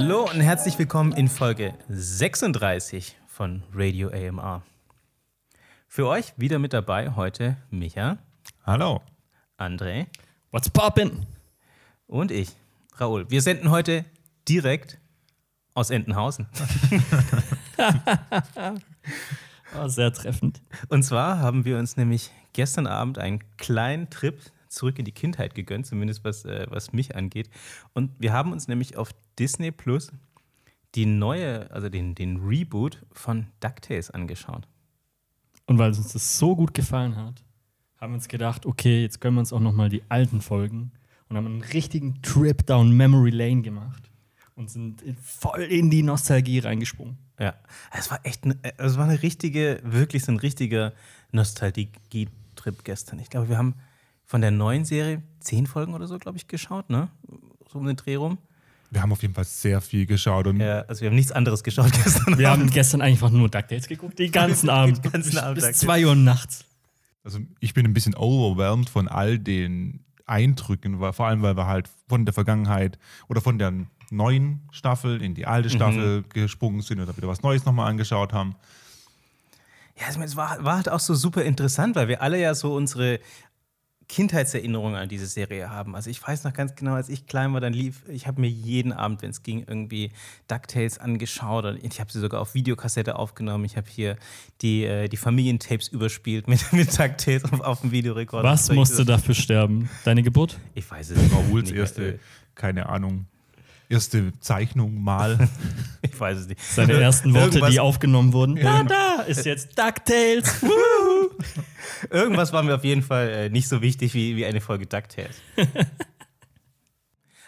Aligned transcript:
Hallo 0.00 0.30
und 0.32 0.40
herzlich 0.40 0.78
willkommen 0.78 1.10
in 1.12 1.26
Folge 1.26 1.74
36 1.88 3.16
von 3.26 3.64
Radio 3.74 4.10
AMR. 4.10 4.62
Für 5.88 6.06
euch 6.06 6.34
wieder 6.36 6.60
mit 6.60 6.72
dabei 6.72 7.16
heute 7.16 7.56
Micha, 7.70 8.18
Hallo. 8.64 9.02
André 9.58 10.06
What's 10.52 10.70
poppin'? 10.70 11.26
und 12.06 12.30
ich, 12.30 12.50
Raoul. 12.94 13.28
Wir 13.28 13.42
senden 13.42 13.72
heute 13.72 14.04
direkt 14.48 14.98
aus 15.74 15.90
Entenhausen. 15.90 16.46
Oh, 19.78 19.86
sehr 19.86 20.10
treffend. 20.14 20.62
Und 20.88 21.02
zwar 21.02 21.40
haben 21.40 21.66
wir 21.66 21.76
uns 21.76 21.98
nämlich 21.98 22.30
gestern 22.54 22.86
Abend 22.86 23.18
einen 23.18 23.40
kleinen 23.58 24.08
Trip 24.08 24.40
zurück 24.78 24.98
in 24.98 25.04
die 25.04 25.12
Kindheit 25.12 25.54
gegönnt, 25.54 25.86
zumindest 25.86 26.24
was, 26.24 26.44
äh, 26.44 26.66
was 26.70 26.92
mich 26.92 27.14
angeht. 27.16 27.50
Und 27.92 28.12
wir 28.18 28.32
haben 28.32 28.52
uns 28.52 28.68
nämlich 28.68 28.96
auf 28.96 29.10
Disney 29.38 29.70
Plus 29.70 30.12
die 30.94 31.04
neue, 31.04 31.70
also 31.70 31.88
den, 31.90 32.14
den 32.14 32.38
Reboot 32.38 33.04
von 33.12 33.48
DuckTales 33.60 34.10
angeschaut. 34.10 34.66
Und 35.66 35.76
weil 35.78 35.88
uns 35.88 36.12
das 36.12 36.38
so 36.38 36.56
gut 36.56 36.72
gefallen 36.72 37.14
hat, 37.16 37.44
haben 37.98 38.12
wir 38.12 38.16
uns 38.16 38.28
gedacht, 38.28 38.64
okay, 38.64 39.02
jetzt 39.02 39.20
können 39.20 39.34
wir 39.36 39.40
uns 39.40 39.52
auch 39.52 39.60
noch 39.60 39.74
mal 39.74 39.90
die 39.90 40.02
alten 40.08 40.40
Folgen 40.40 40.92
und 41.28 41.36
haben 41.36 41.44
einen 41.46 41.60
richtigen 41.60 42.22
Trip 42.22 42.64
down 42.66 42.96
Memory 42.96 43.30
Lane 43.30 43.60
gemacht 43.60 44.10
und 44.54 44.70
sind 44.70 45.02
in- 45.02 45.16
voll 45.16 45.60
in 45.62 45.90
die 45.90 46.02
Nostalgie 46.02 46.60
reingesprungen. 46.60 47.18
Ja, 47.38 47.54
es 47.92 48.10
war 48.10 48.24
echt, 48.24 48.46
ne- 48.46 48.56
es 48.78 48.96
war 48.96 49.04
eine 49.04 49.22
richtige, 49.22 49.80
wirklich 49.84 50.24
so 50.24 50.32
ein 50.32 50.38
richtiger 50.38 50.94
Nostalgie-Trip 51.32 52.84
gestern. 52.84 53.18
Ich 53.18 53.30
glaube, 53.30 53.48
wir 53.48 53.58
haben 53.58 53.74
von 54.28 54.42
der 54.42 54.50
neuen 54.50 54.84
Serie 54.84 55.22
zehn 55.40 55.66
Folgen 55.66 55.94
oder 55.94 56.06
so, 56.06 56.18
glaube 56.18 56.36
ich, 56.36 56.46
geschaut, 56.46 56.90
ne? 56.90 57.08
So 57.72 57.78
um 57.78 57.86
den 57.86 57.96
Dreh 57.96 58.14
rum. 58.14 58.38
Wir 58.90 59.02
haben 59.02 59.10
auf 59.10 59.22
jeden 59.22 59.34
Fall 59.34 59.44
sehr 59.44 59.80
viel 59.80 60.06
geschaut 60.06 60.46
und 60.46 60.60
Ja, 60.60 60.82
also 60.82 61.00
wir 61.00 61.08
haben 61.08 61.16
nichts 61.16 61.32
anderes 61.32 61.64
geschaut 61.64 61.92
gestern. 62.04 62.38
Wir 62.38 62.50
haben 62.50 62.70
gestern 62.70 63.00
einfach 63.00 63.30
nur 63.30 63.48
DuckTales 63.48 63.88
geguckt, 63.88 64.18
den 64.18 64.30
ganzen 64.30 64.68
Abend. 64.70 65.02
Den 65.02 65.12
ganzen 65.12 65.30
bis, 65.30 65.38
Abend 65.38 65.54
bis 65.56 65.64
DuckTales. 65.64 65.78
2 65.80 66.06
Uhr 66.06 66.14
nachts. 66.14 66.64
also 67.24 67.40
ich 67.60 67.74
bin 67.74 67.86
ein 67.86 67.94
bisschen 67.94 68.14
overwhelmed 68.14 68.88
von 68.88 69.08
all 69.08 69.38
den 69.38 70.04
Eindrücken, 70.26 71.00
weil, 71.00 71.14
vor 71.14 71.26
allem 71.26 71.40
weil 71.40 71.56
wir 71.56 71.66
halt 71.66 71.88
von 72.06 72.26
der 72.26 72.34
Vergangenheit 72.34 72.98
oder 73.28 73.40
von 73.40 73.58
der 73.58 73.72
neuen 74.10 74.60
Staffel 74.72 75.22
in 75.22 75.34
die 75.34 75.46
alte 75.46 75.70
Staffel 75.70 76.22
gesprungen 76.28 76.82
sind 76.82 77.00
oder 77.00 77.16
wieder 77.16 77.28
was 77.28 77.42
Neues 77.42 77.64
nochmal 77.64 77.90
angeschaut 77.90 78.34
haben. 78.34 78.56
Ja, 79.98 80.06
also 80.06 80.20
es 80.20 80.36
war, 80.36 80.62
war 80.64 80.76
halt 80.76 80.88
auch 80.88 81.00
so 81.00 81.14
super 81.14 81.42
interessant, 81.42 81.96
weil 81.96 82.08
wir 82.08 82.22
alle 82.22 82.40
ja 82.40 82.54
so 82.54 82.74
unsere 82.74 83.18
Kindheitserinnerungen 84.08 84.96
an 84.96 85.08
diese 85.08 85.26
Serie 85.26 85.68
haben. 85.70 85.94
Also 85.94 86.08
ich 86.08 86.26
weiß 86.26 86.44
noch 86.44 86.54
ganz 86.54 86.74
genau, 86.74 86.94
als 86.94 87.08
ich 87.10 87.26
klein 87.26 87.52
war, 87.52 87.60
dann 87.60 87.74
lief, 87.74 88.02
ich 88.08 88.26
habe 88.26 88.40
mir 88.40 88.48
jeden 88.48 88.92
Abend, 88.92 89.20
wenn 89.22 89.30
es 89.30 89.42
ging, 89.42 89.64
irgendwie 89.66 90.10
DuckTales 90.48 90.98
angeschaut 90.98 91.66
und 91.66 91.84
ich 91.84 92.00
habe 92.00 92.10
sie 92.10 92.18
sogar 92.18 92.40
auf 92.40 92.54
Videokassette 92.54 93.16
aufgenommen. 93.16 93.66
Ich 93.66 93.76
habe 93.76 93.86
hier 93.88 94.16
die, 94.62 94.84
äh, 94.84 95.08
die 95.08 95.18
Familientapes 95.18 95.88
überspielt 95.88 96.48
mit, 96.48 96.72
mit 96.72 96.98
DuckTales 96.98 97.44
auf, 97.44 97.60
auf 97.60 97.80
dem 97.82 97.90
Videorekorder. 97.92 98.48
Was 98.48 98.72
musste 98.72 99.04
dafür 99.04 99.34
sterben? 99.34 99.90
Deine 100.04 100.22
Geburt? 100.22 100.58
Ich 100.74 100.90
weiß 100.90 101.10
es 101.10 101.18
nicht. 101.22 101.34
Rauls 101.34 101.70
Nicht, 101.70 101.74
erste, 101.74 102.08
äh, 102.14 102.18
keine 102.54 102.88
Ahnung, 102.88 103.26
erste 103.90 104.32
Zeichnung 104.40 105.02
mal. 105.02 105.48
Ich 106.00 106.18
weiß 106.18 106.38
es 106.38 106.48
nicht. 106.48 106.60
Seine 106.62 106.94
ersten 106.94 107.32
Worte, 107.34 107.58
Irgendwas- 107.58 107.70
die 107.70 107.80
aufgenommen 107.80 108.32
wurden. 108.32 108.56
Ja, 108.56 108.82
Da, 108.82 109.16
da 109.18 109.22
ist 109.24 109.44
jetzt 109.44 109.78
DuckTales. 109.78 110.62
Irgendwas 112.10 112.52
war 112.52 112.62
mir 112.62 112.74
auf 112.74 112.84
jeden 112.84 113.02
Fall 113.02 113.28
äh, 113.28 113.50
nicht 113.50 113.68
so 113.68 113.82
wichtig 113.82 114.14
wie, 114.14 114.36
wie 114.36 114.46
eine 114.46 114.60
Folge 114.60 114.86
DuckTales. 114.86 115.40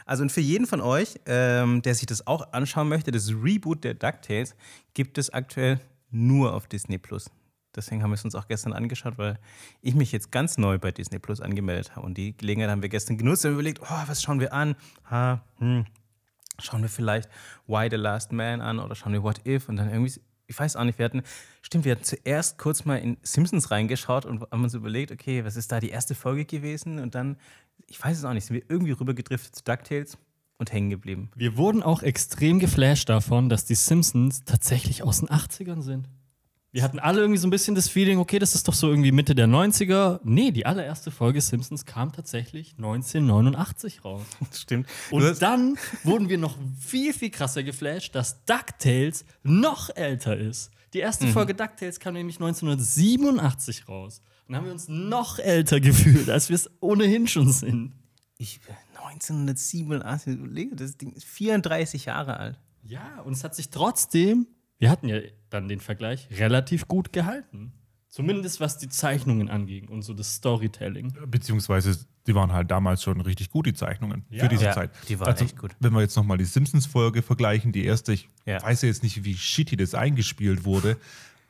also 0.06 0.22
und 0.22 0.30
für 0.30 0.40
jeden 0.40 0.66
von 0.66 0.80
euch, 0.80 1.18
ähm, 1.26 1.82
der 1.82 1.94
sich 1.94 2.06
das 2.06 2.26
auch 2.26 2.52
anschauen 2.52 2.88
möchte, 2.88 3.10
das 3.10 3.30
Reboot 3.30 3.84
der 3.84 3.94
DuckTales 3.94 4.54
gibt 4.94 5.18
es 5.18 5.30
aktuell 5.30 5.80
nur 6.10 6.54
auf 6.54 6.66
Disney 6.66 6.98
Plus. 6.98 7.30
Deswegen 7.74 8.02
haben 8.02 8.10
wir 8.10 8.16
es 8.16 8.24
uns 8.24 8.34
auch 8.34 8.48
gestern 8.48 8.72
angeschaut, 8.72 9.16
weil 9.16 9.38
ich 9.80 9.94
mich 9.94 10.10
jetzt 10.10 10.32
ganz 10.32 10.58
neu 10.58 10.78
bei 10.78 10.90
Disney 10.90 11.20
Plus 11.20 11.40
angemeldet 11.40 11.94
habe. 11.94 12.04
Und 12.04 12.18
die 12.18 12.36
Gelegenheit 12.36 12.70
haben 12.70 12.82
wir 12.82 12.88
gestern 12.88 13.16
genutzt 13.16 13.44
und 13.44 13.52
überlegt, 13.52 13.80
oh, 13.80 14.02
was 14.06 14.22
schauen 14.22 14.40
wir 14.40 14.52
an? 14.52 14.74
Ha, 15.08 15.44
hm, 15.58 15.86
schauen 16.58 16.82
wir 16.82 16.88
vielleicht 16.88 17.28
Why 17.66 17.88
the 17.88 17.96
Last 17.96 18.32
Man 18.32 18.60
an 18.60 18.80
oder 18.80 18.94
schauen 18.94 19.12
wir 19.12 19.22
What 19.22 19.46
If 19.46 19.68
und 19.68 19.76
dann 19.76 19.88
irgendwie, 19.88 20.20
ich 20.50 20.58
weiß 20.58 20.76
auch 20.76 20.84
nicht, 20.84 20.98
wir 20.98 21.04
hatten, 21.04 21.22
stimmt, 21.62 21.84
wir 21.84 21.92
hatten 21.92 22.04
zuerst 22.04 22.58
kurz 22.58 22.84
mal 22.84 22.96
in 22.96 23.16
Simpsons 23.22 23.70
reingeschaut 23.70 24.26
und 24.26 24.42
haben 24.50 24.64
uns 24.64 24.74
überlegt, 24.74 25.12
okay, 25.12 25.44
was 25.44 25.56
ist 25.56 25.70
da 25.70 25.78
die 25.78 25.90
erste 25.90 26.14
Folge 26.14 26.44
gewesen 26.44 26.98
und 26.98 27.14
dann, 27.14 27.36
ich 27.86 28.02
weiß 28.02 28.18
es 28.18 28.24
auch 28.24 28.32
nicht, 28.32 28.44
sind 28.44 28.56
wir 28.56 28.64
irgendwie 28.68 28.92
rübergedriftet 28.92 29.54
zu 29.54 29.62
DuckTales 29.62 30.18
und 30.58 30.72
hängen 30.72 30.90
geblieben. 30.90 31.30
Wir 31.36 31.56
wurden 31.56 31.82
auch 31.84 32.02
extrem 32.02 32.58
geflasht 32.58 33.08
davon, 33.08 33.48
dass 33.48 33.64
die 33.64 33.76
Simpsons 33.76 34.44
tatsächlich 34.44 35.04
aus 35.04 35.20
den 35.20 35.28
80ern 35.28 35.82
sind. 35.82 36.08
Wir 36.72 36.84
hatten 36.84 37.00
alle 37.00 37.20
irgendwie 37.20 37.38
so 37.38 37.48
ein 37.48 37.50
bisschen 37.50 37.74
das 37.74 37.88
Feeling, 37.88 38.18
okay, 38.18 38.38
das 38.38 38.54
ist 38.54 38.68
doch 38.68 38.74
so 38.74 38.88
irgendwie 38.88 39.10
Mitte 39.10 39.34
der 39.34 39.48
90er. 39.48 40.20
Nee, 40.22 40.52
die 40.52 40.66
allererste 40.66 41.10
Folge 41.10 41.40
Simpsons 41.40 41.84
kam 41.84 42.12
tatsächlich 42.12 42.74
1989 42.76 44.04
raus. 44.04 44.22
Stimmt. 44.52 44.88
Und 45.10 45.42
dann 45.42 45.76
wurden 46.04 46.28
wir 46.28 46.38
noch 46.38 46.56
viel, 46.78 47.12
viel 47.12 47.30
krasser 47.30 47.64
geflasht, 47.64 48.14
dass 48.14 48.44
DuckTales 48.44 49.24
noch 49.42 49.90
älter 49.96 50.36
ist. 50.36 50.70
Die 50.94 50.98
erste 51.00 51.26
Mhm. 51.26 51.32
Folge 51.32 51.54
DuckTales 51.54 51.98
kam 51.98 52.14
nämlich 52.14 52.36
1987 52.36 53.88
raus. 53.88 54.22
Und 54.46 54.52
dann 54.52 54.56
haben 54.58 54.66
wir 54.66 54.72
uns 54.72 54.88
noch 54.88 55.38
älter 55.40 55.80
gefühlt, 55.80 56.28
als 56.30 56.48
wir 56.50 56.56
es 56.56 56.70
ohnehin 56.80 57.26
schon 57.26 57.52
sind. 57.52 57.94
ich, 58.38 58.60
1987, 58.96 60.34
überlege, 60.34 60.76
das 60.76 60.96
Ding 60.96 61.12
ist 61.12 61.24
34 61.24 62.06
Jahre 62.06 62.38
alt. 62.38 62.58
Ja, 62.82 63.20
und 63.24 63.32
es 63.34 63.44
hat 63.44 63.54
sich 63.54 63.70
trotzdem, 63.70 64.46
wir 64.80 64.90
hatten 64.90 65.06
ja 65.08 65.20
dann 65.50 65.68
den 65.68 65.78
Vergleich, 65.78 66.26
relativ 66.32 66.88
gut 66.88 67.12
gehalten. 67.12 67.72
Zumindest 68.08 68.58
was 68.58 68.76
die 68.76 68.88
Zeichnungen 68.88 69.48
anging 69.48 69.88
und 69.88 70.02
so 70.02 70.14
das 70.14 70.34
Storytelling. 70.34 71.14
Beziehungsweise 71.28 71.96
die 72.26 72.34
waren 72.34 72.52
halt 72.52 72.68
damals 72.70 73.02
schon 73.04 73.20
richtig 73.20 73.50
gut, 73.50 73.66
die 73.66 73.72
Zeichnungen 73.74 74.24
Ja. 74.30 74.42
für 74.42 74.48
diese 74.48 74.64
Ja, 74.64 74.72
Zeit. 74.72 74.90
die 75.08 75.20
waren 75.20 75.36
echt 75.36 75.56
gut. 75.56 75.76
Wenn 75.78 75.92
wir 75.92 76.00
jetzt 76.00 76.16
nochmal 76.16 76.36
die 76.38 76.44
Simpsons-Folge 76.44 77.22
vergleichen, 77.22 77.70
die 77.70 77.84
erste, 77.84 78.12
ich 78.12 78.28
Ja. 78.46 78.60
weiß 78.62 78.82
ja 78.82 78.88
jetzt 78.88 79.04
nicht, 79.04 79.24
wie 79.24 79.36
shitty 79.36 79.76
das 79.76 79.94
eingespielt 79.94 80.64
wurde, 80.64 80.96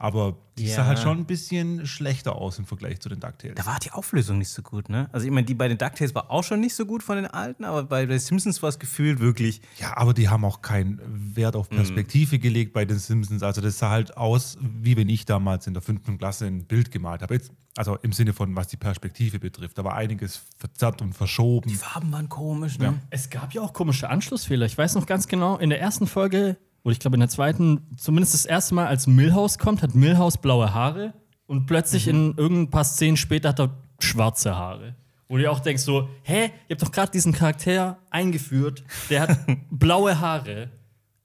aber 0.01 0.37
die 0.59 0.65
Ja. 0.67 0.77
sah 0.77 0.87
halt 0.87 0.99
schon 0.99 1.19
ein 1.19 1.27
bisschen 1.27 1.87
schlechter 1.87 2.35
aus 2.37 2.59
im 2.59 2.65
Vergleich 2.65 3.01
zu 3.01 3.09
den 3.11 3.21
DuckTales. 3.21 3.55
Da 3.57 3.67
war 3.67 3.79
die 3.79 3.93
Auflösung 3.93 4.39
nicht 4.39 4.49
so 4.49 4.63
gut, 4.63 4.89
ne? 4.89 5.09
Also 5.13 5.27
ich 5.27 5.33
meine, 5.33 5.45
die 5.47 5.55
bei 5.55 5.69
den 5.69 5.77
DuckTales 5.79 6.15
war 6.15 6.31
auch 6.31 6.43
schon 6.43 6.61
nicht 6.61 6.75
so 6.75 6.87
gut 6.87 7.03
von 7.03 7.17
den 7.17 7.27
alten, 7.27 7.65
aber 7.65 7.85
bei 7.85 8.07
den 8.07 8.19
Simpsons 8.19 8.63
war 8.63 8.71
es 8.71 8.79
gefühlt 8.79 9.21
wirklich 9.21 9.61
Ja, 9.79 9.97
aber 9.99 10.15
die 10.15 10.29
haben 10.31 10.45
auch 10.45 10.63
keinen 10.63 11.01
Wert 11.37 11.55
Mhm. 11.55 11.61
auf 11.61 11.69
Perspektive 11.69 12.39
gelegt 12.39 12.73
bei 12.73 12.85
den 12.87 12.99
Simpsons. 12.99 13.43
Also 13.43 13.61
das 13.61 13.79
sah 13.79 13.91
halt 13.91 14.17
aus, 14.17 14.57
wie 14.61 14.97
wenn 14.97 15.09
ich 15.11 15.27
damals 15.27 15.67
in 15.67 15.75
der 15.75 15.83
fünften 15.83 16.17
Klasse 16.19 16.47
ein 16.47 16.65
Bild 16.65 16.91
gemalt 16.91 17.21
habe. 17.23 17.35
Jetzt, 17.35 17.53
also 17.77 17.97
im 18.03 18.13
Sinne 18.13 18.33
von, 18.33 18.57
was 18.57 18.69
die 18.69 18.79
Perspektive 18.79 19.39
betrifft. 19.39 19.77
Da 19.79 19.85
war 19.85 19.95
einiges 19.97 20.41
verzerrt 20.57 21.03
und 21.03 21.13
verschoben. 21.13 21.69
Die 21.69 21.77
Farben 21.77 22.11
waren 22.11 22.29
komisch, 22.31 22.79
ne? 22.79 22.85
Ja. 22.87 22.95
Es 23.11 23.29
gab 23.29 23.53
ja 23.53 23.61
auch 23.61 23.75
komische 23.75 24.09
Anschlussfehler. 24.09 24.65
Ich 24.67 24.77
weiß 24.79 24.95
noch 24.95 25.05
ganz 25.07 25.29
genau, 25.29 25.59
in 25.59 25.69
der 25.71 25.79
ersten 25.81 26.07
Folge, 26.07 26.57
oder 26.83 26.93
ich 26.93 26.99
glaube 26.99 27.17
in 27.17 27.21
der 27.21 27.29
zweiten, 27.29 27.87
zumindest 27.97 28.35
das 28.35 28.47
erste 28.47 28.75
Mal, 28.75 28.87
als 28.87 29.07
Milhouse 29.07 29.59
kommt, 29.59 29.83
hat 29.83 29.95
Milhouse 29.95 30.39
blaue 30.39 30.73
Haare 30.73 31.13
und 31.47 31.67
plötzlich 31.67 32.09
in 32.09 32.35
irgendein 32.37 32.71
paar 32.71 32.85
Szenen 32.85 33.17
später 33.17 33.51
hat 33.51 33.61
er 33.61 33.71
schwarze 33.99 34.57
Haare. 34.57 34.95
Wo 35.29 35.37
du 35.37 35.49
auch 35.51 35.61
denkst 35.61 35.83
so, 35.83 36.09
hä, 36.23 36.51
ihr 36.69 36.75
habt 36.75 36.83
doch 36.83 36.91
gerade 36.91 37.13
diesen 37.13 37.33
Charakter 37.33 37.99
eingeführt, 38.11 38.83
der 39.11 39.23
hat 39.23 39.39
blaue 39.71 40.19
Haare, 40.21 40.71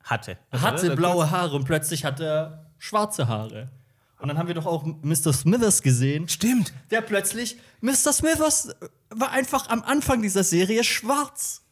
Hatte. 0.04 0.38
hatte 0.52 0.88
Oder? 0.88 0.96
blaue 0.96 1.32
Haare 1.32 1.56
und 1.56 1.66
plötzlich 1.66 2.06
hat 2.06 2.20
er 2.20 2.72
schwarze 2.78 3.28
Haare. 3.28 3.70
Und 4.20 4.30
dann 4.30 4.38
haben 4.38 4.48
wir 4.48 4.56
doch 4.56 4.66
auch 4.66 4.86
Mr. 4.86 5.34
Smithers 5.34 5.82
gesehen, 5.82 6.28
Stimmt. 6.28 6.74
der 6.92 7.02
plötzlich, 7.02 7.58
Mr. 7.82 8.14
Smithers 8.14 8.76
war 9.10 9.32
einfach 9.32 9.70
am 9.70 9.84
Anfang 9.84 10.22
dieser 10.22 10.44
Serie 10.44 10.84
schwarz. 10.84 11.65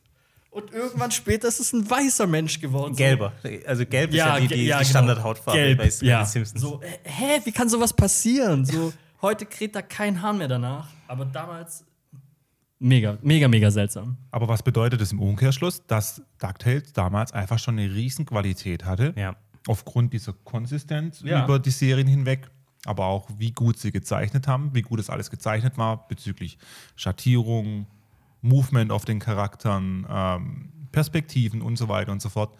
Und 0.53 0.71
irgendwann 0.71 1.09
später 1.11 1.47
ist 1.47 1.59
es 1.59 1.73
ein 1.73 1.89
weißer 1.89 2.27
Mensch 2.27 2.59
geworden. 2.59 2.95
Gelber. 2.95 3.33
Also 3.65 3.85
gelb 3.85 4.11
ist 4.11 4.17
ja, 4.17 4.39
die, 4.39 4.47
die, 4.47 4.55
ge- 4.55 4.65
ja, 4.65 4.77
die 4.77 4.83
genau. 4.83 4.89
Standardhautfarbe 4.99 5.59
Gelb, 5.59 5.77
bei, 5.79 5.91
ja. 6.05 6.21
den 6.21 6.25
Simpsons. 6.27 6.61
So, 6.61 6.79
äh, 6.81 6.87
hä, 7.03 7.41
wie 7.43 7.51
kann 7.51 7.69
sowas 7.69 7.91
passieren? 7.93 8.63
So, 8.65 8.93
heute 9.21 9.45
kräht 9.47 9.75
da 9.75 9.81
kein 9.81 10.21
Hahn 10.21 10.37
mehr 10.37 10.47
danach. 10.47 10.87
Aber 11.07 11.25
damals 11.25 11.83
mega, 12.79 13.17
mega, 13.23 13.47
mega 13.47 13.71
seltsam. 13.71 14.17
Aber 14.29 14.47
was 14.47 14.61
bedeutet 14.61 15.01
das 15.01 15.11
im 15.11 15.19
Umkehrschluss? 15.19 15.85
Dass 15.87 16.21
DuckTales 16.39 16.93
damals 16.93 17.31
einfach 17.31 17.57
schon 17.57 17.79
eine 17.79 17.91
riesen 17.93 18.25
Qualität 18.25 18.85
hatte. 18.85 19.13
Ja. 19.17 19.35
Aufgrund 19.67 20.13
dieser 20.13 20.33
Konsistenz 20.33 21.21
Ja. 21.21 21.45
über 21.45 21.57
die 21.57 21.71
Serien 21.71 22.07
hinweg. 22.07 22.49
Aber 22.85 23.05
auch, 23.05 23.29
wie 23.37 23.51
gut 23.53 23.79
sie 23.79 23.91
gezeichnet 23.93 24.45
haben, 24.47 24.75
wie 24.75 24.81
gut 24.81 24.99
es 24.99 25.09
alles 25.09 25.31
gezeichnet 25.31 25.77
war 25.77 26.05
bezüglich 26.09 26.57
Schattierung, 26.97 27.87
Movement 28.43 28.91
auf 28.91 29.05
den 29.05 29.19
Charakteren, 29.19 30.05
ähm, 30.07 30.71
Perspektiven 30.91 31.61
und 31.63 31.77
so 31.77 31.87
weiter 31.87 32.11
und 32.11 32.21
so 32.21 32.29
fort. 32.29 32.55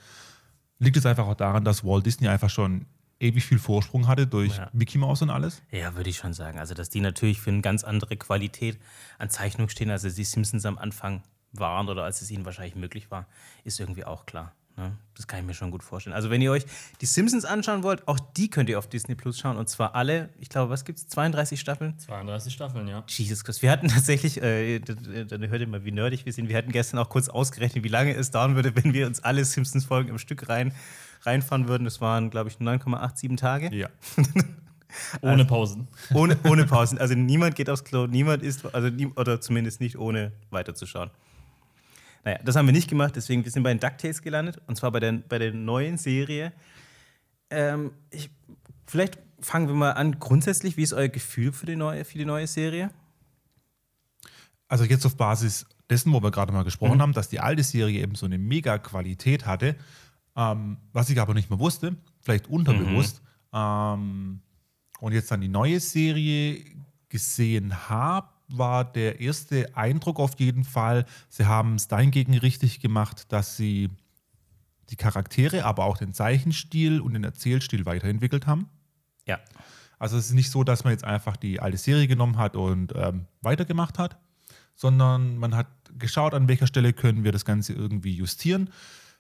Liegt 0.80 0.98
es 0.98 1.06
einfach 1.06 1.28
auch 1.28 1.36
daran, 1.36 1.64
dass 1.64 1.84
Walt 1.84 2.06
Disney 2.06 2.28
einfach 2.28 2.50
schon 2.50 2.88
ewig 3.20 3.46
viel 3.46 3.60
Vorsprung 3.60 4.08
hatte 4.08 4.26
durch 4.26 4.58
Ja. 4.58 4.70
Mickey 4.74 4.98
Mouse 4.98 5.22
und 5.22 5.30
alles? 5.30 5.62
Ja, 5.72 5.96
würde 5.96 6.10
ich 6.10 6.18
schon 6.18 6.34
sagen. 6.34 6.58
Also, 6.58 6.74
dass 6.74 6.90
die 6.90 7.00
natürlich 7.00 7.40
für 7.40 7.52
eine 7.52 7.62
ganz 7.62 7.84
andere 7.84 8.18
Qualität 8.18 8.80
an 9.20 9.30
Zeichnung 9.30 9.70
stehen, 9.70 9.92
als 9.92 10.02
die 10.02 10.24
Simpsons 10.24 10.66
am 10.66 10.78
Anfang 10.78 11.22
waren 11.52 11.88
oder 11.90 12.04
als 12.04 12.22
es 12.22 12.32
ihnen 12.32 12.46
wahrscheinlich 12.46 12.76
möglich 12.76 13.12
war, 13.12 13.28
ist 13.64 13.80
irgendwie 13.80 14.06
auch 14.06 14.26
klar. 14.26 14.54
Ne? 14.76 14.98
Das 15.16 15.28
kann 15.28 15.40
ich 15.40 15.46
mir 15.46 15.54
schon 15.54 15.70
gut 15.70 15.84
vorstellen. 15.84 16.16
Also, 16.16 16.32
wenn 16.32 16.42
ihr 16.42 16.52
euch 16.52 16.66
die 17.00 17.06
Simpsons 17.06 17.46
anschauen 17.46 17.84
wollt, 17.84 18.08
auch 18.08 18.20
die 18.20 18.50
könnt 18.50 18.70
ihr 18.70 18.80
auf 18.80 18.88
Disney 18.88 19.14
Plus 19.14 19.38
schauen. 19.38 19.58
Und 19.58 19.70
zwar 19.70 19.94
alle, 19.94 20.30
ich 20.40 20.50
glaube, 20.50 20.72
was 20.72 20.84
gibt 20.84 20.98
es? 20.98 21.08
32 21.10 21.60
Staffeln? 21.60 21.98
32 22.00 22.54
Staffeln, 22.54 22.88
ja. 22.88 23.04
Jesus 23.08 23.44
Christ. 23.44 23.62
Wir 23.62 23.70
hatten 23.70 23.88
tatsächlich, 23.90 24.42
äh, 24.42 24.80
dann 24.80 25.48
hört 25.48 25.62
ihr 25.62 25.68
mal, 25.68 25.86
wie 25.86 25.92
nerdig 25.92 26.26
wir 26.26 26.34
sind. 26.34 26.50
Wir 26.50 26.58
hatten 26.58 26.72
gestern 26.72 26.98
auch 26.98 27.10
kurz 27.10 27.30
ausgerechnet, 27.30 27.84
wie 27.84 27.90
lange 27.90 28.16
es 28.16 28.32
dauern 28.32 28.56
würde, 28.56 28.76
wenn 28.76 28.94
wir 28.94 29.06
uns 29.06 29.24
alle 29.24 29.46
Simpsons-Folgen 29.46 30.10
im 30.10 30.18
Stück 30.18 30.50
rein, 30.50 30.74
reinfahren 31.22 31.68
würden. 31.68 31.84
Das 31.84 32.02
waren, 32.02 32.32
glaube 32.32 32.50
ich, 32.50 32.58
9,87 32.58 33.38
Tage. 33.38 33.76
Ja. 33.76 33.90
Ohne 35.22 35.46
Pausen. 35.46 35.88
Ohne, 36.14 36.38
ohne 36.44 36.66
Pausen. 36.66 36.98
Also 37.00 37.16
niemand 37.16 37.56
geht 37.56 37.70
aufs 37.70 37.84
Klo, 37.84 38.06
niemand 38.06 38.44
isst, 38.44 38.64
also 38.76 38.90
nie, 38.90 39.08
oder 39.08 39.42
zumindest 39.42 39.82
nicht 39.82 39.98
ohne 39.98 40.32
weiterzuschauen. 40.52 41.10
Naja, 42.24 42.40
das 42.44 42.56
haben 42.56 42.66
wir 42.66 42.74
nicht 42.74 42.90
gemacht, 42.90 43.16
deswegen 43.16 43.44
wir 43.44 43.52
sind 43.52 43.64
bei 43.64 43.74
den 43.74 43.80
DuckTales 43.80 44.22
gelandet 44.22 44.62
und 44.68 44.76
zwar 44.76 44.92
bei 44.92 45.00
der, 45.00 45.14
bei 45.14 45.40
der 45.40 45.54
neuen 45.54 45.98
Serie. 45.98 46.54
Ähm, 47.50 47.92
ich, 48.10 48.30
vielleicht 48.86 49.20
fangen 49.40 49.68
wir 49.68 49.76
mal 49.76 49.92
an. 49.92 50.20
Grundsätzlich, 50.20 50.78
wie 50.78 50.84
ist 50.84 50.94
euer 50.94 51.10
Gefühl 51.10 51.52
für 51.52 51.66
die 51.66 51.76
neue, 51.76 52.06
für 52.06 52.18
die 52.18 52.26
neue 52.26 52.48
Serie? 52.48 52.92
Also 54.68 54.86
jetzt 54.86 55.06
auf 55.06 55.18
Basis 55.18 55.66
dessen, 55.90 56.14
wo 56.14 56.24
wir 56.24 56.32
gerade 56.32 56.54
mal 56.54 56.64
gesprochen 56.64 57.02
haben, 57.02 57.14
dass 57.14 57.30
die 57.30 57.40
alte 57.40 57.64
Serie 57.64 58.02
eben 58.02 58.16
so 58.16 58.26
eine 58.26 58.38
Mega-Qualität 58.38 59.46
hatte, 59.46 59.76
ähm, 60.36 60.78
was 60.94 61.10
ich 61.10 61.20
aber 61.20 61.34
nicht 61.34 61.50
mehr 61.50 61.60
wusste, 61.60 61.96
vielleicht 62.22 62.48
unterbewusst, 62.48 63.22
ähm, 63.54 64.42
und 65.00 65.12
jetzt 65.12 65.30
dann 65.32 65.42
die 65.42 65.50
neue 65.50 65.80
Serie 65.80 66.64
gesehen 67.10 67.90
habe, 67.90 68.30
war 68.48 68.86
der 68.86 69.20
erste 69.20 69.76
Eindruck 69.76 70.20
auf 70.20 70.40
jeden 70.40 70.64
Fall, 70.64 71.06
sie 71.30 71.46
haben 71.46 71.76
es 71.76 71.88
dahingegen 71.88 72.38
richtig 72.38 72.80
gemacht, 72.80 73.32
dass 73.32 73.58
sie 73.58 73.90
die 74.90 74.96
Charaktere, 74.96 75.66
aber 75.66 75.86
auch 75.86 75.98
den 75.98 76.14
Zeichenstil 76.14 77.02
und 77.02 77.14
den 77.14 77.24
Erzählstil 77.24 77.86
weiterentwickelt 77.86 78.48
haben. 78.48 78.70
Ja. 79.26 79.40
Also 79.98 80.18
es 80.18 80.28
ist 80.28 80.34
nicht 80.34 80.52
so, 80.52 80.64
dass 80.64 80.84
man 80.84 80.92
jetzt 80.92 81.06
einfach 81.06 81.38
die 81.38 81.60
alte 81.60 81.78
Serie 81.78 82.08
genommen 82.08 82.38
hat 82.38 82.56
und 82.56 82.94
ähm, 82.96 83.26
weitergemacht 83.42 83.98
hat, 83.98 84.20
sondern 84.76 85.38
man 85.38 85.56
hat 85.56 85.68
geschaut, 85.98 86.34
an 86.34 86.48
welcher 86.48 86.68
Stelle 86.68 86.94
können 86.94 87.24
wir 87.24 87.32
das 87.32 87.46
Ganze 87.46 87.74
irgendwie 87.74 88.14
justieren, 88.14 88.70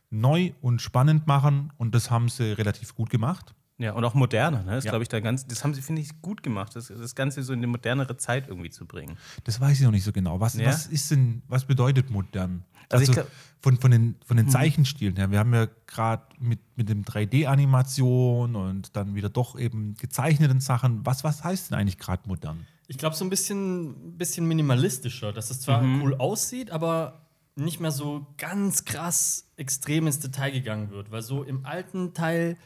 neu 0.09 0.51
und 0.61 0.81
spannend 0.81 1.25
machen 1.25 1.71
und 1.77 1.95
das 1.95 2.11
haben 2.11 2.27
sie 2.29 2.51
relativ 2.51 2.95
gut 2.95 3.09
gemacht. 3.09 3.55
Ja, 3.83 3.93
und 3.93 4.03
auch 4.05 4.13
moderner, 4.13 4.63
ne? 4.63 4.71
Das 4.75 4.85
Ja. 4.85 4.91
glaube 4.91 5.03
ich 5.03 5.09
da 5.09 5.19
ganz, 5.19 5.45
das 5.45 5.63
haben 5.63 5.73
sie, 5.73 5.81
finde 5.81 6.01
ich, 6.01 6.21
gut 6.21 6.41
gemacht, 6.41 6.75
das, 6.75 6.87
das 6.87 7.15
Ganze 7.15 7.43
so 7.43 7.53
in 7.53 7.59
eine 7.59 7.67
modernere 7.67 8.15
Zeit 8.17 8.47
irgendwie 8.47 8.69
zu 8.69 8.85
bringen. 8.85 9.17
Das 9.43 9.59
weiß 9.59 9.77
ich 9.79 9.83
noch 9.83 9.91
nicht 9.91 10.03
so 10.05 10.11
genau. 10.11 10.39
Was, 10.39 10.55
Ja? 10.55 10.67
was 10.67 10.87
ist 10.87 11.11
denn, 11.11 11.41
was 11.47 11.65
bedeutet 11.65 12.09
modern? 12.09 12.63
Also 12.89 13.01
Also, 13.01 13.11
ich 13.11 13.15
glaub- 13.17 13.31
von, 13.61 13.77
von 13.77 13.91
den, 13.91 14.15
von 14.25 14.35
den 14.37 14.49
Zeichenstilen 14.49 15.15
her. 15.15 15.31
Wir 15.31 15.39
haben 15.39 15.53
ja 15.53 15.67
gerade 15.87 16.23
mit, 16.39 16.59
mit 16.75 16.89
dem 16.89 17.03
3D-Animation 17.03 18.55
und 18.55 18.95
dann 18.95 19.15
wieder 19.15 19.29
doch 19.29 19.57
eben 19.57 19.95
gezeichneten 19.95 20.59
Sachen. 20.59 21.05
Was, 21.05 21.23
was 21.23 21.43
heißt 21.43 21.71
denn 21.71 21.77
eigentlich 21.79 21.97
gerade 21.97 22.27
modern? 22.27 22.65
Ich 22.87 22.97
glaube, 22.97 23.15
so 23.15 23.23
ein 23.25 23.29
bisschen, 23.29 24.17
bisschen 24.17 24.45
minimalistischer, 24.47 25.31
dass 25.31 25.49
es 25.49 25.61
zwar 25.61 25.81
cool 25.83 26.15
aussieht, 26.15 26.71
aber 26.71 27.21
nicht 27.55 27.79
mehr 27.79 27.91
so 27.91 28.27
ganz 28.37 28.83
krass 28.85 29.47
extrem 29.55 30.07
ins 30.07 30.19
Detail 30.19 30.51
gegangen 30.51 30.89
wird. 30.91 31.11
Weil 31.11 31.21
so 31.21 31.43
im 31.43 31.65
alten 31.65 32.13
Teil, 32.13 32.57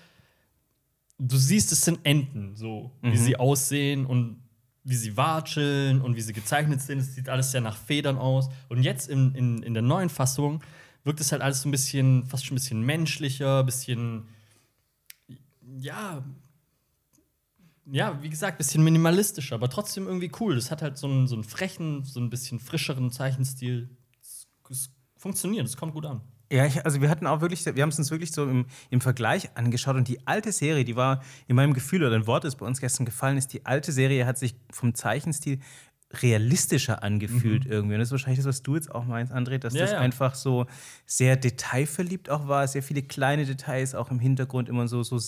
du 1.20 1.38
siehst, 1.38 1.72
es 1.72 1.84
sind 1.84 2.00
Enten, 2.04 2.56
so 2.56 2.92
wie 3.02 3.18
sie 3.18 3.38
aussehen 3.38 4.06
und 4.06 4.42
wie 4.84 4.96
sie 4.96 5.18
watscheln 5.18 6.02
und 6.02 6.16
wie 6.16 6.22
sie 6.22 6.34
gezeichnet 6.34 6.82
sind. 6.82 7.00
Es 7.00 7.16
sieht 7.16 7.28
alles 7.28 7.52
sehr 7.52 7.62
nach 7.62 7.76
Federn 7.76 8.18
aus. 8.18 8.50
Und 8.70 8.84
jetzt 8.84 9.10
in, 9.10 9.36
in, 9.36 9.62
in 9.64 9.74
der 9.74 9.84
neuen 9.84 10.10
Fassung 10.10 10.64
wirkt 11.04 11.20
es 11.20 11.32
halt 11.32 11.42
alles 11.42 11.62
so 11.62 11.68
ein 11.68 11.72
bisschen, 11.72 12.26
fast 12.26 12.46
schon 12.46 12.56
ein 12.56 12.60
bisschen 12.60 12.82
menschlicher, 12.82 13.60
ein 13.60 13.66
bisschen, 13.66 14.28
ja, 15.80 16.24
ja, 17.90 18.22
wie 18.22 18.30
gesagt, 18.30 18.58
bisschen 18.58 18.84
minimalistischer, 18.84 19.56
aber 19.56 19.70
trotzdem 19.70 20.08
irgendwie 20.08 20.32
cool. 20.40 20.56
Das 20.56 20.72
hat 20.72 20.82
halt 20.82 20.98
so 20.98 21.08
einen, 21.08 21.28
so 21.28 21.36
einen 21.36 21.44
frechen, 21.44 22.04
so 22.04 22.20
ein 22.20 22.30
bisschen 22.30 22.60
frischeren 22.60 23.12
Zeichenstil. 23.12 23.90
Es 24.70 24.92
funktioniert, 25.16 25.66
es 25.66 25.78
kommt 25.78 25.94
gut 25.94 26.06
an. 26.06 26.22
Ja, 26.52 26.66
ich, 26.66 26.86
also 26.86 27.02
wir 27.02 27.10
hatten 27.10 27.28
auch 27.28 27.42
wirklich, 27.42 27.66
wir 27.66 27.82
haben 27.84 27.90
es 27.90 28.00
uns 28.00 28.10
wirklich 28.10 28.32
so 28.32 28.44
im, 28.44 28.66
im 28.90 29.02
Vergleich 29.02 29.50
angeschaut 29.56 29.96
und 29.96 30.08
die 30.08 30.26
alte 30.26 30.52
Serie, 30.52 30.86
die 30.86 30.96
war 30.96 31.22
in 31.48 31.56
meinem 31.56 31.74
Gefühl 31.74 32.04
oder 32.04 32.16
ein 32.16 32.26
Wort, 32.28 32.46
das 32.46 32.56
bei 32.56 32.66
uns 32.66 32.80
gestern 32.80 33.06
gefallen 33.06 33.38
ist, 33.38 33.52
die 33.54 33.66
alte 33.66 33.92
Serie 33.92 34.26
hat 34.26 34.38
sich 34.38 34.56
vom 34.72 34.96
Zeichenstil 34.96 35.60
realistischer 36.14 37.04
angefühlt 37.04 37.66
irgendwie. 37.66 37.96
Und 37.96 38.00
das 38.00 38.08
ist 38.08 38.12
wahrscheinlich 38.14 38.40
das, 38.40 38.46
was 38.46 38.64
du 38.64 38.76
jetzt 38.76 38.90
auch 38.94 39.04
meinst, 39.04 39.34
André, 39.34 39.58
dass 39.58 39.74
Ja, 39.74 39.82
das 39.82 39.92
ja. 39.92 40.00
einfach 40.00 40.36
so 40.36 40.66
sehr 41.06 41.36
detailverliebt 41.36 42.30
auch 42.30 42.48
war, 42.48 42.66
sehr 42.68 42.82
viele 42.82 43.04
kleine 43.04 43.46
Details 43.46 43.94
auch 43.94 44.10
im 44.10 44.20
Hintergrund 44.20 44.70
immer 44.70 44.88
so, 44.88 45.04
so 45.04 45.20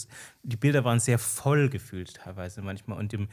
die 0.44 0.56
Bilder 0.56 0.86
waren 0.86 1.01
sehr 1.01 1.19
voll 1.19 1.69
gefühlt 1.69 2.16
teilweise 2.16 2.62
manchmal 2.62 2.98
und 2.98 3.13
im 3.13 3.27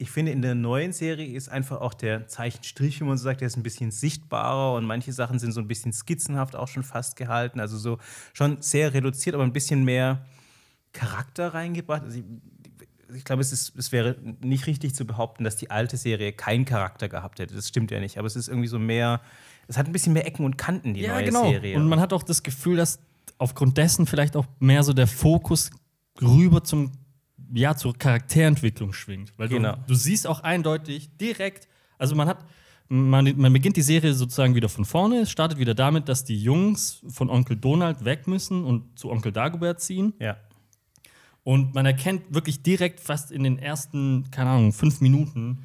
ich 0.00 0.10
finde, 0.10 0.32
in 0.32 0.40
der 0.40 0.54
neuen 0.54 0.92
Serie 0.92 1.26
ist 1.26 1.50
einfach 1.50 1.82
auch 1.82 1.92
der 1.92 2.26
Zeichenstrich, 2.26 3.00
wie 3.00 3.04
man 3.04 3.18
so 3.18 3.24
sagt, 3.24 3.42
der 3.42 3.48
ist 3.48 3.58
ein 3.58 3.62
bisschen 3.62 3.90
sichtbarer 3.90 4.74
und 4.74 4.86
manche 4.86 5.12
Sachen 5.12 5.38
sind 5.38 5.52
so 5.52 5.60
ein 5.60 5.68
bisschen 5.68 5.92
skizzenhaft 5.92 6.56
auch 6.56 6.68
schon 6.68 6.82
fast 6.82 7.16
gehalten. 7.16 7.60
Also 7.60 7.76
so 7.76 7.98
schon 8.32 8.62
sehr 8.62 8.94
reduziert, 8.94 9.34
aber 9.34 9.44
ein 9.44 9.52
bisschen 9.52 9.84
mehr 9.84 10.24
Charakter 10.94 11.52
reingebracht. 11.52 12.02
Also 12.02 12.18
ich, 12.18 12.24
ich 13.14 13.24
glaube, 13.24 13.42
es, 13.42 13.52
ist, 13.52 13.76
es 13.76 13.92
wäre 13.92 14.16
nicht 14.40 14.66
richtig 14.66 14.94
zu 14.94 15.04
behaupten, 15.04 15.44
dass 15.44 15.56
die 15.56 15.70
alte 15.70 15.98
Serie 15.98 16.32
keinen 16.32 16.64
Charakter 16.64 17.10
gehabt 17.10 17.38
hätte. 17.38 17.54
Das 17.54 17.68
stimmt 17.68 17.90
ja 17.90 18.00
nicht. 18.00 18.16
Aber 18.16 18.26
es 18.26 18.36
ist 18.36 18.48
irgendwie 18.48 18.68
so 18.68 18.78
mehr, 18.78 19.20
es 19.68 19.76
hat 19.76 19.84
ein 19.84 19.92
bisschen 19.92 20.14
mehr 20.14 20.26
Ecken 20.26 20.46
und 20.46 20.56
Kanten, 20.56 20.94
die 20.94 21.06
neue 21.06 21.30
Serie. 21.30 21.60
genau. 21.60 21.78
Und 21.78 21.88
man 21.90 22.00
hat 22.00 22.14
auch 22.14 22.22
das 22.22 22.42
Gefühl, 22.42 22.78
dass 22.78 23.00
aufgrund 23.36 23.76
dessen 23.76 24.06
vielleicht 24.06 24.34
auch 24.34 24.46
mehr 24.60 24.82
so 24.82 24.94
der 24.94 25.06
Fokus 25.06 25.70
rüber 26.22 26.64
zum 26.64 26.92
ja, 27.52 27.76
zur 27.76 27.94
Charakterentwicklung 27.96 28.92
schwingt. 28.92 29.32
Weil 29.36 29.48
Genau. 29.48 29.74
du, 29.76 29.82
du 29.88 29.94
siehst 29.94 30.26
auch 30.26 30.40
eindeutig 30.40 31.16
direkt, 31.18 31.68
also 31.98 32.14
man 32.14 32.28
hat, 32.28 32.44
man, 32.88 33.32
man 33.36 33.52
beginnt 33.52 33.76
die 33.76 33.82
Serie 33.82 34.14
sozusagen 34.14 34.54
wieder 34.54 34.68
von 34.68 34.84
vorne. 34.84 35.20
Es 35.20 35.30
startet 35.30 35.58
wieder 35.58 35.74
damit, 35.74 36.08
dass 36.08 36.24
die 36.24 36.40
Jungs 36.40 37.02
von 37.08 37.30
Onkel 37.30 37.56
Donald 37.56 38.04
weg 38.04 38.26
müssen 38.26 38.64
und 38.64 38.98
zu 38.98 39.10
Onkel 39.10 39.32
Dagobert 39.32 39.80
ziehen. 39.80 40.14
ja. 40.18 40.36
Und 41.42 41.74
man 41.74 41.86
erkennt 41.86 42.34
wirklich 42.34 42.62
direkt 42.62 43.00
fast 43.00 43.32
in 43.32 43.42
den 43.44 43.58
ersten, 43.58 44.30
keine 44.30 44.50
Ahnung, 44.50 44.72
fünf 44.74 45.00
Minuten, 45.00 45.60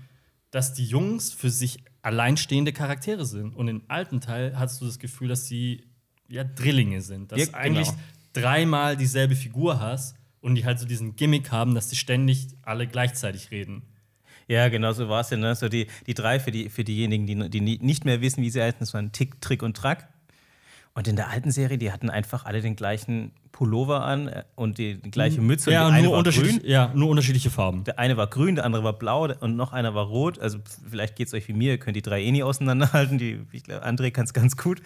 dass 0.49 0.73
die 0.73 0.85
Jungs 0.85 1.33
für 1.33 1.49
sich 1.49 1.83
alleinstehende 2.01 2.71
Charaktere 2.71 3.25
sind. 3.25 3.53
Und 3.57 3.67
im 3.67 3.81
alten 3.89 4.21
Teil 4.21 4.57
hast 4.57 4.79
du 4.79 4.85
das 4.85 4.99
Gefühl, 4.99 5.27
dass 5.27 5.47
sie 5.47 5.83
ja 6.29 6.45
Drillinge 6.45 7.01
sind. 7.01 7.31
Dass 7.33 7.39
Ja, 7.39 7.45
du 7.47 7.53
eigentlich 7.55 7.89
genau. 7.89 7.99
dreimal 8.31 8.95
dieselbe 8.95 9.35
Figur 9.35 9.81
hast 9.81 10.15
und 10.45 10.53
die 10.53 10.63
halt 10.63 10.79
so 10.79 10.85
diesen 10.85 11.15
Gimmick 11.15 11.51
haben, 11.51 11.73
dass 11.73 11.87
die 11.87 11.95
ständig 11.95 12.49
alle 12.61 12.85
gleichzeitig 12.85 13.49
reden. 13.49 13.81
Ja, 14.47 14.69
genau 14.69 14.93
so 14.93 15.09
war 15.09 15.21
es 15.21 15.31
ja. 15.31 15.37
Ne? 15.37 15.55
So 15.55 15.69
die, 15.69 15.87
die 16.05 16.13
drei 16.13 16.39
für, 16.39 16.51
die, 16.51 16.69
für 16.69 16.83
diejenigen, 16.83 17.25
die, 17.25 17.49
die 17.49 17.61
nicht 17.61 18.05
mehr 18.05 18.21
wissen, 18.21 18.43
wie 18.43 18.51
sie 18.51 18.61
heißen, 18.61 18.77
das 18.79 18.93
waren 18.93 19.11
Tick, 19.11 19.41
Trick 19.41 19.63
und 19.63 19.75
Track. 19.75 20.07
Und 20.93 21.07
in 21.07 21.15
der 21.15 21.29
alten 21.29 21.51
Serie, 21.51 21.79
die 21.79 21.91
hatten 21.91 22.11
einfach 22.11 22.45
alle 22.45 22.61
den 22.61 22.75
gleichen 22.75 23.31
Pullover 23.51 24.05
an 24.05 24.27
äh, 24.27 24.43
und 24.53 24.77
die, 24.77 25.01
die 25.01 25.09
gleiche 25.09 25.41
Mütze. 25.41 25.71
ja, 25.71 25.87
und 25.87 25.93
die 25.93 25.97
eine 25.97 26.07
nur 26.09 26.23
grün. 26.23 26.61
ja, 26.63 26.91
nur 26.93 27.09
unterschiedliche 27.09 27.49
Farben. 27.49 27.83
Der 27.83 27.97
eine 27.97 28.15
war 28.15 28.27
grün, 28.27 28.53
der 28.53 28.65
andere 28.65 28.83
war 28.83 28.93
blau 28.93 29.23
und 29.23 29.55
noch 29.55 29.73
einer 29.73 29.95
war 29.95 30.05
rot. 30.05 30.37
Also 30.37 30.59
vielleicht 30.87 31.15
geht 31.15 31.27
es 31.27 31.33
euch 31.33 31.47
wie 31.47 31.53
mir, 31.53 31.71
ihr 31.71 31.79
könnt 31.79 31.97
die 31.97 32.03
drei 32.03 32.21
eh 32.21 32.31
nie 32.31 32.43
auseinanderhalten. 32.43 33.17
Die, 33.17 33.41
ich 33.51 33.63
glaube, 33.63 33.83
André 33.83 34.11
kann 34.11 34.25
es 34.25 34.33
ganz 34.33 34.55
gut. 34.55 34.81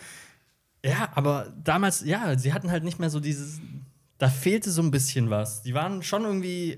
Ja, 0.85 1.09
aber 1.15 1.51
damals, 1.61 2.05
ja, 2.05 2.37
sie 2.37 2.53
hatten 2.53 2.71
halt 2.71 2.85
nicht 2.85 2.97
mehr 2.97 3.09
so 3.09 3.19
dieses. 3.19 3.59
Da 4.19 4.29
fehlte 4.29 4.69
so 4.69 4.81
ein 4.83 4.91
bisschen 4.91 5.29
was. 5.31 5.63
Die 5.63 5.73
waren 5.73 6.03
schon 6.03 6.23
irgendwie 6.23 6.77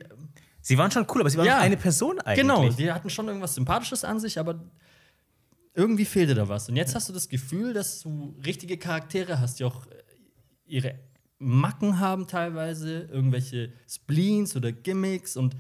Sie 0.61 0.77
waren 0.77 0.91
schon 0.91 1.07
cool, 1.13 1.21
aber 1.21 1.29
sie 1.29 1.37
waren 1.37 1.47
Ja. 1.47 1.57
eine 1.57 1.75
Person 1.75 2.19
eigentlich. 2.19 2.41
Genau, 2.41 2.69
die 2.69 2.91
hatten 2.91 3.09
schon 3.09 3.27
irgendwas 3.27 3.55
Sympathisches 3.55 4.03
an 4.03 4.19
sich, 4.19 4.39
aber 4.39 4.63
irgendwie 5.73 6.05
fehlte 6.05 6.35
da 6.35 6.47
was. 6.47 6.69
Und 6.69 6.75
jetzt 6.75 6.93
hast 6.95 7.09
du 7.09 7.13
das 7.13 7.29
Gefühl, 7.29 7.73
dass 7.73 8.01
du 8.01 8.35
richtige 8.45 8.77
Charaktere 8.77 9.39
hast, 9.39 9.59
die 9.59 9.63
auch 9.63 9.87
äh, 9.87 9.89
ihre 10.65 10.99
Macken 11.39 11.99
haben 11.99 12.27
teilweise, 12.27 13.01
irgendwelche 13.11 13.73
Spleens 13.89 14.55
oder 14.55 14.71
Gimmicks 14.71 15.35
und 15.35 15.55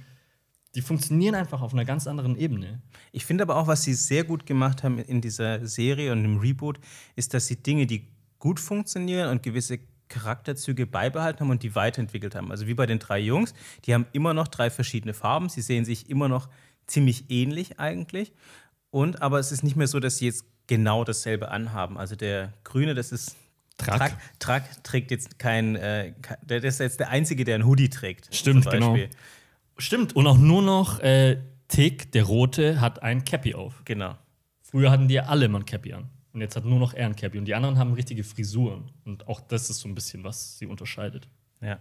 die 0.75 0.81
funktionieren 0.81 1.33
einfach 1.35 1.61
auf 1.61 1.73
einer 1.73 1.83
ganz 1.85 2.05
anderen 2.07 2.37
Ebene. 2.37 2.81
Ich 3.11 3.25
finde 3.25 3.41
aber 3.43 3.55
auch, 3.55 3.65
was 3.67 3.81
sie 3.83 3.93
sehr 3.95 4.23
gut 4.23 4.45
gemacht 4.45 4.83
haben 4.83 4.99
in 4.99 5.19
dieser 5.19 5.65
Serie 5.65 6.11
und 6.11 6.23
im 6.23 6.37
Reboot, 6.37 6.79
ist, 7.15 7.33
dass 7.33 7.47
sie 7.47 7.55
Dinge, 7.55 7.87
die 7.87 8.07
gut 8.37 8.59
funktionieren 8.59 9.29
und 9.31 9.41
gewisse 9.43 9.79
Charakterzüge 10.11 10.85
beibehalten 10.85 11.39
haben 11.39 11.49
und 11.49 11.63
die 11.63 11.73
weiterentwickelt 11.73 12.35
haben. 12.35 12.51
Also 12.51 12.67
wie 12.67 12.73
bei 12.73 12.85
den 12.85 12.99
drei 12.99 13.19
Jungs, 13.19 13.53
die 13.85 13.93
haben 13.93 14.05
immer 14.11 14.33
noch 14.33 14.47
drei 14.47 14.69
verschiedene 14.69 15.13
Farben. 15.13 15.49
Sie 15.49 15.61
sehen 15.61 15.85
sich 15.85 16.09
immer 16.09 16.27
noch 16.27 16.49
ziemlich 16.85 17.25
ähnlich 17.29 17.79
eigentlich. 17.79 18.33
Und 18.91 19.21
aber 19.21 19.39
es 19.39 19.51
ist 19.51 19.63
nicht 19.63 19.75
mehr 19.75 19.87
so, 19.87 19.99
dass 19.99 20.17
sie 20.17 20.25
jetzt 20.25 20.45
genau 20.67 21.03
dasselbe 21.03 21.49
anhaben. 21.49 21.97
Also 21.97 22.15
der 22.15 22.53
Grüne, 22.63 22.93
das 22.93 23.11
ist 23.11 23.35
Track. 23.77 24.17
Track, 24.39 24.83
trägt 24.83 25.11
jetzt 25.11 25.39
kein, 25.39 25.75
äh, 25.75 26.13
der 26.43 26.63
ist 26.63 26.79
jetzt 26.79 26.99
der 26.99 27.09
Einzige, 27.09 27.45
der 27.45 27.55
einen 27.55 27.65
Hoodie 27.65 27.89
trägt. 27.89 28.33
Stimmt, 28.35 28.69
genau. 28.69 28.95
Stimmt, 29.77 30.15
und 30.15 30.27
auch 30.27 30.37
nur 30.37 30.61
noch 30.61 30.99
äh, 30.99 31.37
Tick, 31.67 32.11
der 32.11 32.23
Rote, 32.23 32.81
hat 32.81 33.01
ein 33.01 33.25
Cappy 33.25 33.55
auf. 33.55 33.81
Genau. 33.85 34.15
Früher 34.61 34.91
hatten 34.91 35.07
die 35.07 35.15
ja 35.15 35.23
alle 35.23 35.45
immer 35.45 35.59
ein 35.59 35.65
Cappy 35.65 35.93
an. 35.93 36.09
Und 36.33 36.41
jetzt 36.41 36.55
hat 36.55 36.65
nur 36.65 36.79
noch 36.79 36.93
er 36.93 37.07
ein 37.07 37.15
Cappy. 37.15 37.37
Und 37.37 37.45
die 37.45 37.55
anderen 37.55 37.77
haben 37.77 37.93
richtige 37.93 38.23
Frisuren. 38.23 38.91
Und 39.05 39.27
auch 39.27 39.41
das 39.41 39.69
ist 39.69 39.79
so 39.79 39.89
ein 39.89 39.95
bisschen, 39.95 40.23
was 40.23 40.57
sie 40.57 40.65
unterscheidet. 40.65 41.27
Ja. 41.61 41.79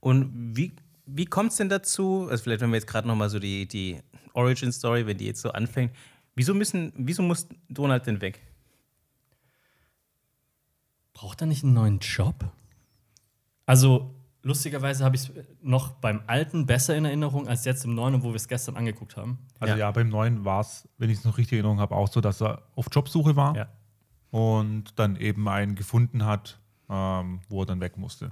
Und 0.00 0.56
wie, 0.56 0.72
wie 1.04 1.26
kommt 1.26 1.50
es 1.50 1.56
denn 1.56 1.68
dazu? 1.68 2.26
Also, 2.30 2.44
vielleicht, 2.44 2.60
wenn 2.62 2.70
wir 2.70 2.76
jetzt 2.76 2.86
gerade 2.86 3.06
nochmal 3.06 3.28
so 3.28 3.38
die, 3.38 3.66
die 3.66 4.00
Origin-Story, 4.32 5.06
wenn 5.06 5.18
die 5.18 5.26
jetzt 5.26 5.42
so 5.42 5.50
anfängt, 5.50 5.94
wieso, 6.34 6.54
müssen, 6.54 6.92
wieso 6.96 7.22
muss 7.22 7.48
Donald 7.68 8.06
denn 8.06 8.20
weg? 8.20 8.40
Braucht 11.12 11.40
er 11.40 11.46
nicht 11.46 11.64
einen 11.64 11.74
neuen 11.74 11.98
Job? 11.98 12.50
Also, 13.66 14.14
lustigerweise 14.46 15.04
habe 15.04 15.16
ich 15.16 15.22
es 15.28 15.32
noch 15.60 15.90
beim 15.94 16.20
alten 16.26 16.66
besser 16.66 16.96
in 16.96 17.04
Erinnerung 17.04 17.48
als 17.48 17.64
jetzt 17.64 17.84
im 17.84 17.94
neuen, 17.94 18.22
wo 18.22 18.28
wir 18.28 18.36
es 18.36 18.46
gestern 18.48 18.76
angeguckt 18.76 19.16
haben. 19.16 19.38
Also 19.58 19.74
Ja. 19.74 19.78
ja, 19.80 19.90
beim 19.90 20.08
neuen 20.08 20.44
war 20.44 20.60
es, 20.60 20.88
wenn 20.98 21.10
ich 21.10 21.18
es 21.18 21.24
noch 21.24 21.36
richtig 21.36 21.52
in 21.58 21.64
Erinnerung 21.64 21.80
habe, 21.80 21.94
auch 21.96 22.08
so, 22.08 22.20
dass 22.20 22.40
er 22.40 22.62
auf 22.76 22.86
Jobsuche 22.92 23.34
war 23.36 23.56
Ja. 23.56 23.66
und 24.30 24.98
dann 24.98 25.16
eben 25.16 25.48
einen 25.48 25.74
gefunden 25.74 26.24
hat, 26.24 26.60
ähm, 26.88 27.40
wo 27.48 27.62
er 27.62 27.66
dann 27.66 27.80
weg 27.80 27.96
musste. 27.96 28.30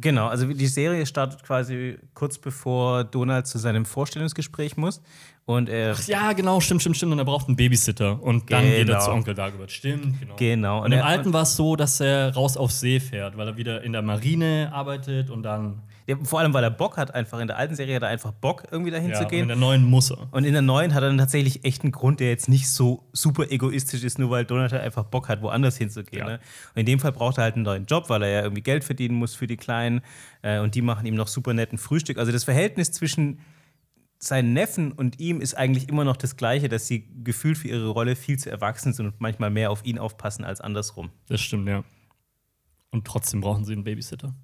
Genau, 0.00 0.28
also 0.28 0.46
die 0.46 0.66
Serie 0.66 1.04
startet 1.06 1.42
quasi 1.42 1.98
kurz 2.14 2.38
bevor 2.38 3.04
Donald 3.04 3.46
zu 3.46 3.58
seinem 3.58 3.84
Vorstellungsgespräch 3.84 4.76
muss. 4.76 5.00
Und 5.46 5.68
er. 5.68 5.96
Ach 5.98 6.06
ja, 6.06 6.32
genau, 6.32 6.60
stimmt, 6.60 6.80
stimmt, 6.80 6.96
stimmt. 6.96 7.12
Und 7.12 7.18
er 7.18 7.24
braucht 7.24 7.48
einen 7.48 7.56
Babysitter. 7.56 8.22
Und 8.22 8.50
dann 8.52 8.64
geht 8.64 8.78
er 8.78 8.84
Genau. 8.84 9.00
zu 9.04 9.10
Onkel 9.10 9.34
Dagobert. 9.34 9.72
Stimmt, 9.72 10.20
genau. 10.20 10.36
Genau. 10.36 10.84
Und 10.84 10.92
im 10.92 10.98
er, 10.98 11.06
Alten 11.06 11.32
war 11.32 11.42
es 11.42 11.56
so, 11.56 11.76
dass 11.76 12.00
er 12.00 12.32
raus 12.34 12.56
auf 12.56 12.70
See 12.70 13.00
fährt, 13.00 13.36
weil 13.36 13.48
er 13.48 13.56
wieder 13.56 13.82
in 13.82 13.92
der 13.92 14.02
Marine 14.02 14.70
arbeitet 14.72 15.28
und 15.30 15.42
dann. 15.42 15.82
Ja, 16.10 16.16
vor 16.24 16.40
allem, 16.40 16.52
weil 16.52 16.64
er 16.64 16.70
Bock 16.70 16.96
hat, 16.96 17.14
einfach 17.14 17.38
in 17.38 17.46
der 17.46 17.56
alten 17.56 17.76
Serie 17.76 17.94
hat 17.94 18.02
er 18.02 18.08
einfach 18.08 18.32
Bock, 18.32 18.64
irgendwie 18.72 18.90
dahin 18.90 19.10
Ja, 19.10 19.16
zu 19.16 19.22
und 19.24 19.32
in 19.32 19.38
gehen. 19.38 19.48
der 19.48 19.56
neuen 19.56 19.84
muss 19.84 20.10
er. 20.10 20.26
Und 20.32 20.44
in 20.44 20.52
der 20.52 20.62
neuen 20.62 20.92
hat 20.92 21.02
er 21.04 21.08
dann 21.08 21.18
tatsächlich 21.18 21.64
echt 21.64 21.82
einen 21.84 21.92
Grund, 21.92 22.18
der 22.18 22.30
jetzt 22.30 22.48
nicht 22.48 22.68
so 22.68 23.08
super 23.12 23.50
egoistisch 23.50 24.02
ist, 24.02 24.18
nur 24.18 24.28
weil 24.30 24.44
Donald 24.44 24.72
halt 24.72 24.82
einfach 24.82 25.04
Bock 25.04 25.28
hat, 25.28 25.40
woanders 25.40 25.76
hinzugehen. 25.76 26.26
Ja. 26.26 26.32
Ne? 26.32 26.40
Und 26.74 26.80
in 26.80 26.86
dem 26.86 26.98
Fall 26.98 27.12
braucht 27.12 27.38
er 27.38 27.44
halt 27.44 27.54
einen 27.54 27.62
neuen 27.64 27.84
Job, 27.86 28.08
weil 28.08 28.22
er 28.22 28.28
ja 28.30 28.42
irgendwie 28.42 28.62
Geld 28.62 28.82
verdienen 28.82 29.14
muss 29.14 29.34
für 29.36 29.46
die 29.46 29.56
Kleinen. 29.56 30.00
Äh, 30.42 30.58
und 30.58 30.74
die 30.74 30.82
machen 30.82 31.06
ihm 31.06 31.14
noch 31.14 31.28
super 31.28 31.54
netten 31.54 31.78
Frühstück. 31.78 32.18
Also 32.18 32.32
das 32.32 32.42
Verhältnis 32.42 32.90
zwischen 32.90 33.38
seinen 34.18 34.52
Neffen 34.52 34.92
und 34.92 35.18
ihm 35.20 35.40
ist 35.40 35.54
eigentlich 35.54 35.88
immer 35.88 36.04
noch 36.04 36.16
das 36.16 36.36
gleiche, 36.36 36.68
dass 36.68 36.86
sie 36.86 37.08
gefühlt 37.24 37.56
für 37.56 37.68
ihre 37.68 37.88
Rolle 37.88 38.16
viel 38.16 38.38
zu 38.38 38.50
erwachsen 38.50 38.92
sind 38.92 39.06
und 39.06 39.20
manchmal 39.20 39.50
mehr 39.50 39.70
auf 39.70 39.84
ihn 39.84 39.98
aufpassen 39.98 40.44
als 40.44 40.60
andersrum. 40.60 41.10
Das 41.28 41.40
stimmt, 41.40 41.68
ja. 41.68 41.84
Und 42.90 43.06
trotzdem 43.06 43.40
brauchen 43.40 43.64
sie 43.64 43.72
einen 43.72 43.84
Babysitter. 43.84 44.34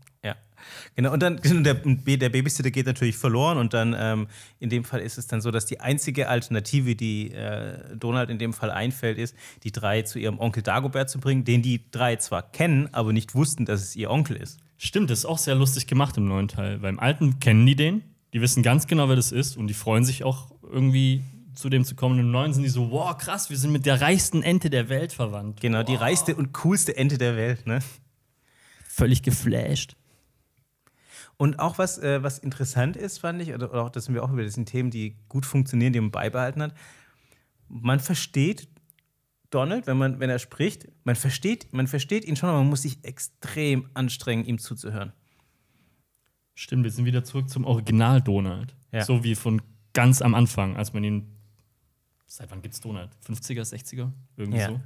Genau. 0.94 1.12
Und 1.12 1.22
dann 1.22 1.40
der, 1.64 1.74
der 1.74 2.28
Babysitter 2.28 2.70
geht 2.70 2.86
natürlich 2.86 3.16
verloren 3.16 3.58
und 3.58 3.74
dann 3.74 3.94
ähm, 3.98 4.26
in 4.58 4.70
dem 4.70 4.84
Fall 4.84 5.00
ist 5.00 5.18
es 5.18 5.26
dann 5.26 5.40
so, 5.40 5.50
dass 5.50 5.66
die 5.66 5.80
einzige 5.80 6.28
Alternative, 6.28 6.94
die 6.96 7.32
äh, 7.32 7.96
Donald 7.96 8.30
in 8.30 8.38
dem 8.38 8.52
Fall 8.52 8.70
einfällt, 8.70 9.18
ist, 9.18 9.34
die 9.62 9.72
drei 9.72 10.02
zu 10.02 10.18
ihrem 10.18 10.38
Onkel 10.38 10.62
Dagobert 10.62 11.10
zu 11.10 11.18
bringen, 11.18 11.44
den 11.44 11.62
die 11.62 11.90
drei 11.90 12.16
zwar 12.16 12.42
kennen, 12.42 12.88
aber 12.92 13.12
nicht 13.12 13.34
wussten, 13.34 13.64
dass 13.64 13.82
es 13.82 13.96
ihr 13.96 14.10
Onkel 14.10 14.36
ist. 14.36 14.58
Stimmt, 14.78 15.10
das 15.10 15.20
ist 15.20 15.26
auch 15.26 15.38
sehr 15.38 15.54
lustig 15.54 15.86
gemacht 15.86 16.16
im 16.16 16.28
neuen 16.28 16.48
Teil. 16.48 16.82
Weil 16.82 16.90
im 16.90 17.00
alten 17.00 17.40
kennen 17.40 17.64
die 17.66 17.76
den, 17.76 18.02
die 18.32 18.40
wissen 18.40 18.62
ganz 18.62 18.86
genau, 18.86 19.08
wer 19.08 19.16
das 19.16 19.32
ist 19.32 19.56
und 19.56 19.68
die 19.68 19.74
freuen 19.74 20.04
sich 20.04 20.22
auch 20.22 20.50
irgendwie 20.62 21.22
zu 21.54 21.68
dem 21.70 21.84
zu 21.84 21.94
kommen. 21.94 22.18
Im 22.18 22.30
neuen 22.30 22.52
sind 22.52 22.62
die 22.62 22.68
so, 22.68 22.90
wow, 22.90 23.16
krass, 23.16 23.50
wir 23.50 23.56
sind 23.56 23.72
mit 23.72 23.86
der 23.86 24.00
reichsten 24.00 24.42
Ente 24.42 24.70
der 24.70 24.88
Welt 24.88 25.12
verwandt. 25.12 25.60
Genau, 25.60 25.82
die 25.82 25.94
reichste 25.94 26.36
und 26.36 26.52
coolste 26.52 26.96
Ente 26.96 27.18
der 27.18 27.36
Welt. 27.36 27.66
Ne? 27.66 27.80
Völlig 28.86 29.22
geflasht. 29.22 29.96
Und 31.38 31.58
auch 31.58 31.78
was, 31.78 31.98
äh, 31.98 32.22
was 32.22 32.38
interessant 32.38 32.96
ist, 32.96 33.18
fand 33.18 33.42
ich, 33.42 33.52
oder 33.52 33.72
auch, 33.74 33.90
das 33.90 34.06
sind 34.06 34.14
wir 34.14 34.24
auch 34.24 34.32
über 34.32 34.42
das 34.42 34.54
sind 34.54 34.66
Themen, 34.66 34.90
die 34.90 35.16
gut 35.28 35.44
funktionieren, 35.44 35.92
die 35.92 36.00
man 36.00 36.10
beibehalten 36.10 36.62
hat. 36.62 36.74
Man 37.68 38.00
versteht 38.00 38.68
Donald, 39.50 39.86
wenn, 39.86 39.98
man, 39.98 40.18
wenn 40.18 40.30
er 40.30 40.38
spricht, 40.38 40.88
man 41.04 41.14
versteht, 41.14 41.72
man 41.72 41.86
versteht 41.86 42.24
ihn 42.24 42.36
schon, 42.36 42.48
aber 42.48 42.58
man 42.58 42.68
muss 42.68 42.82
sich 42.82 43.04
extrem 43.04 43.88
anstrengen, 43.94 44.44
ihm 44.44 44.58
zuzuhören. 44.58 45.12
Stimmt, 46.54 46.84
wir 46.84 46.90
sind 46.90 47.04
wieder 47.04 47.22
zurück 47.22 47.50
zum 47.50 47.64
Original 47.64 48.22
Donald. 48.22 48.74
Ja. 48.92 49.04
So 49.04 49.22
wie 49.22 49.34
von 49.34 49.60
ganz 49.92 50.22
am 50.22 50.34
Anfang, 50.34 50.76
als 50.76 50.94
man 50.94 51.04
ihn. 51.04 51.32
Seit 52.26 52.50
wann 52.50 52.62
gibt's 52.62 52.80
Donald? 52.80 53.10
50er, 53.26 53.62
60er? 53.62 54.10
Irgendwie 54.36 54.58
Ja. 54.58 54.68
so. 54.68 54.80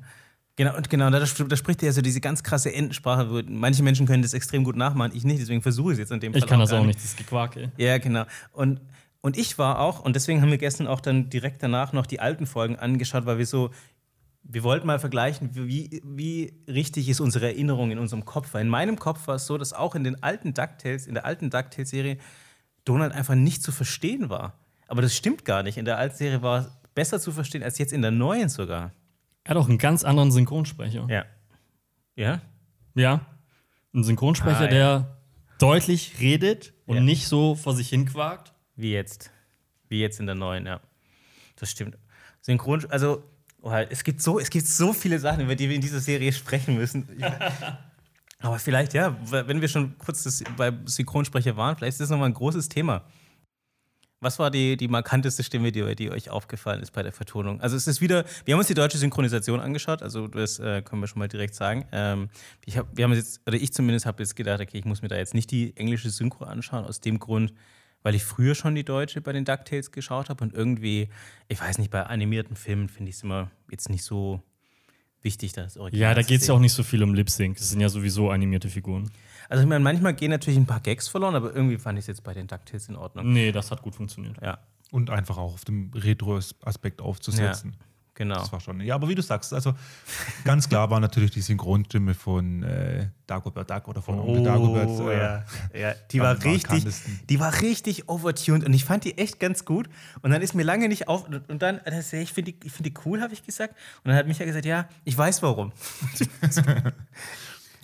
Genau, 0.57 0.77
und 0.77 0.91
genau, 0.91 1.09
da, 1.11 1.21
da 1.21 1.27
spricht 1.27 1.83
er 1.83 1.87
ja 1.87 1.93
so 1.93 2.03
diese 2.03 2.21
ganz 2.21 2.43
krasse 2.43 2.73
Entensprache. 2.75 3.31
wo 3.31 3.41
Manche 3.49 3.83
Menschen 3.83 4.07
können 4.07 4.23
das 4.23 4.35
extrem 4.35 4.65
gut 4.65 4.77
nachmachen, 4.77 5.13
ich 5.15 5.25
nicht, 5.25 5.41
deswegen 5.41 5.63
versuche 5.63 5.93
ich 5.93 5.95
es 5.95 5.99
jetzt 6.01 6.13
in 6.13 6.21
dem 6.21 6.33
Fall. 6.33 6.41
Ich 6.41 6.47
kann 6.47 6.61
das 6.61 6.71
gar 6.71 6.81
auch 6.81 6.87
nicht, 6.87 7.03
das 7.03 7.17
Gequake. 7.17 7.73
Ja, 7.77 7.99
genau. 7.99 8.25
Und, 8.53 8.81
und 9.21 9.39
ich 9.39 9.59
war 9.59 9.79
auch, 9.79 10.01
und 10.01 10.17
deswegen 10.17 10.43
haben 10.43 10.51
wir 10.51 10.59
gestern 10.59 10.87
auch 10.87 11.01
dann 11.01 11.31
direkt 11.31 11.63
danach 11.63 11.93
noch 11.93 12.07
die 12.07 12.21
alten 12.21 12.47
Folgen 12.47 12.77
angeschaut, 12.77 13.27
weil 13.27 13.39
wir 13.39 13.47
so, 13.47 13.71
wir 14.43 14.63
wollten 14.63 14.87
mal 14.87 14.99
vergleichen, 14.99 15.51
wie, 15.55 16.03
wie 16.05 16.55
richtig 16.67 17.09
ist 17.09 17.21
unsere 17.21 17.47
Erinnerung 17.47 17.91
in 17.91 17.99
unserem 17.99 18.25
Kopf. 18.25 18.53
Weil 18.55 18.63
in 18.63 18.69
meinem 18.69 18.99
Kopf 18.99 19.27
war 19.29 19.37
es 19.37 19.47
so, 19.47 19.59
dass 19.59 19.73
auch 19.73 19.95
in 19.95 20.05
den 20.05 20.23
alten 20.23 20.55
DuckTales, 20.55 21.07
in 21.07 21.15
der 21.15 21.25
alten 21.25 21.51
DuckTales-Serie, 21.51 22.19
Donald 22.85 23.13
einfach 23.13 23.35
nicht 23.35 23.63
zu 23.63 23.73
verstehen 23.73 24.31
war. 24.31 24.59
Aber 24.89 25.03
das 25.03 25.15
stimmt 25.15 25.45
gar 25.45 25.63
nicht. 25.63 25.77
In 25.79 25.85
der 25.85 25.99
alten 25.99 26.17
Serie 26.17 26.43
war 26.43 26.61
es 26.61 26.71
besser 26.95 27.21
zu 27.21 27.33
verstehen 27.33 27.63
als 27.63 27.79
jetzt 27.79 27.93
in 27.93 28.03
der 28.03 28.11
neuen 28.11 28.49
sogar. 28.49 28.93
Er 29.45 29.51
hat 29.51 29.57
auch 29.57 29.69
einen 29.69 29.79
ganz 29.79 30.05
anderen 30.05 30.31
Synchronsprecher. 30.31 31.07
Ja. 31.09 31.25
Ja? 32.17 32.41
Ja. 32.95 33.27
Ein 33.95 34.05
Synchronsprecher, 34.05 34.61
Ah, 34.61 34.63
ja. 34.65 34.69
der 34.71 35.17
deutlich 35.59 36.17
redet 36.21 36.73
und 36.87 36.97
Ja. 36.97 37.03
nicht 37.03 37.27
so 37.27 37.55
vor 37.55 37.75
sich 37.75 37.89
hin 37.89 38.07
quakt. 38.07 38.53
Wie 38.77 38.93
jetzt. 38.93 39.31
Wie 39.89 40.01
jetzt 40.01 40.21
in 40.21 40.27
der 40.27 40.35
neuen, 40.35 40.67
ja. 40.67 40.81
Das 41.57 41.71
stimmt. 41.71 41.99
Synchron, 42.41 42.87
also, 42.91 43.23
oh, 43.61 43.71
es, 43.73 44.05
gibt 44.05 44.23
so, 44.23 44.39
es 44.39 44.49
gibt 44.51 44.67
so 44.67 44.93
viele 44.93 45.19
Sachen, 45.19 45.41
über 45.43 45.55
die 45.57 45.69
wir 45.69 45.75
in 45.77 45.83
dieser 45.83 46.01
Serie 46.01 46.33
sprechen 46.33 46.77
müssen. 46.77 47.07
Aber 48.39 48.59
vielleicht, 48.59 48.95
ja, 48.95 49.15
wenn 49.31 49.61
wir 49.61 49.69
schon 49.69 49.99
kurz 49.99 50.23
das, 50.23 50.43
bei 50.57 50.73
Synchronsprecher 50.87 51.57
waren, 51.57 51.77
vielleicht 51.77 51.95
ist 51.95 52.01
das 52.01 52.11
nochmal 52.11 52.31
ein 52.31 52.35
großes 52.35 52.69
Thema. 52.71 53.05
Was 54.23 54.39
war 54.39 54.51
die, 54.51 54.77
die 54.77 54.89
markanteste 54.89 55.43
Stimme, 55.43 55.73
die, 55.73 55.97
die 55.97 56.11
euch 56.11 56.29
aufgefallen 56.29 56.83
ist 56.83 56.91
bei 56.91 57.03
der 57.03 57.13
Vertonung? 57.13 57.59
Also 57.63 57.77
es 57.77 57.87
ist 57.87 58.03
wieder, 58.03 58.27
wir 58.45 58.53
haben 58.53 58.59
uns 58.59 58.69
die 58.69 58.75
deutsche 58.75 58.99
Synchronisation 58.99 59.61
angeschaut, 59.61 60.03
also 60.03 60.29
das 60.29 60.59
äh, 60.59 60.83
können 60.83 61.01
wir 61.01 61.07
schon 61.07 61.21
mal 61.21 61.29
direkt 61.29 61.55
sagen. 61.55 61.87
Ähm, 61.91 62.29
ich 62.67 62.77
hab, 62.77 62.95
wir 62.95 63.05
haben 63.05 63.15
jetzt, 63.15 63.41
oder 63.47 63.57
ich 63.57 63.73
zumindest 63.73 64.05
habe 64.05 64.23
jetzt 64.23 64.37
gedacht, 64.37 64.61
okay, 64.61 64.77
ich 64.77 64.85
muss 64.85 65.01
mir 65.01 65.09
da 65.09 65.17
jetzt 65.17 65.33
nicht 65.33 65.51
die 65.51 65.75
englische 65.77 66.11
Synchro 66.11 66.45
anschauen, 66.45 66.85
aus 66.85 67.01
dem 67.01 67.19
Grund, 67.19 67.55
weil 68.03 68.15
ich 68.15 68.23
früher 68.23 68.55
schon 68.55 68.75
die 68.75 68.85
deutsche 68.85 69.23
bei 69.23 69.33
den 69.33 69.47
DuckTales 69.47 69.91
geschaut 69.91 70.29
habe 70.29 70.45
und 70.45 70.53
irgendwie, 70.53 71.09
ich 71.49 71.59
weiß 71.59 71.79
nicht, 71.79 71.91
bei 71.91 72.03
animierten 72.03 72.57
Filmen 72.57 72.91
finde 72.91 73.09
ich 73.09 73.17
es 73.17 73.23
immer 73.23 73.51
jetzt 73.71 73.89
nicht 73.89 74.05
so 74.05 74.43
wichtig, 75.23 75.53
das 75.53 75.79
Original 75.79 76.11
Ja, 76.11 76.15
da 76.15 76.23
geht 76.23 76.43
es 76.43 76.47
ja 76.47 76.55
auch 76.55 76.61
nicht 76.61 76.73
so 76.73 76.83
viel 76.83 77.03
um 77.03 77.15
Lip 77.15 77.31
Sync. 77.31 77.57
Das 77.57 77.71
sind 77.71 77.81
ja 77.81 77.89
sowieso 77.89 78.31
animierte 78.31 78.69
Figuren. 78.69 79.11
Also 79.51 79.63
ich 79.65 79.69
meine, 79.69 79.83
manchmal 79.85 80.15
gehen 80.15 80.31
natürlich 80.31 80.59
ein 80.59 80.65
paar 80.67 80.81
Gags 80.81 81.09
verloren, 81.09 81.35
aber 81.35 81.55
irgendwie 81.55 81.77
fand 81.77 81.99
ich 81.99 82.05
es 82.05 82.07
jetzt 82.07 82.23
bei 82.25 82.33
den 82.33 82.47
DuckTales 82.47 82.89
in 82.89 82.97
Ordnung. 82.97 83.31
Nee, 83.33 83.53
das 83.53 83.71
hat 83.71 83.83
gut 83.83 83.95
funktioniert. 83.97 84.37
Ja, 84.41 84.59
Und 84.93 85.11
einfach 85.11 85.37
auch 85.37 85.53
auf 85.55 85.65
dem 85.65 85.91
Retro-Aspekt 85.95 87.03
aufzusetzen. 87.03 87.75
genau. 88.15 88.37
Das 88.37 88.53
war 88.53 88.61
schon. 88.61 88.81
Ja, 88.81 88.95
aber 88.95 89.09
wie 89.09 89.15
du 89.17 89.23
sagst, 89.23 89.53
also 89.53 89.75
ganz 90.45 90.69
klar 90.69 90.89
war 90.91 91.01
natürlich 91.01 91.31
die 91.33 91.41
Synchronstimme 91.41 92.15
von 92.15 92.63
äh, 92.63 93.09
Dagobert 93.27 93.69
Duck 93.71 93.89
oder 93.89 94.03
von 94.03 94.19
Onkel 94.21 94.45
Dagobert. 94.45 94.89
Äh, 94.89 95.03
Oh, 95.03 95.11
ja. 95.11 95.45
ja, 95.75 95.95
die 96.13 96.21
war 96.21 96.45
richtig, 96.45 96.85
die 97.29 97.41
war 97.41 97.61
richtig 97.61 98.09
overtuned 98.09 98.65
und 98.65 98.73
ich 98.75 98.85
fand 98.85 99.05
die 99.05 99.17
echt 99.19 99.41
ganz 99.41 99.65
gut. 99.65 99.89
Und 100.23 100.31
dann 100.31 100.43
ist 100.43 100.55
mir 100.55 100.63
lange 100.65 100.87
nicht 100.89 101.09
auf 101.09 101.27
und 101.29 101.61
dann, 101.63 101.81
das, 101.85 102.13
ich 102.13 102.33
finde 102.33 102.53
die, 102.53 102.67
ich 102.67 102.73
find 102.73 102.87
die 102.87 102.95
cool, 103.05 103.21
habe 103.21 103.33
ich 103.33 103.43
gesagt. 103.43 103.75
Und 104.05 104.11
dann 104.11 104.17
hat 104.17 104.27
Micha 104.29 104.45
gesagt, 104.45 104.65
ja, 104.67 104.89
ich 105.05 105.17
weiß 105.19 105.43
warum. 105.43 105.73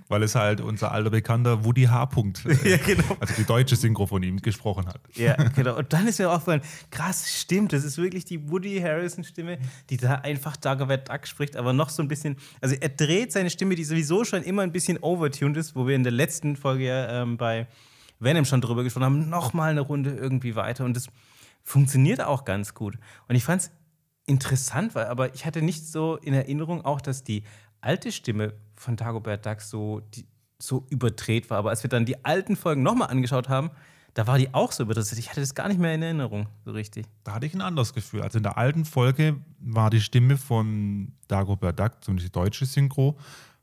Weil 0.09 0.23
es 0.23 0.35
halt 0.37 0.61
unser 0.61 0.93
alter 0.93 1.11
Bekannter 1.11 1.65
Woody 1.65 1.85
H. 1.85 2.07
Punkt, 2.07 2.45
äh, 2.65 2.71
Ja, 2.71 2.77
genau. 2.77 3.17
also 3.19 3.35
die 3.37 3.45
deutsche 3.45 3.75
Synchro 3.77 4.07
von 4.07 4.23
ihm 4.23 4.41
gesprochen 4.41 4.87
hat. 4.87 5.01
Ja, 5.15 5.35
genau. 5.55 5.77
Und 5.77 5.93
dann 5.93 6.07
ist 6.07 6.19
mir 6.19 6.31
aufgefallen, 6.31 6.63
krass, 6.91 7.29
stimmt, 7.41 7.73
das 7.73 7.85
ist 7.85 7.99
wirklich 7.99 8.25
die 8.25 8.49
Woody 8.51 8.81
Harrison-Stimme, 8.81 9.59
die 9.91 9.97
da 9.97 10.17
einfach 10.17 10.57
Dagobert 10.57 11.09
Duck 11.09 11.27
spricht, 11.27 11.57
aber 11.57 11.73
noch 11.73 11.89
so 11.89 12.03
ein 12.03 12.09
bisschen, 12.09 12.37
also 12.61 12.77
er 12.79 12.89
dreht 12.89 13.33
seine 13.33 13.51
Stimme, 13.51 13.75
die 13.75 13.85
sowieso 13.85 14.25
schon 14.25 14.43
immer 14.43 14.63
ein 14.63 14.73
bisschen 14.73 14.99
overtuned 15.03 15.57
ist, 15.57 15.75
wo 15.75 15.87
wir 15.87 15.97
in 15.97 16.05
der 16.05 16.13
letzten 16.13 16.57
Folge 16.57 16.87
ja 16.87 17.23
ähm, 17.23 17.37
bei 17.37 17.67
Venom 18.19 18.45
schon 18.45 18.61
drüber 18.61 18.85
gesprochen 18.85 19.05
haben, 19.05 19.29
nochmal 19.29 19.71
eine 19.71 19.81
Runde 19.81 20.11
irgendwie 20.11 20.55
weiter 20.55 20.85
und 20.85 20.97
das 20.97 21.09
funktioniert 21.63 22.21
auch 22.21 22.45
ganz 22.45 22.75
gut. 22.75 22.97
Und 23.29 23.35
ich 23.35 23.45
fand 23.45 23.63
es 23.63 23.71
interessant, 24.27 24.95
weil, 24.95 25.07
aber 25.07 25.35
ich 25.35 25.45
hatte 25.45 25.63
nicht 25.63 25.87
so 25.87 26.17
in 26.17 26.33
Erinnerung 26.33 26.85
auch, 26.85 27.01
dass 27.01 27.25
die 27.25 27.43
alte 27.81 28.13
Stimme 28.13 28.55
von 28.77 28.97
Dagobert 28.97 29.45
Duck 29.45 29.61
so, 29.61 30.01
die, 30.15 30.27
so 30.59 30.87
überdreht 30.91 31.51
war. 31.51 31.59
Aber 31.59 31.71
als 31.71 31.83
wir 31.83 31.91
dann 31.91 32.05
die 32.05 32.25
alten 32.25 32.57
Folgen 32.57 32.83
nochmal 32.83 33.09
angeschaut 33.09 33.49
haben, 33.49 33.71
da 34.15 34.27
war 34.27 34.39
die 34.39 34.55
auch 34.55 34.73
so 34.73 34.83
überdreht. 34.83 35.13
Ich 35.19 35.29
hatte 35.29 35.41
das 35.41 35.55
gar 35.55 35.69
nicht 35.69 35.79
mehr 35.79 35.95
in 35.95 36.03
Erinnerung, 36.03 36.49
so 36.65 36.73
richtig. 36.73 37.07
Da 37.25 37.35
hatte 37.35 37.47
ich 37.47 37.55
ein 37.55 37.61
anderes 37.61 37.93
Gefühl. 37.93 38.23
Also 38.23 38.39
in 38.39 38.43
der 38.45 38.57
alten 38.57 38.85
Folge 38.85 39.37
war 39.59 39.91
die 39.91 40.01
Stimme 40.01 40.39
von 40.39 41.13
Dagobert 41.29 41.79
Duck, 41.79 41.93
zumindest 42.01 42.29
die 42.29 42.33
deutsche 42.33 42.65
Synchro, 42.65 43.19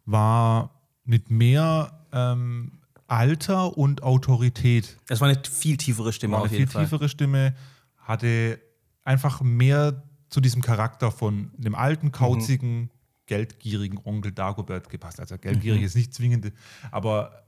war 0.05 0.69
mit 1.05 1.31
mehr 1.31 2.05
ähm, 2.11 2.79
Alter 3.07 3.77
und 3.77 4.03
Autorität. 4.03 4.97
Das 5.07 5.21
war 5.21 5.27
eine 5.27 5.41
viel 5.43 5.77
tiefere 5.77 6.13
Stimme 6.13 6.33
War 6.33 6.41
auf 6.41 6.49
eine 6.49 6.57
jeden 6.57 6.69
viel 6.69 6.73
Fall. 6.73 6.85
tiefere 6.85 7.09
Stimme, 7.09 7.55
hatte 7.97 8.59
einfach 9.03 9.41
mehr 9.41 10.03
zu 10.29 10.41
diesem 10.41 10.61
Charakter 10.61 11.11
von 11.11 11.51
dem 11.57 11.75
alten, 11.75 12.11
kauzigen 12.11 12.89
geldgierigen 13.25 13.99
Onkel 14.03 14.31
Dagobert 14.31 14.89
gepasst. 14.89 15.19
Also 15.19 15.37
geldgierig 15.37 15.79
Mhm. 15.81 15.85
ist 15.85 15.95
nicht 15.95 16.13
zwingend, 16.13 16.51
aber 16.91 17.43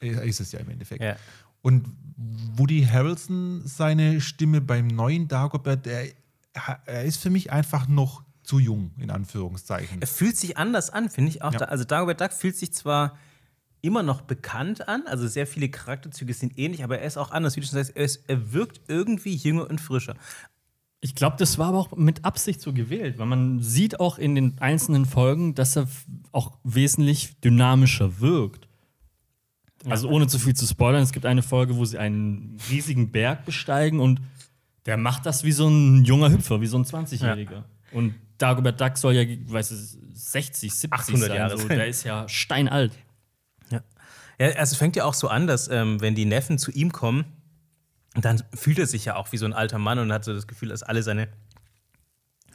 er 0.00 0.22
ist 0.22 0.40
es 0.40 0.52
ja 0.52 0.60
im 0.60 0.68
Endeffekt. 0.70 1.02
Ja. 1.02 1.16
Und 1.62 1.88
Woody 2.56 2.84
Harrelson, 2.84 3.62
seine 3.64 4.20
Stimme 4.20 4.60
beim 4.60 4.86
neuen 4.86 5.26
Dagobert, 5.28 5.86
er, 5.86 6.08
er 6.86 7.04
ist 7.04 7.18
für 7.18 7.30
mich 7.30 7.50
einfach 7.52 7.88
noch 7.88 8.22
zu 8.42 8.58
jung, 8.58 8.92
in 8.98 9.10
Anführungszeichen. 9.10 10.00
Er 10.00 10.06
fühlt 10.06 10.36
sich 10.36 10.56
anders 10.56 10.90
an, 10.90 11.10
finde 11.10 11.30
ich 11.30 11.42
auch. 11.42 11.52
Ja. 11.52 11.58
Da, 11.60 11.64
also 11.66 11.84
Dagobert 11.84 12.20
Duck 12.20 12.32
fühlt 12.32 12.56
sich 12.56 12.72
zwar 12.72 13.18
immer 13.82 14.02
noch 14.02 14.20
bekannt 14.22 14.88
an, 14.88 15.02
also 15.06 15.26
sehr 15.28 15.46
viele 15.46 15.68
Charakterzüge 15.68 16.32
sind 16.34 16.58
ähnlich, 16.58 16.82
aber 16.84 16.98
er 17.00 17.06
ist 17.06 17.16
auch 17.16 17.30
anders. 17.30 17.56
Wie 17.56 17.60
du 17.60 17.66
schon 17.66 17.76
sagst, 17.78 17.96
er, 17.96 18.04
ist, 18.04 18.22
er 18.28 18.52
wirkt 18.52 18.80
irgendwie 18.88 19.34
jünger 19.34 19.68
und 19.68 19.80
frischer. 19.80 20.14
Ich 21.06 21.14
glaube, 21.14 21.36
das 21.38 21.56
war 21.56 21.68
aber 21.68 21.78
auch 21.78 21.96
mit 21.96 22.24
Absicht 22.24 22.60
so 22.60 22.72
gewählt, 22.72 23.16
weil 23.16 23.26
man 23.26 23.62
sieht 23.62 24.00
auch 24.00 24.18
in 24.18 24.34
den 24.34 24.58
einzelnen 24.58 25.04
Folgen, 25.04 25.54
dass 25.54 25.76
er 25.76 25.86
auch 26.32 26.58
wesentlich 26.64 27.38
dynamischer 27.38 28.18
wirkt. 28.18 28.66
Also 29.88 30.08
ohne 30.08 30.26
zu 30.26 30.40
viel 30.40 30.54
zu 30.54 30.66
spoilern, 30.66 31.04
es 31.04 31.12
gibt 31.12 31.24
eine 31.24 31.42
Folge, 31.42 31.76
wo 31.76 31.84
sie 31.84 31.96
einen 31.96 32.58
riesigen 32.68 33.12
Berg 33.12 33.44
besteigen 33.44 34.00
und 34.00 34.20
der 34.84 34.96
macht 34.96 35.26
das 35.26 35.44
wie 35.44 35.52
so 35.52 35.68
ein 35.68 36.04
junger 36.04 36.32
Hüpfer, 36.32 36.60
wie 36.60 36.66
so 36.66 36.76
ein 36.76 36.84
20-Jähriger. 36.84 37.62
Und 37.92 38.16
Dagobert 38.38 38.80
Duck 38.80 38.98
soll 38.98 39.14
ja, 39.14 39.24
weiß 39.46 39.70
es, 39.70 39.98
60, 40.12 40.74
70 40.74 40.92
800 40.92 41.28
sein. 41.28 41.36
Jahre 41.36 41.56
so. 41.56 41.68
Der 41.68 41.86
ist 41.86 42.02
ja 42.02 42.28
steinalt. 42.28 42.94
Ja. 43.70 43.80
ja, 44.40 44.46
also 44.48 44.72
es 44.72 44.76
fängt 44.76 44.96
ja 44.96 45.04
auch 45.04 45.14
so 45.14 45.28
an, 45.28 45.46
dass 45.46 45.68
ähm, 45.68 46.00
wenn 46.00 46.16
die 46.16 46.24
Neffen 46.24 46.58
zu 46.58 46.72
ihm 46.72 46.90
kommen, 46.90 47.26
dann 48.24 48.42
fühlt 48.54 48.78
er 48.78 48.86
sich 48.86 49.04
ja 49.04 49.16
auch 49.16 49.32
wie 49.32 49.36
so 49.36 49.44
ein 49.46 49.52
alter 49.52 49.78
Mann 49.78 49.98
und 49.98 50.12
hat 50.12 50.24
so 50.24 50.32
das 50.32 50.46
Gefühl, 50.46 50.68
dass 50.70 50.82
alle 50.82 51.02
seine 51.02 51.28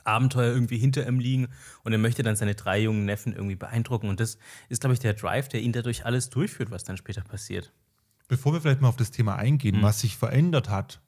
Abenteuer 0.03 0.51
irgendwie 0.53 0.77
hinter 0.79 1.07
ihm 1.07 1.19
liegen 1.19 1.47
und 1.83 1.91
er 1.91 1.99
möchte 1.99 2.23
dann 2.23 2.35
seine 2.35 2.55
drei 2.55 2.79
jungen 2.81 3.05
Neffen 3.05 3.33
irgendwie 3.33 3.55
beeindrucken. 3.55 4.09
Und 4.09 4.19
das 4.19 4.37
ist, 4.67 4.81
glaube 4.81 4.93
ich, 4.93 4.99
der 4.99 5.13
Drive, 5.13 5.47
der 5.49 5.61
ihn 5.61 5.73
dadurch 5.73 6.05
alles 6.05 6.29
durchführt, 6.31 6.71
was 6.71 6.83
dann 6.83 6.97
später 6.97 7.21
passiert. 7.21 7.71
Bevor 8.27 8.53
wir 8.53 8.61
vielleicht 8.61 8.81
mal 8.81 8.87
auf 8.87 8.95
das 8.97 9.11
Thema 9.11 9.35
eingehen, 9.35 9.77
Mhm. 9.77 9.81
was 9.83 9.99
sich 10.01 10.17
verändert 10.17 10.69
hat 10.69 11.01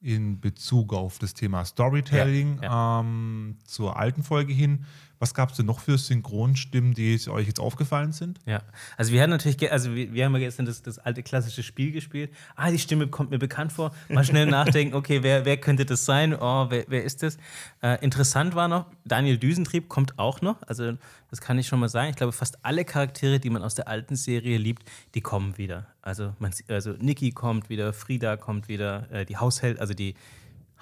in 0.00 0.40
Bezug 0.40 0.94
auf 0.94 1.18
das 1.18 1.34
Thema 1.34 1.64
Storytelling 1.64 2.60
Ja, 2.62 3.00
Ähm, 3.00 3.58
zur 3.64 3.98
alten 3.98 4.22
Folge 4.22 4.52
hin, 4.54 4.86
was 5.18 5.34
gab 5.34 5.50
es 5.50 5.56
denn 5.56 5.66
noch 5.66 5.80
für 5.80 5.98
Synchronstimmen, 5.98 6.94
die 6.94 7.18
euch 7.28 7.46
jetzt 7.46 7.60
aufgefallen 7.60 8.12
sind? 8.12 8.38
Ja, 8.46 8.62
also 8.96 9.12
wir 9.12 9.20
hatten 9.20 9.30
natürlich, 9.30 9.70
also 9.70 9.94
wir, 9.94 10.12
wir 10.12 10.24
haben 10.24 10.32
ja 10.34 10.40
gestern 10.40 10.66
das, 10.66 10.82
das 10.82 10.98
alte 10.98 11.22
klassische 11.22 11.62
Spiel 11.62 11.92
gespielt. 11.92 12.30
Ah, 12.56 12.70
die 12.70 12.78
Stimme 12.78 13.08
kommt 13.08 13.30
mir 13.30 13.38
bekannt 13.38 13.72
vor. 13.72 13.92
Mal 14.08 14.24
schnell 14.24 14.46
nachdenken, 14.50 14.94
okay, 14.94 15.22
wer, 15.22 15.44
wer 15.44 15.56
könnte 15.56 15.84
das 15.84 16.04
sein? 16.04 16.34
Oh, 16.34 16.66
wer, 16.70 16.84
wer 16.88 17.04
ist 17.04 17.22
das? 17.22 17.36
Äh, 17.82 18.02
interessant 18.04 18.54
war 18.54 18.68
noch, 18.68 18.86
Daniel 19.04 19.38
Düsentrieb 19.38 19.88
kommt 19.88 20.18
auch 20.18 20.40
noch. 20.40 20.62
Also 20.66 20.92
das 21.30 21.40
kann 21.40 21.58
ich 21.58 21.66
schon 21.66 21.80
mal 21.80 21.88
sagen. 21.88 22.10
Ich 22.10 22.16
glaube, 22.16 22.32
fast 22.32 22.64
alle 22.64 22.84
Charaktere, 22.84 23.40
die 23.40 23.50
man 23.50 23.62
aus 23.62 23.74
der 23.74 23.88
alten 23.88 24.16
Serie 24.16 24.58
liebt, 24.58 24.88
die 25.14 25.20
kommen 25.20 25.58
wieder. 25.58 25.86
Also, 26.00 26.32
man, 26.38 26.52
also 26.68 26.92
Niki 26.92 27.32
kommt 27.32 27.68
wieder, 27.68 27.92
Frieda 27.92 28.36
kommt 28.36 28.68
wieder, 28.68 29.10
äh, 29.10 29.26
die 29.26 29.36
Haushält, 29.36 29.78
also 29.78 29.94
die 29.94 30.14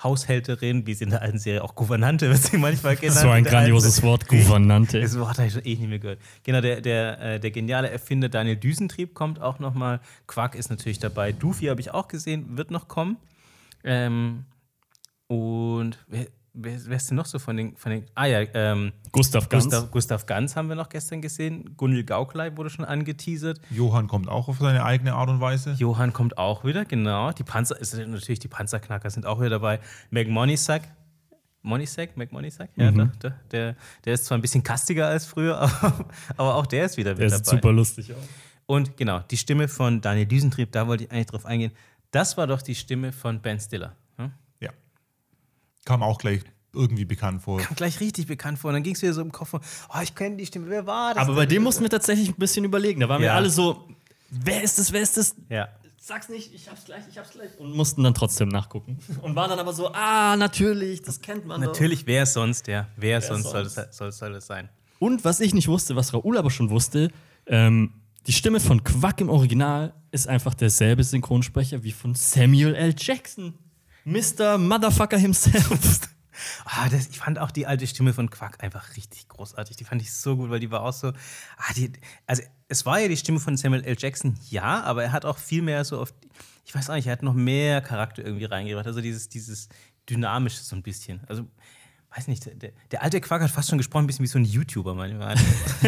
Haushälterin, 0.02 0.86
wie 0.86 0.94
sie 0.94 1.04
in 1.04 1.10
der 1.10 1.22
alten 1.22 1.38
Serie 1.38 1.64
auch 1.64 1.74
Gouvernante 1.74 2.28
wird 2.30 2.42
sie 2.42 2.58
manchmal 2.58 2.96
genannt. 2.96 3.18
So 3.18 3.30
ein 3.30 3.44
grandioses 3.44 4.02
Wort, 4.02 4.28
Gouvernante. 4.28 5.00
das 5.00 5.18
Wort 5.18 5.38
habe 5.38 5.46
ich 5.46 5.52
schon 5.52 5.62
ewig 5.62 5.80
nicht 5.80 5.88
mehr 5.88 5.98
gehört. 5.98 6.20
Genau, 6.42 6.60
der, 6.60 6.80
der, 6.80 7.20
äh, 7.20 7.40
der 7.40 7.50
geniale 7.50 7.90
Erfinder 7.90 8.28
Daniel 8.28 8.56
Düsentrieb 8.56 9.14
kommt 9.14 9.40
auch 9.40 9.58
noch 9.58 9.74
mal. 9.74 10.00
Quark 10.26 10.54
ist 10.54 10.70
natürlich 10.70 10.98
dabei. 10.98 11.32
Doofy 11.32 11.66
habe 11.66 11.80
ich 11.80 11.92
auch 11.92 12.08
gesehen, 12.08 12.56
wird 12.56 12.70
noch 12.70 12.88
kommen. 12.88 13.16
Ähm, 13.84 14.44
und 15.28 15.98
wer, 16.56 16.78
wer, 16.86 16.96
ist 16.96 17.10
denn 17.10 17.16
noch 17.16 17.26
so 17.26 17.38
von 17.38 17.56
den, 17.56 17.76
von 17.76 17.92
den 17.92 18.06
Ah 18.14 18.26
ja, 18.26 18.40
ähm, 18.54 18.92
Gustav 19.12 19.48
Ganz. 19.48 19.64
Gustav, 19.64 19.90
Gustav 19.90 20.26
Ganz 20.26 20.56
haben 20.56 20.68
wir 20.68 20.74
noch 20.76 20.88
gestern 20.88 21.22
gesehen. 21.22 21.76
Gunil 21.76 22.04
Gauklei 22.04 22.56
wurde 22.56 22.70
schon 22.70 22.84
angeteasert. 22.84 23.60
Johann 23.70 24.08
kommt 24.08 24.28
auch 24.28 24.48
auf 24.48 24.58
seine 24.58 24.84
eigene 24.84 25.14
Art 25.14 25.28
und 25.28 25.40
Weise. 25.40 25.72
Johann 25.78 26.12
kommt 26.12 26.38
auch 26.38 26.64
wieder, 26.64 26.84
genau. 26.84 27.30
Die 27.32 27.44
Panzer, 27.44 27.80
ist 27.80 27.94
natürlich 27.96 28.38
die 28.40 28.48
Panzerknacker 28.48 29.08
sind 29.10 29.26
auch 29.26 29.38
wieder 29.40 29.50
dabei. 29.50 29.80
Meg 30.10 30.28
Monisak. 30.28 30.82
Monisak, 31.62 32.16
Meg 32.16 32.30
Monisak, 32.30 32.70
ja, 32.76 32.92
Mhm. 32.92 33.10
doch, 33.20 33.32
der, 33.50 33.74
der 34.04 34.14
ist 34.14 34.24
zwar 34.24 34.38
ein 34.38 34.40
bisschen 34.40 34.62
kastiger 34.62 35.08
als 35.08 35.26
früher, 35.26 35.58
aber, 35.82 36.04
aber 36.36 36.54
auch 36.54 36.66
der 36.66 36.84
ist 36.86 36.96
wieder 36.96 37.14
Der 37.14 37.24
mit 37.24 37.34
sieht 37.36 37.46
dabei. 37.48 37.56
super 37.56 37.72
lustig 37.72 38.12
aus. 38.12 38.18
Und 38.66 38.96
genau, 38.96 39.18
die 39.30 39.36
Stimme 39.36 39.66
von 39.68 40.00
Daniel 40.00 40.26
Düsentrieb, 40.26 40.70
da 40.72 40.86
wollte 40.86 41.04
ich 41.04 41.10
eigentlich 41.10 41.26
drauf 41.26 41.44
eingehen. 41.44 41.72
Das 42.12 42.36
war 42.36 42.46
doch 42.46 42.62
die 42.62 42.74
Stimme 42.76 43.10
von 43.12 43.40
Ben 43.42 43.58
Stiller. 43.58 43.96
Kam 45.86 46.02
auch 46.02 46.18
gleich 46.18 46.42
irgendwie 46.74 47.06
bekannt 47.06 47.40
vor. 47.40 47.58
Kam 47.58 47.74
gleich 47.74 47.98
richtig 48.00 48.26
bekannt 48.26 48.58
vor. 48.58 48.68
Und 48.68 48.74
dann 48.74 48.82
ging 48.82 48.94
es 48.94 49.00
wieder 49.00 49.14
so 49.14 49.22
im 49.22 49.32
Kopf 49.32 49.48
von, 49.48 49.60
oh, 49.88 50.00
ich 50.02 50.14
kenne 50.14 50.36
die 50.36 50.44
Stimme, 50.44 50.68
wer 50.68 50.86
war 50.86 51.14
das? 51.14 51.22
Aber 51.22 51.34
bei 51.34 51.46
dem 51.46 51.62
mussten 51.62 51.82
wir 51.82 51.88
tatsächlich 51.88 52.28
ein 52.28 52.34
bisschen 52.34 52.66
überlegen. 52.66 53.00
Da 53.00 53.08
waren 53.08 53.20
wir 53.22 53.28
Ja. 53.28 53.34
alle 53.36 53.48
so, 53.48 53.88
wer 54.28 54.62
ist 54.62 54.78
das, 54.78 54.92
wer 54.92 55.00
ist 55.00 55.16
das? 55.16 55.34
Ja. 55.48 55.68
Sag's 55.98 56.28
nicht, 56.28 56.54
ich 56.54 56.68
hab's 56.68 56.84
gleich, 56.84 57.02
ich 57.10 57.16
hab's 57.18 57.30
gleich. 57.30 57.58
Und 57.58 57.74
mussten 57.74 58.04
dann 58.04 58.14
trotzdem 58.14 58.48
nachgucken. 58.48 58.98
Und 59.22 59.34
waren 59.34 59.48
dann 59.50 59.58
aber 59.58 59.72
so, 59.72 59.90
ah, 59.92 60.36
natürlich, 60.36 61.00
das 61.02 61.20
kennt 61.22 61.46
man 61.46 61.60
Natürlich, 61.62 62.06
wer 62.06 62.26
sonst, 62.26 62.66
ja. 62.68 62.86
Wer, 62.96 63.20
sonst, 63.22 63.44
Soll, 63.44 63.64
sonst? 63.64 63.76
das, 63.76 63.96
soll, 63.96 64.12
soll 64.12 64.32
das 64.34 64.46
sein? 64.46 64.68
doch. 64.68 65.00
Und 65.06 65.24
was 65.24 65.40
ich 65.40 65.52
nicht 65.54 65.66
wusste, 65.68 65.96
was 65.96 66.12
Raoul 66.14 66.36
aber 66.38 66.50
schon 66.50 66.70
wusste, 66.70 67.10
ähm, 67.46 67.92
die 68.26 68.32
Stimme 68.32 68.60
von 68.60 68.84
Quack 68.84 69.20
im 69.20 69.28
Original 69.30 69.94
ist 70.10 70.28
einfach 70.28 70.54
derselbe 70.54 71.02
Synchronsprecher 71.04 71.82
wie 71.82 71.92
von 71.92 72.14
Samuel 72.14 72.74
L. 72.74 72.94
Jackson. 72.96 73.54
Mr. 74.06 74.56
Motherfucker 74.56 75.18
himself. 75.18 76.00
Ah, 76.66 76.90
das, 76.90 77.08
ich 77.08 77.18
fand 77.18 77.38
auch 77.38 77.50
die 77.50 77.66
alte 77.66 77.86
Stimme 77.86 78.12
von 78.12 78.28
Quack 78.28 78.62
einfach 78.62 78.94
richtig 78.94 79.26
großartig. 79.28 79.76
Die 79.76 79.84
fand 79.84 80.02
ich 80.02 80.12
so 80.12 80.36
gut, 80.36 80.50
weil 80.50 80.60
die 80.60 80.70
war 80.70 80.82
auch 80.82 80.92
so. 80.92 81.08
Ah, 81.56 81.72
die, 81.74 81.90
also, 82.26 82.42
es 82.68 82.84
war 82.84 83.00
ja 83.00 83.08
die 83.08 83.16
Stimme 83.16 83.40
von 83.40 83.56
Samuel 83.56 83.82
L. 83.84 83.96
Jackson, 83.98 84.38
ja, 84.50 84.82
aber 84.82 85.04
er 85.04 85.12
hat 85.12 85.24
auch 85.24 85.38
viel 85.38 85.62
mehr 85.62 85.82
so 85.86 85.98
auf. 85.98 86.12
Ich 86.66 86.74
weiß 86.74 86.90
auch 86.90 86.94
nicht, 86.94 87.06
er 87.06 87.12
hat 87.12 87.22
noch 87.22 87.32
mehr 87.32 87.80
Charakter 87.80 88.22
irgendwie 88.22 88.44
reingebracht. 88.44 88.86
Also 88.86 89.00
dieses, 89.00 89.30
dieses 89.30 89.70
Dynamische 90.10 90.58
so 90.58 90.76
ein 90.76 90.82
bisschen. 90.82 91.22
Also, 91.26 91.46
weiß 92.14 92.28
nicht, 92.28 92.44
der, 92.62 92.72
der 92.90 93.02
alte 93.02 93.18
Quack 93.22 93.40
hat 93.40 93.50
fast 93.50 93.70
schon 93.70 93.78
gesprochen, 93.78 94.04
ein 94.04 94.08
bisschen 94.08 94.24
wie 94.24 94.28
so 94.28 94.38
ein 94.38 94.44
YouTuber 94.44 94.94
manchmal. 94.94 95.36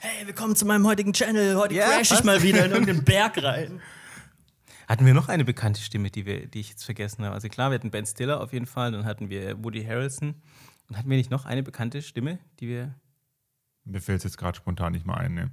hey, 0.00 0.26
willkommen 0.26 0.54
zu 0.54 0.66
meinem 0.66 0.86
heutigen 0.86 1.14
Channel. 1.14 1.56
Heute 1.56 1.76
Ja, 1.76 1.86
crash 1.86 2.12
ich 2.12 2.24
mal 2.24 2.42
wieder 2.42 2.66
in 2.66 2.72
irgendeinen 2.72 3.04
Berg 3.04 3.42
rein. 3.42 3.80
Hatten 4.88 5.06
wir 5.06 5.14
noch 5.14 5.28
eine 5.28 5.44
bekannte 5.44 5.80
Stimme, 5.80 6.10
die, 6.10 6.26
wir, 6.26 6.46
die 6.46 6.60
ich 6.60 6.70
jetzt 6.70 6.84
vergessen 6.84 7.24
habe? 7.24 7.34
Also 7.34 7.48
klar, 7.48 7.70
wir 7.70 7.74
hatten 7.76 7.90
Ben 7.90 8.06
Stiller 8.06 8.40
auf 8.40 8.52
jeden 8.52 8.66
Fall, 8.66 8.92
dann 8.92 9.04
hatten 9.04 9.30
wir 9.30 9.62
Woody 9.62 9.84
Harrelson. 9.84 10.34
Und 10.88 10.96
hatten 10.98 11.08
wir 11.08 11.16
nicht 11.16 11.30
noch 11.30 11.44
eine 11.46 11.62
bekannte 11.62 12.02
Stimme, 12.02 12.38
die 12.60 12.68
wir. 12.68 12.94
Mir 13.84 14.00
fällt 14.00 14.18
es 14.18 14.24
jetzt 14.24 14.38
gerade 14.38 14.56
spontan 14.56 14.92
nicht 14.92 15.06
mal 15.06 15.14
ein. 15.16 15.34
Ne? 15.34 15.50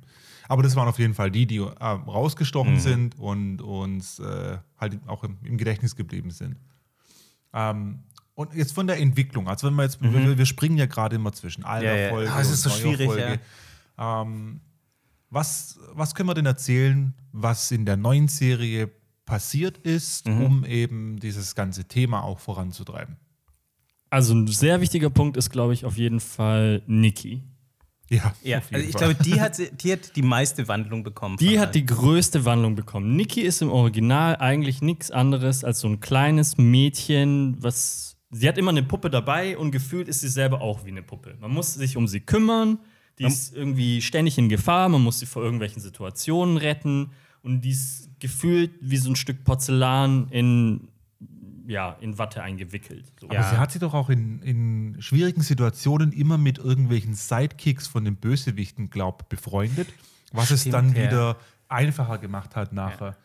Aber 0.48 0.62
das 0.64 0.76
waren 0.76 0.88
auf 0.88 1.00
jeden 1.00 1.14
Fall 1.14 1.32
die, 1.32 1.46
die 1.48 1.58
äh, 1.58 1.64
rausgestochen 1.84 2.74
Mhm. 2.74 2.80
sind 2.80 3.20
und 3.20 3.62
uns 3.62 4.20
äh, 4.20 4.58
halt 4.78 5.00
auch 5.08 5.24
im, 5.24 5.38
im 5.44 5.58
Gedächtnis 5.58 5.96
geblieben 5.96 6.32
sind. 6.32 6.58
Ähm, 7.54 8.04
und 8.36 8.54
jetzt 8.54 8.74
von 8.74 8.88
der 8.88 9.00
Entwicklung, 9.00 9.48
also 9.48 9.68
wenn 9.68 9.76
wir 9.76 9.84
jetzt, 9.84 10.02
wir, 10.02 10.38
wir 10.38 10.46
springen 10.46 10.78
ja 10.78 10.86
gerade 10.86 11.16
immer 11.16 11.32
zwischen 11.34 11.64
alter 11.64 11.92
Mhm. 11.92 11.98
Ja, 11.98 12.04
ja. 12.04 12.10
Folge 12.10 12.32
Ah, 12.32 12.42
es 12.42 12.52
ist 12.52 12.62
so 12.64 12.70
schwierig, 12.70 13.08
Folge. 13.08 13.40
Ähm, 13.98 14.62
was, 15.30 15.80
was 15.94 16.16
können 16.16 16.30
wir 16.30 16.34
denn 16.36 16.46
erzählen, 16.46 17.14
was 17.32 17.72
in 17.72 17.86
der 17.86 17.98
neuen 17.98 18.28
Serie 18.28 18.90
passiert 19.30 19.78
ist, 19.78 20.28
Mhm. 20.28 20.42
um 20.42 20.66
eben 20.66 21.20
dieses 21.20 21.54
ganze 21.56 21.86
Thema 21.86 22.24
auch 22.24 22.40
voranzutreiben? 22.40 23.18
Also 24.10 24.34
ein 24.34 24.48
sehr 24.48 24.82
wichtiger 24.82 25.12
Punkt 25.12 25.38
ist, 25.38 25.52
glaube 25.52 25.74
ich, 25.74 25.86
auf 25.86 25.96
jeden 25.98 26.20
Fall 26.20 26.82
Nikki. 26.88 27.44
Ja, 28.10 28.34
Ja, 28.42 28.58
auf 28.58 28.72
jeden 28.72 28.76
also 28.76 28.88
ich 28.88 28.92
Fall. 28.98 29.14
glaube, 29.14 29.24
die 29.24 29.40
hat, 29.42 29.82
die 29.84 29.92
hat 29.94 30.16
die 30.16 30.24
meiste 30.24 30.68
Wandlung 30.68 31.04
bekommen. 31.04 31.38
Die 31.38 31.60
hat 31.60 31.76
die 31.76 31.86
größte 31.86 32.44
Wandlung 32.44 32.74
bekommen. 32.76 33.16
Nikki 33.16 33.42
ist 33.42 33.62
im 33.62 33.70
Original 33.70 34.38
eigentlich 34.38 34.82
nichts 34.82 35.12
anderes 35.12 35.64
als 35.64 35.80
so 35.82 35.88
ein 35.88 36.00
kleines 36.00 36.58
Mädchen, 36.58 37.56
was. 37.62 38.18
Sie 38.32 38.48
hat 38.48 38.58
immer 38.58 38.72
eine 38.72 38.84
Puppe 38.84 39.10
dabei 39.12 39.58
und 39.58 39.70
gefühlt 39.72 40.08
ist 40.08 40.22
sie 40.22 40.28
selber 40.30 40.62
auch 40.62 40.86
wie 40.86 40.90
eine 40.90 41.02
Puppe. 41.04 41.36
Man 41.40 41.52
muss 41.52 41.74
sich 41.76 41.98
um 41.98 42.08
sie 42.08 42.20
kümmern, 42.20 42.80
die 43.20 43.26
ist 43.26 43.56
irgendwie 43.56 44.02
ständig 44.02 44.38
in 44.38 44.50
Gefahr, 44.50 44.88
man 44.90 45.02
muss 45.02 45.20
sie 45.20 45.26
vor 45.26 45.44
irgendwelchen 45.44 45.82
Situationen 45.82 46.58
retten 46.58 47.12
und 47.42 47.62
die 47.62 47.72
ist 47.72 48.10
gefühlt 48.20 48.72
wie 48.82 48.98
so 48.98 49.10
ein 49.10 49.16
Stück 49.16 49.44
Porzellan 49.44 50.28
in, 50.30 50.90
ja, 51.68 51.96
in 52.02 52.18
Watte 52.18 52.44
eingewickelt. 52.44 53.06
So. 53.20 53.28
Ja. 53.28 53.40
Aber 53.40 53.50
sie 53.50 53.58
hat 53.58 53.72
sich 53.72 53.82
doch 53.82 53.94
auch 53.94 54.10
in, 54.10 54.42
in 54.42 54.98
schwierigen 55.00 55.42
Situationen 55.42 56.12
immer 56.12 56.38
mit 56.38 56.58
irgendwelchen 56.58 57.14
Sidekicks 57.14 57.88
von 57.88 58.06
den 58.06 58.16
Bösewichten, 58.16 58.90
glaub, 58.90 59.30
befreundet, 59.30 59.88
was 60.32 60.52
es 60.52 60.62
Stimmt, 60.62 60.74
dann 60.74 60.96
ja. 60.96 61.04
wieder 61.04 61.38
einfacher 61.68 62.18
gemacht 62.18 62.56
hat 62.56 62.74
nachher. 62.74 63.16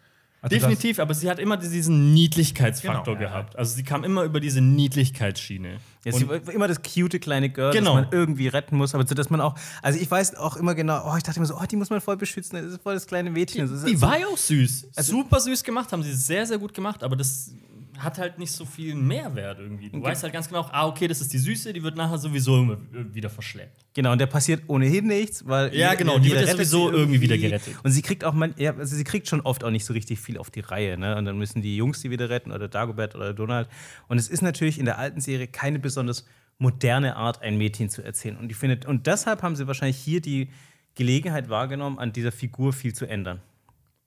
Also 0.44 0.56
Definitiv, 0.56 0.98
aber 0.98 1.14
sie 1.14 1.30
hat 1.30 1.38
immer 1.38 1.56
diesen 1.56 2.12
Niedlichkeitsfaktor 2.12 3.14
Genau. 3.16 3.28
gehabt. 3.30 3.56
Also 3.56 3.74
sie 3.76 3.82
kam 3.82 4.04
immer 4.04 4.24
über 4.24 4.40
diese 4.40 4.60
Niedlichkeitsschiene. 4.60 5.78
Ja, 6.04 6.12
sie 6.12 6.28
war 6.28 6.36
immer 6.52 6.68
das 6.68 6.82
cute 6.82 7.18
kleine 7.18 7.48
Girl, 7.48 7.72
Genau. 7.72 7.96
das 7.96 8.04
man 8.04 8.12
irgendwie 8.12 8.48
retten 8.48 8.76
muss, 8.76 8.94
aber 8.94 9.06
so, 9.06 9.14
dass 9.14 9.30
man 9.30 9.40
auch, 9.40 9.54
also 9.80 9.98
ich 9.98 10.10
weiß 10.10 10.34
auch 10.36 10.56
immer 10.56 10.74
genau, 10.74 11.10
oh, 11.10 11.16
ich 11.16 11.22
dachte 11.22 11.38
immer 11.38 11.46
so, 11.46 11.56
oh, 11.56 11.64
die 11.70 11.76
muss 11.76 11.88
man 11.88 12.02
voll 12.02 12.18
beschützen, 12.18 12.56
das 12.62 12.74
ist 12.74 12.82
voll 12.82 12.92
das 12.92 13.06
kleine 13.06 13.30
Mädchen. 13.30 13.64
Ist 13.64 13.86
Die 13.86 13.94
so- 13.96 14.02
war 14.02 14.18
ja 14.18 14.26
auch 14.26 14.36
süß. 14.36 14.88
Also- 14.94 15.12
Super 15.12 15.40
süß 15.40 15.64
gemacht, 15.64 15.90
haben 15.92 16.02
sie 16.02 16.12
sehr, 16.14 16.46
sehr 16.46 16.58
gut 16.58 16.74
gemacht, 16.74 17.02
aber 17.02 17.16
das 17.16 17.50
hat 17.98 18.18
halt 18.18 18.38
nicht 18.38 18.52
so 18.52 18.64
viel 18.64 18.94
Mehrwert 18.94 19.58
irgendwie. 19.58 19.90
Du 19.90 20.02
weißt 20.02 20.22
halt 20.22 20.32
ganz 20.32 20.48
genau, 20.48 20.68
ah, 20.70 20.86
okay, 20.86 21.06
das 21.06 21.20
ist 21.20 21.32
die 21.32 21.38
Süße, 21.38 21.72
die 21.72 21.82
wird 21.82 21.96
nachher 21.96 22.18
sowieso 22.18 22.62
immer 22.62 22.78
wieder 23.12 23.30
verschleppt. 23.30 23.84
Genau, 23.94 24.12
und 24.12 24.18
der 24.18 24.26
passiert 24.26 24.62
ohnehin 24.66 25.06
nichts, 25.06 25.46
weil. 25.46 25.74
Ja, 25.74 25.94
genau, 25.94 26.18
die 26.18 26.30
wird 26.30 26.46
ja 26.46 26.52
sowieso 26.52 26.90
sie 26.90 26.96
irgendwie 26.96 27.20
wieder 27.20 27.38
gerettet. 27.38 27.74
Und 27.82 27.92
sie 27.92 28.02
kriegt 28.02 28.24
auch 28.24 28.32
man, 28.32 28.54
ja, 28.56 28.76
also 28.76 28.96
sie 28.96 29.04
kriegt 29.04 29.28
schon 29.28 29.40
oft 29.40 29.64
auch 29.64 29.70
nicht 29.70 29.84
so 29.84 29.92
richtig 29.92 30.20
viel 30.20 30.38
auf 30.38 30.50
die 30.50 30.60
Reihe, 30.60 30.98
ne? 30.98 31.16
Und 31.16 31.24
dann 31.24 31.38
müssen 31.38 31.62
die 31.62 31.76
Jungs 31.76 32.00
die 32.00 32.10
wieder 32.10 32.28
retten 32.28 32.52
oder 32.52 32.68
Dagobert 32.68 33.14
oder 33.14 33.32
Donald. 33.32 33.68
Und 34.08 34.18
es 34.18 34.28
ist 34.28 34.42
natürlich 34.42 34.78
in 34.78 34.84
der 34.84 34.98
alten 34.98 35.20
Serie 35.20 35.46
keine 35.46 35.78
besonders 35.78 36.26
moderne 36.58 37.16
Art, 37.16 37.42
ein 37.42 37.56
Mädchen 37.56 37.90
zu 37.90 38.02
erzählen. 38.02 38.36
Und 38.36 38.50
ich 38.50 38.56
finde, 38.56 38.86
und 38.86 39.06
deshalb 39.06 39.42
haben 39.42 39.56
sie 39.56 39.66
wahrscheinlich 39.66 39.98
hier 39.98 40.20
die 40.20 40.50
Gelegenheit 40.94 41.48
wahrgenommen, 41.48 41.98
an 41.98 42.12
dieser 42.12 42.32
Figur 42.32 42.72
viel 42.72 42.94
zu 42.94 43.06
ändern. 43.06 43.40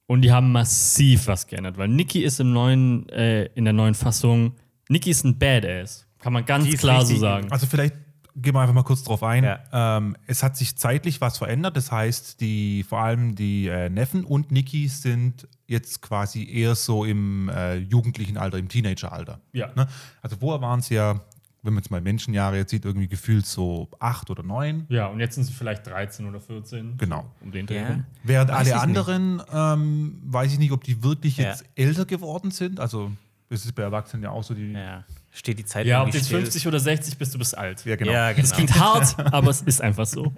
Und 0.07 0.21
die 0.21 0.31
haben 0.31 0.51
massiv 0.51 1.27
was 1.27 1.47
geändert, 1.47 1.77
weil 1.77 1.89
Nikki 1.89 2.23
ist 2.23 2.39
im 2.39 2.53
neuen, 2.53 3.07
äh, 3.09 3.45
in 3.55 3.65
der 3.65 3.73
neuen 3.73 3.93
Fassung, 3.93 4.53
Nikki 4.89 5.09
ist 5.11 5.25
ein 5.25 5.37
Badass. 5.37 6.07
Kann 6.19 6.33
man 6.33 6.45
ganz 6.45 6.69
klar 6.77 7.01
so 7.01 7.07
richtig- 7.07 7.19
sagen. 7.19 7.51
Also 7.51 7.67
vielleicht 7.67 7.95
gehen 8.37 8.53
wir 8.53 8.61
einfach 8.61 8.73
mal 8.73 8.83
kurz 8.83 9.03
drauf 9.03 9.21
ein. 9.23 9.43
Ja. 9.43 9.59
Ähm, 9.97 10.15
es 10.27 10.43
hat 10.43 10.55
sich 10.55 10.77
zeitlich 10.77 11.19
was 11.21 11.37
verändert. 11.37 11.75
Das 11.75 11.91
heißt, 11.91 12.39
die, 12.39 12.83
vor 12.83 12.99
allem 12.99 13.35
die 13.35 13.67
äh, 13.67 13.89
Neffen 13.89 14.23
und 14.23 14.51
Niki 14.51 14.87
sind 14.87 15.47
jetzt 15.67 16.01
quasi 16.01 16.47
eher 16.49 16.75
so 16.75 17.03
im 17.03 17.49
äh, 17.49 17.75
jugendlichen 17.75 18.37
Alter, 18.37 18.57
im 18.59 18.69
Teenageralter. 18.69 19.41
Ja. 19.51 19.69
Ne? 19.75 19.87
Also 20.21 20.37
vorher 20.37 20.61
waren 20.61 20.79
es 20.79 20.89
ja, 20.89 21.19
wenn 21.67 21.73
man 21.73 21.83
jetzt 21.83 21.91
mal 21.91 22.01
Menschenjahre 22.01 22.57
jetzt 22.57 22.71
sieht, 22.71 22.85
irgendwie 22.85 23.07
gefühlt 23.07 23.45
so 23.45 23.87
acht 23.99 24.29
oder 24.31 24.41
neun. 24.41 24.85
Ja, 24.89 25.07
und 25.07 25.19
jetzt 25.19 25.35
sind 25.35 25.43
sie 25.43 25.53
vielleicht 25.53 25.85
13 25.85 26.25
oder 26.27 26.39
14. 26.39 26.97
Genau. 26.97 27.25
Um 27.41 27.51
den 27.51 27.67
Dreh 27.67 27.75
Ja. 27.81 27.99
Während 28.23 28.49
Weiß 28.49 28.71
alle 28.71 28.79
anderen, 28.81 29.41
ähm, 29.53 30.19
weiß 30.25 30.53
ich 30.53 30.59
nicht, 30.59 30.71
ob 30.71 30.83
die 30.83 31.03
wirklich 31.03 31.37
Ja. 31.37 31.49
jetzt 31.49 31.65
älter 31.75 32.05
geworden 32.05 32.49
sind. 32.51 32.79
Also 32.79 33.11
das 33.49 33.65
ist 33.65 33.75
bei 33.75 33.83
Erwachsenen 33.83 34.23
ja 34.23 34.31
auch 34.31 34.43
so 34.43 34.53
die. 34.53 34.71
Ja. 34.71 35.03
Steht 35.31 35.59
die 35.59 35.65
Zeit 35.65 35.85
Ja, 35.85 36.01
ob 36.01 36.09
du 36.09 36.17
jetzt 36.17 36.27
still. 36.27 36.39
50 36.41 36.65
oder 36.67 36.79
60 36.79 37.17
bist, 37.17 37.33
du 37.33 37.37
bist 37.37 37.55
alt. 37.55 37.85
Ja, 37.85 37.95
genau. 37.95 38.11
Ja, 38.11 38.33
Das 38.33 38.51
genau. 38.51 38.55
klingt 38.55 38.79
hart, 38.79 39.19
aber 39.33 39.49
es 39.51 39.61
ist 39.61 39.81
einfach 39.81 40.07
so. 40.07 40.33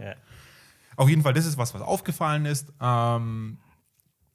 Auf 0.97 1.07
jeden 1.07 1.21
Fall, 1.21 1.31
das 1.33 1.45
ist 1.45 1.57
was, 1.57 1.73
was 1.73 1.81
aufgefallen 1.81 2.45
ist. 2.45 2.73
Ähm, 2.81 3.57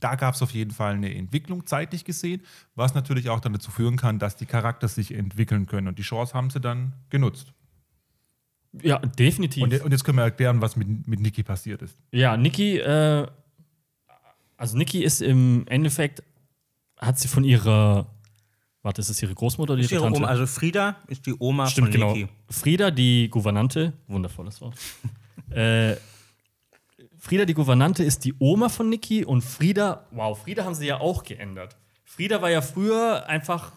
da 0.04 0.16
gab 0.16 0.34
es 0.34 0.42
auf 0.42 0.50
jeden 0.50 0.70
Fall 0.70 0.92
eine 0.92 1.14
Entwicklung 1.14 1.64
zeitlich 1.64 2.04
gesehen, 2.04 2.42
was 2.74 2.94
natürlich 2.94 3.30
auch 3.30 3.40
dann 3.40 3.54
dazu 3.54 3.70
führen 3.70 3.96
kann, 3.96 4.18
dass 4.18 4.36
die 4.36 4.44
Charakter 4.44 4.86
sich 4.86 5.14
entwickeln 5.14 5.64
können. 5.64 5.88
Und 5.88 5.98
die 5.98 6.02
Chance 6.02 6.34
haben 6.34 6.50
sie 6.50 6.60
dann 6.60 6.92
genutzt. 7.08 7.54
Ja, 8.82 8.98
definitiv. 8.98 9.62
Und, 9.62 9.80
und 9.80 9.92
jetzt 9.92 10.04
können 10.04 10.18
wir 10.18 10.24
erklären, 10.24 10.60
was 10.60 10.76
mit, 10.76 11.08
mit 11.08 11.20
Niki 11.20 11.42
passiert 11.42 11.80
ist. 11.80 11.96
Ja, 12.12 12.36
Niki, 12.36 12.76
äh, 12.76 13.26
also 14.58 14.76
Niki 14.76 15.02
ist 15.02 15.22
im 15.22 15.66
Endeffekt, 15.68 16.22
hat 16.98 17.18
sie 17.18 17.28
von 17.28 17.42
ihrer, 17.42 18.06
warte, 18.82 19.00
ist 19.00 19.08
es 19.08 19.22
ihre 19.22 19.34
Großmutter 19.34 19.72
oder 19.72 19.82
ihre 19.82 19.94
ihre 19.94 20.02
Tante? 20.02 20.18
Oma, 20.18 20.28
also 20.28 20.46
Frieda 20.46 20.96
ist 21.06 21.24
die 21.24 21.34
Oma 21.38 21.66
Stimmt, 21.66 21.86
von 21.86 21.92
genau. 21.92 22.12
Niki. 22.12 22.28
Frieda, 22.50 22.90
die 22.90 23.30
Gouvernante, 23.30 23.94
wundervolles 24.06 24.60
Wort. 24.60 24.76
äh, 25.50 25.96
Frieda, 27.24 27.46
die 27.46 27.54
Gouvernante, 27.54 28.04
ist 28.04 28.24
die 28.26 28.34
Oma 28.38 28.68
von 28.68 28.90
Niki 28.90 29.24
und 29.24 29.40
Frieda, 29.42 30.06
wow, 30.10 30.38
Frieda 30.38 30.64
haben 30.66 30.74
sie 30.74 30.86
ja 30.86 31.00
auch 31.00 31.22
geändert. 31.24 31.74
Frieda 32.04 32.42
war 32.42 32.50
ja 32.50 32.60
früher 32.60 33.26
einfach 33.26 33.72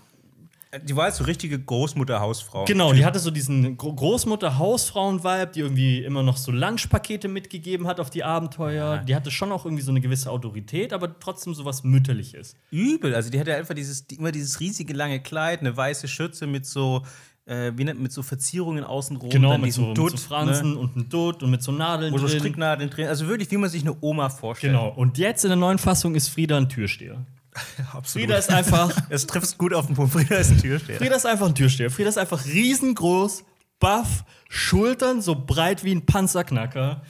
Die 0.86 0.94
war 0.98 1.08
jetzt 1.08 1.18
so 1.20 1.24
richtige 1.24 1.58
Großmutter-Hausfrau. 1.58 2.66
Genau, 2.66 2.92
die 2.92 3.06
hatte 3.06 3.20
so 3.20 3.32
diesen 3.32 3.78
Gro- 3.78 3.94
Großmutter-Hausfrauen-Vibe, 3.94 5.52
die 5.54 5.60
irgendwie 5.62 6.04
immer 6.04 6.24
noch 6.24 6.36
so 6.36 6.52
Lunchpakete 6.52 7.30
mitgegeben 7.30 7.88
hat 7.88 8.02
auf 8.02 8.10
die 8.10 8.26
Abenteuer. 8.26 8.98
Die 9.08 9.16
hatte 9.16 9.32
schon 9.32 9.52
auch 9.54 9.64
irgendwie 9.66 9.84
so 9.84 9.92
eine 9.92 10.02
gewisse 10.02 10.30
Autorität, 10.30 10.92
aber 10.92 11.18
trotzdem 11.18 11.54
so 11.54 11.64
was 11.64 11.84
Mütterliches. 11.86 12.56
Übel. 12.70 13.16
Also 13.16 13.30
die 13.30 13.40
hatte 13.40 13.56
einfach 13.56 13.76
dieses, 13.76 14.08
die, 14.08 14.16
immer 14.16 14.34
dieses 14.34 14.60
riesige 14.60 14.94
lange 14.94 15.22
Kleid, 15.22 15.62
eine 15.62 15.76
weiße 15.76 16.10
Schürze 16.10 16.48
mit 16.48 16.66
so, 16.66 17.04
äh, 17.48 17.72
wie 17.76 17.84
nennt, 17.86 18.00
mit 18.02 18.12
so 18.12 18.22
Verzierungen 18.24 18.84
außenrum. 18.84 19.30
Genau, 19.30 19.52
dann 19.52 19.62
mit 19.62 19.74
so, 19.74 19.88
mit 19.88 19.98
Dutt, 19.98 20.12
so 20.12 20.18
Fransen 20.18 20.74
Ne? 20.74 20.80
und 20.80 20.96
einem 20.96 21.10
Dutt 21.10 21.42
und 21.44 21.50
mit 21.50 21.64
so 21.64 21.72
Nadeln 21.72 22.14
so 22.18 22.28
drin. 22.28 22.40
Stricknadeln 22.40 22.90
drin. 22.90 23.08
Also 23.08 23.28
wirklich, 23.28 23.50
wie 23.52 23.58
man 23.58 23.70
sich 23.70 23.82
eine 23.84 23.96
Oma 24.02 24.30
vorstellt. 24.30 24.74
Genau, 24.74 24.90
und 24.90 25.18
jetzt 25.18 25.44
in 25.46 25.50
der 25.50 25.56
neuen 25.58 25.78
Fassung 25.78 26.14
ist 26.16 26.28
Frieda 26.28 26.58
ein 26.58 26.68
Türsteher. 26.70 27.26
Absolut. 27.94 28.28
Frieda 28.28 28.38
ist 28.38 28.52
einfach, 28.52 28.92
Es 29.10 29.26
trifft 29.26 29.58
gut 29.58 29.74
auf 29.74 29.88
den 29.88 29.96
Punkt. 29.96 30.14
Frieda 30.14 30.36
ist 30.36 30.52
ein 30.52 30.58
Türsteher. 30.60 30.98
Frieda 30.98 31.16
ist 31.16 31.26
einfach 31.26 31.48
ein 31.48 31.56
Türsteher. 31.56 31.90
Frieda 31.90 32.10
ist 32.10 32.18
einfach 32.18 32.46
riesengroß, 32.46 33.44
buff, 33.80 34.24
Schultern 34.50 35.22
so 35.22 35.36
breit 35.36 35.84
wie 35.84 35.94
ein 35.96 36.06
Panzerknacker. 36.06 37.02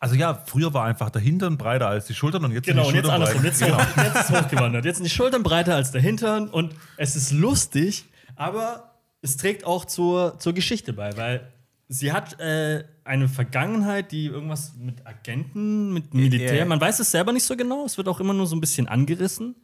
Also 0.00 0.16
ja, 0.16 0.42
früher 0.46 0.74
war 0.74 0.84
einfach 0.86 1.10
der 1.10 1.22
Hintern 1.22 1.56
breiter 1.56 1.86
als 1.86 2.06
die 2.06 2.14
Schultern 2.14 2.44
und 2.44 2.50
jetzt 2.52 2.66
Genau, 2.66 2.88
und 2.88 2.92
sind 2.92 3.04
die 3.04 3.08
jetzt 3.08 3.12
Schultern 3.12 3.22
andersrum. 3.22 3.42
breit. 3.42 3.96
Jetzt, 3.96 3.96
hoch, 3.96 4.04
jetzt 4.04 4.30
ist 4.30 4.40
hochgewandert. 4.44 4.84
Jetzt 4.84 4.96
sind 4.96 5.04
die 5.04 5.10
Schultern 5.10 5.42
breiter 5.44 5.76
als 5.76 5.92
der 5.92 6.00
Hintern 6.00 6.48
und 6.48 6.74
es 6.96 7.14
ist 7.14 7.30
lustig, 7.30 8.06
aber 8.34 8.91
es 9.22 9.36
trägt 9.36 9.64
auch 9.64 9.84
zur, 9.84 10.38
zur 10.38 10.52
Geschichte 10.52 10.92
bei, 10.92 11.16
weil 11.16 11.52
sie 11.88 12.12
hat 12.12 12.38
äh, 12.40 12.84
eine 13.04 13.28
Vergangenheit, 13.28 14.12
die 14.12 14.26
irgendwas 14.26 14.74
mit 14.76 15.06
Agenten, 15.06 15.92
mit 15.92 16.12
Militär, 16.12 16.66
man 16.66 16.80
weiß 16.80 16.98
es 17.00 17.10
selber 17.10 17.32
nicht 17.32 17.44
so 17.44 17.56
genau, 17.56 17.84
es 17.84 17.96
wird 17.96 18.08
auch 18.08 18.20
immer 18.20 18.34
nur 18.34 18.46
so 18.46 18.56
ein 18.56 18.60
bisschen 18.60 18.88
angerissen. 18.88 19.54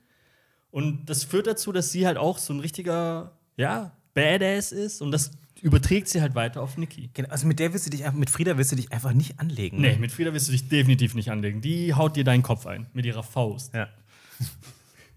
Und 0.71 1.07
das 1.07 1.25
führt 1.25 1.47
dazu, 1.47 1.73
dass 1.73 1.91
sie 1.91 2.07
halt 2.07 2.19
auch 2.19 2.39
so 2.39 2.53
ein 2.53 2.61
richtiger, 2.61 3.33
ja, 3.57 3.93
Badass 4.15 4.73
ist 4.73 5.01
und 5.01 5.11
das 5.11 5.31
überträgt 5.63 6.09
sie 6.09 6.21
halt 6.21 6.35
weiter 6.35 6.63
auf 6.63 6.77
Nikki. 6.77 7.11
Genau, 7.15 7.29
also 7.31 7.47
mit 7.47 7.59
der 7.59 7.73
willst 7.73 7.87
du 7.87 7.91
dich 7.91 8.05
einfach, 8.05 8.19
mit 8.19 8.31
Frieda 8.31 8.57
willst 8.57 8.73
du 8.73 8.77
dich 8.77 8.93
einfach 8.93 9.13
nicht 9.13 9.41
anlegen. 9.41 9.81
Nee, 9.81 9.97
mit 9.97 10.13
Frieda 10.13 10.33
wirst 10.33 10.49
du 10.49 10.53
dich 10.53 10.69
definitiv 10.69 11.15
nicht 11.15 11.31
anlegen. 11.31 11.61
Die 11.61 11.95
haut 11.95 12.17
dir 12.17 12.25
deinen 12.25 12.43
Kopf 12.43 12.67
ein 12.67 12.87
mit 12.93 13.07
ihrer 13.07 13.23
Faust. 13.23 13.75
Ja. 13.75 13.89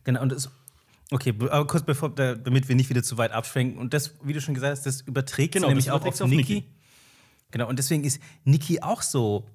genau, 0.04 0.22
und 0.22 0.32
das. 0.32 0.50
Okay, 1.12 1.34
be- 1.34 1.52
aber 1.52 1.68
kurz 1.68 1.86
bevor, 1.86 2.10
da, 2.16 2.36
damit 2.36 2.68
wir 2.70 2.76
nicht 2.76 2.90
wieder 2.90 3.04
zu 3.04 3.18
weit 3.18 3.32
abschwenken. 3.32 3.78
Und 3.78 3.94
das, 3.94 4.16
wie 4.24 4.34
du 4.34 4.42
schon 4.42 4.54
gesagt 4.54 4.72
hast, 4.78 4.86
das 4.86 5.02
überträgt 5.02 5.54
Genau, 5.54 5.68
nämlich 5.68 5.86
das 5.86 5.94
auch 5.94 6.06
auf, 6.06 6.22
auf 6.22 6.28
Niki. 6.30 6.54
Niki. 6.56 6.64
Genau, 7.52 7.68
und 7.68 7.78
deswegen 7.78 8.04
ist 8.06 8.20
Niki 8.46 8.82
auch 8.82 9.02
so 9.02 9.46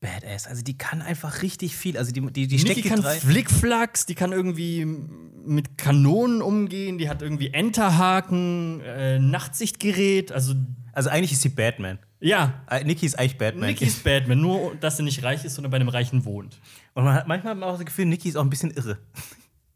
badass. 0.00 0.46
Also 0.46 0.62
die 0.62 0.76
kann 0.76 1.00
einfach 1.00 1.42
richtig 1.42 1.74
viel. 1.76 1.96
Also 1.96 2.12
die, 2.12 2.20
die, 2.32 2.46
die 2.48 2.58
steckt 2.58 2.76
Niki 2.76 2.82
die 2.82 2.88
kann 2.90 3.00
drei. 3.00 3.18
Flickflacks, 3.18 4.04
die 4.06 4.14
kann 4.14 4.32
irgendwie 4.32 4.84
mit 4.84 5.78
Kanonen 5.78 6.42
umgehen, 6.42 6.98
die 6.98 7.08
hat 7.08 7.22
irgendwie 7.22 7.48
Enterhaken, 7.52 8.80
äh, 8.80 9.18
Nachtsichtgerät, 9.18 10.32
also 10.32 10.54
Also 10.92 11.08
eigentlich 11.10 11.32
ist 11.32 11.42
sie 11.42 11.48
Batman. 11.48 11.98
ja, 12.20 12.62
Äh, 12.68 12.84
Niki 12.84 13.06
ist 13.06 13.18
eigentlich 13.18 13.38
Batman. 13.38 13.70
Niki 13.70 13.84
ist 13.86 14.04
Batman, 14.04 14.40
nur 14.40 14.74
dass 14.76 14.98
sie 14.98 15.02
nicht 15.02 15.22
reich 15.24 15.44
ist, 15.44 15.54
sondern 15.54 15.70
bei 15.70 15.76
einem 15.76 15.88
Reichen 15.88 16.24
wohnt. 16.24 16.60
Und 16.94 17.04
man 17.04 17.14
hat, 17.14 17.26
manchmal 17.26 17.52
hat 17.54 17.60
man 17.60 17.68
auch 17.70 17.76
das 17.78 17.86
Gefühl, 17.86 18.04
Niki 18.04 18.28
ist 18.28 18.36
auch 18.36 18.42
ein 18.44 18.50
bisschen 18.50 18.70
irre. 18.72 18.98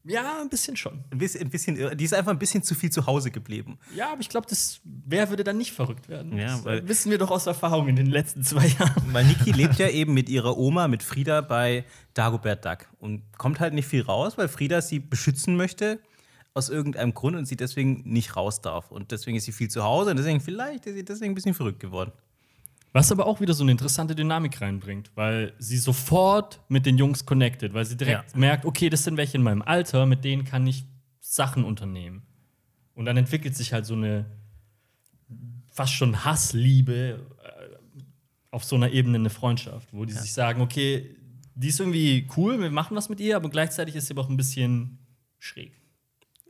Ja, 0.07 0.41
ein 0.41 0.49
bisschen 0.49 0.77
schon. 0.77 1.05
Ein 1.11 1.19
bisschen, 1.19 1.43
ein 1.43 1.51
bisschen 1.51 1.77
irre. 1.77 1.97
Die 1.97 2.05
ist 2.05 2.15
einfach 2.15 2.31
ein 2.31 2.39
bisschen 2.39 2.63
zu 2.63 2.75
viel 2.75 2.91
zu 2.91 3.07
Hause 3.07 3.31
geblieben. 3.31 3.79
Ja, 3.95 4.13
aber 4.13 4.21
ich 4.21 4.29
glaube, 4.29 4.47
wer 4.85 5.31
würde 5.31 5.43
dann 5.43 5.59
nicht 5.59 5.73
verrückt 5.73 6.09
werden? 6.09 6.37
Ja, 6.37 6.59
das 6.59 6.67
äh, 6.67 6.89
wissen 6.89 7.11
wir 7.11 7.19
doch 7.19 7.31
aus 7.31 7.47
Erfahrung 7.47 7.89
in 7.89 7.97
den 7.97 8.07
letzten 8.07 8.43
zwei 8.45 8.67
Jahren. 8.67 9.13
Weil 9.13 9.25
Niki 9.25 9.51
lebt 9.53 9.77
ja 9.77 9.89
eben 9.89 10.15
mit 10.15 10.29
ihrer 10.29 10.57
Oma, 10.57 10.87
mit 10.89 11.03
Frieda 11.03 11.41
bei 11.41 11.85
Dagobert 12.15 12.65
Duck 12.65 12.87
und 13.01 13.23
kommt 13.37 13.61
halt 13.61 13.75
nicht 13.75 13.89
viel 13.89 14.03
raus, 14.03 14.39
weil 14.39 14.49
Frieda 14.49 14.81
sie 14.81 15.01
beschützen 15.01 15.57
möchte 15.57 16.01
aus 16.55 16.71
irgendeinem 16.71 17.13
Grund 17.13 17.37
und 17.37 17.47
sie 17.47 17.57
deswegen 17.57 18.03
nicht 18.05 18.37
raus 18.37 18.63
darf. 18.63 18.91
Und 18.91 19.13
deswegen 19.13 19.37
ist 19.37 19.45
sie 19.45 19.53
viel 19.53 19.69
zu 19.69 19.85
Hause 19.85 20.11
und 20.11 20.17
deswegen 20.17 20.41
vielleicht 20.41 20.87
ist 20.87 20.95
sie 20.95 21.05
deswegen 21.05 21.33
ein 21.33 21.35
bisschen 21.35 21.55
verrückt 21.55 21.81
geworden. 21.81 22.13
Was 22.93 23.13
aber 23.13 23.27
auch 23.27 23.41
wieder 23.41 23.53
so 23.53 23.63
eine 23.63 23.73
interessante 23.73 24.15
Dynamik 24.15 24.61
reinbringt, 24.61 25.11
weil 25.15 25.53
sie 25.59 25.77
sofort 25.77 26.61
mit 26.69 26.87
den 26.87 26.97
Jungs 26.97 27.27
connected, 27.27 27.75
weil 27.75 27.85
sie 27.85 27.97
direkt 27.97 28.33
Ja. 28.33 28.39
merkt, 28.39 28.65
okay, 28.65 28.89
das 28.89 29.05
sind 29.05 29.17
welche 29.19 29.37
in 29.37 29.43
meinem 29.43 29.63
Alter, 29.63 30.07
mit 30.07 30.25
denen 30.25 30.45
kann 30.45 30.67
ich 30.67 30.85
Sachen 31.21 31.65
unternehmen. 31.65 32.23
Und 32.95 33.05
dann 33.05 33.17
entwickelt 33.19 33.55
sich 33.55 33.73
halt 33.75 33.85
so 33.85 33.95
eine 33.95 34.25
fast 35.71 35.93
schon 35.93 36.25
Hassliebe 36.25 37.27
äh, 37.45 37.77
auf 38.51 38.65
so 38.65 38.77
einer 38.77 38.91
Ebene 38.93 39.19
eine 39.19 39.29
Freundschaft, 39.31 39.93
wo 39.93 40.07
die 40.07 40.15
sich 40.15 40.33
sagen, 40.33 40.63
okay, 40.63 41.15
die 41.55 41.69
ist 41.69 41.81
irgendwie 41.81 42.27
cool, 42.37 42.59
wir 42.61 42.71
machen 42.71 42.97
was 42.97 43.09
mit 43.11 43.21
ihr, 43.21 43.37
aber 43.37 43.51
gleichzeitig 43.51 43.95
ist 43.97 44.07
sie 44.07 44.15
aber 44.15 44.23
auch 44.23 44.31
ein 44.31 44.37
bisschen 44.39 44.99
schräg. 45.39 45.73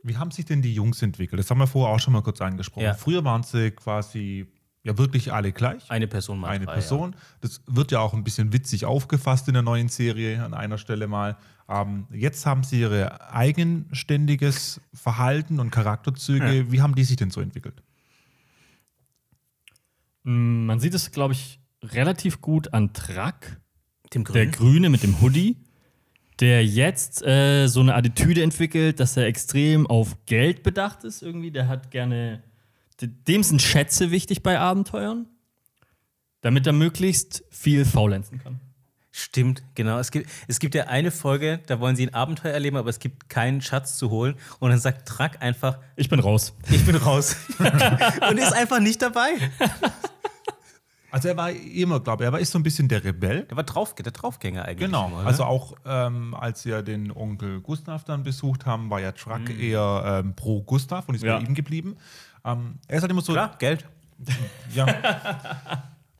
Wie 0.03 0.15
haben 0.15 0.31
sich 0.31 0.45
denn 0.45 0.61
die 0.61 0.73
Jungs 0.73 1.01
entwickelt? 1.01 1.39
Das 1.39 1.49
haben 1.51 1.57
wir 1.57 1.67
vorher 1.67 1.93
auch 1.93 1.99
schon 1.99 2.13
mal 2.13 2.21
kurz 2.21 2.39
angesprochen. 2.39 2.85
Ja. 2.85 2.93
Früher 2.93 3.25
waren 3.25 3.43
sie 3.43 3.71
quasi 3.71 4.47
ja 4.87 4.97
wirklich 4.97 5.31
alle 5.33 5.51
gleich. 5.51 5.89
Eine 5.91 6.07
Person 6.07 6.39
mal 6.39 6.49
eine 6.49 6.65
frei, 6.65 6.73
Person. 6.73 7.15
Das 7.41 7.61
wird 7.67 7.91
ja 7.91 7.99
auch 7.99 8.13
ein 8.13 8.23
bisschen 8.23 8.51
witzig 8.53 8.85
aufgefasst 8.85 9.47
in 9.47 9.53
der 9.53 9.63
neuen 9.63 9.89
Serie 9.89 10.43
an 10.43 10.53
einer 10.53 10.77
Stelle 10.77 11.07
mal. 11.07 11.37
Ähm, 11.69 12.07
jetzt 12.11 12.45
haben 12.45 12.63
sie 12.63 12.79
ihre 12.81 13.31
eigenständiges 13.31 14.81
Verhalten 14.93 15.59
und 15.59 15.69
Charakterzüge. 15.71 16.71
Wie 16.71 16.81
haben 16.81 16.95
die 16.95 17.03
sich 17.03 17.17
denn 17.17 17.29
so 17.29 17.41
entwickelt? 17.41 17.83
Mm, 20.23 20.65
Man 20.65 20.79
sieht 20.79 20.93
es, 20.93 21.11
glaube 21.11 21.33
ich, 21.33 21.59
relativ 21.83 22.41
gut 22.41 22.73
an 22.73 22.93
Track. 22.93 23.47
Ja. 23.51 23.57
Dem 24.13 24.23
Der 24.23 24.45
Grünen. 24.47 24.51
Grüne 24.51 24.89
mit 24.89 25.03
dem 25.03 25.19
Hoodie, 25.21 25.57
der 26.39 26.65
jetzt 26.65 27.21
äh, 27.25 27.67
so 27.67 27.81
eine 27.81 27.93
Attitüde 27.95 28.41
entwickelt, 28.41 29.01
dass 29.01 29.17
er 29.17 29.25
extrem 29.25 29.85
auf 29.85 30.15
Geld 30.25 30.63
bedacht 30.63 31.03
ist 31.03 31.21
irgendwie. 31.21 31.51
Der 31.51 31.67
hat 31.67 31.91
gerne, 31.91 32.41
dem 33.01 33.43
sind 33.43 33.61
Schätze 33.61 34.11
wichtig 34.11 34.41
bei 34.43 34.59
Abenteuern, 34.59 35.27
damit 36.41 36.65
er 36.65 36.73
möglichst 36.73 37.43
viel 37.49 37.85
faulenzen 37.85 38.39
kann. 38.39 38.59
Stimmt, 39.11 39.63
genau. 39.73 39.97
Es 39.97 40.11
gibt, 40.11 40.29
es 40.47 40.59
gibt 40.59 40.75
ja 40.75 40.85
eine 40.85 41.09
Folge, 41.09 41.59
da 41.65 41.79
wollen 41.79 41.95
sie 41.95 42.05
ein 42.07 42.13
Abenteuer 42.13 42.51
erleben, 42.53 42.77
aber 42.77 42.89
es 42.91 42.99
gibt 42.99 43.29
keinen 43.29 43.61
Schatz 43.61 43.97
zu 43.97 44.11
holen. 44.11 44.35
Und 44.59 44.69
dann 44.69 44.79
sagt 44.79 45.07
Track 45.07 45.41
einfach, 45.41 45.79
Ich 45.95 46.07
bin 46.07 46.19
raus. 46.19 46.53
ich 46.69 46.85
bin 46.85 46.95
raus. 46.95 47.35
und 48.29 48.37
ist 48.37 48.53
einfach 48.53 48.79
nicht 48.79 49.01
dabei. 49.01 49.29
Also 51.09 51.29
er 51.29 51.37
war 51.37 51.49
immer, 51.51 52.01
glaube 52.01 52.23
ich, 52.23 52.27
er 52.27 52.33
war 52.33 52.39
ist 52.41 52.51
so 52.51 52.59
ein 52.59 52.63
bisschen 52.63 52.89
der 52.89 53.01
Rebell. 53.01 53.43
Der 53.45 53.55
war 53.55 53.63
drauf, 53.63 53.95
der 53.95 54.11
Draufgänger 54.11 54.65
eigentlich. 54.65 54.87
Genau. 54.87 55.07
immer, 55.07 55.17
oder? 55.19 55.25
Also 55.27 55.45
auch 55.45 55.73
ähm, 55.85 56.35
als 56.35 56.65
wir 56.65 56.81
den 56.83 57.11
Onkel 57.15 57.61
Gustav 57.61 58.03
dann 58.03 58.23
besucht 58.23 58.65
haben, 58.65 58.89
war 58.89 58.99
ja 58.99 59.13
Truck 59.13 59.47
Mhm. 59.49 59.59
eher 59.59 60.21
ähm, 60.25 60.35
pro 60.35 60.61
Gustav 60.63 61.07
und 61.07 61.15
ist 61.15 61.23
Ja. 61.23 61.39
bei 61.39 61.45
ihm 61.45 61.55
geblieben. 61.55 61.95
Ähm, 62.47 62.79
er 62.87 62.97
ist 62.97 63.01
halt 63.01 63.11
immer 63.11 63.21
so, 63.21 63.33
Klar, 63.33 63.55
Geld. 63.59 63.85
ja, 64.73 64.85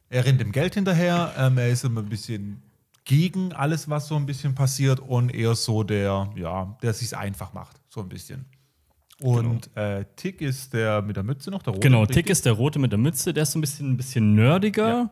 er 0.10 0.26
rennt 0.26 0.40
dem 0.40 0.52
Geld 0.52 0.76
hinterher. 0.76 1.34
Ähm, 1.38 1.58
er 1.58 1.70
ist 1.70 1.84
immer 1.84 2.02
ein 2.02 2.10
bisschen 2.10 2.62
gegen 3.06 3.54
alles, 3.54 3.90
was 3.90 4.08
so 4.08 4.16
ein 4.16 4.26
bisschen 4.26 4.54
passiert 4.54 5.00
und 5.00 5.34
eher 5.34 5.56
so 5.56 5.84
der, 5.84 6.30
ja, 6.36 6.78
der 6.82 6.94
sich 6.94 7.16
einfach 7.16 7.54
macht, 7.54 7.80
so 7.90 8.02
ein 8.02 8.10
bisschen. 8.10 8.46
Und 9.20 9.76
äh, 9.76 10.06
Tick 10.16 10.42
ist 10.42 10.74
der 10.74 11.02
mit 11.02 11.16
der 11.16 11.24
Mütze 11.24 11.50
noch, 11.50 11.64
der 11.64 11.74
rote. 11.74 11.88
Genau? 11.88 12.06
Tick 12.06 12.30
ist 12.30 12.46
der 12.46 12.54
Rote 12.54 12.78
mit 12.78 12.92
der 12.92 13.00
Mütze, 13.00 13.34
der 13.34 13.44
ist 13.44 13.54
so 13.54 13.58
ein 13.58 13.62
bisschen, 13.62 13.94
ein 13.94 13.98
bisschen 13.98 14.36
nerdiger. 14.36 15.10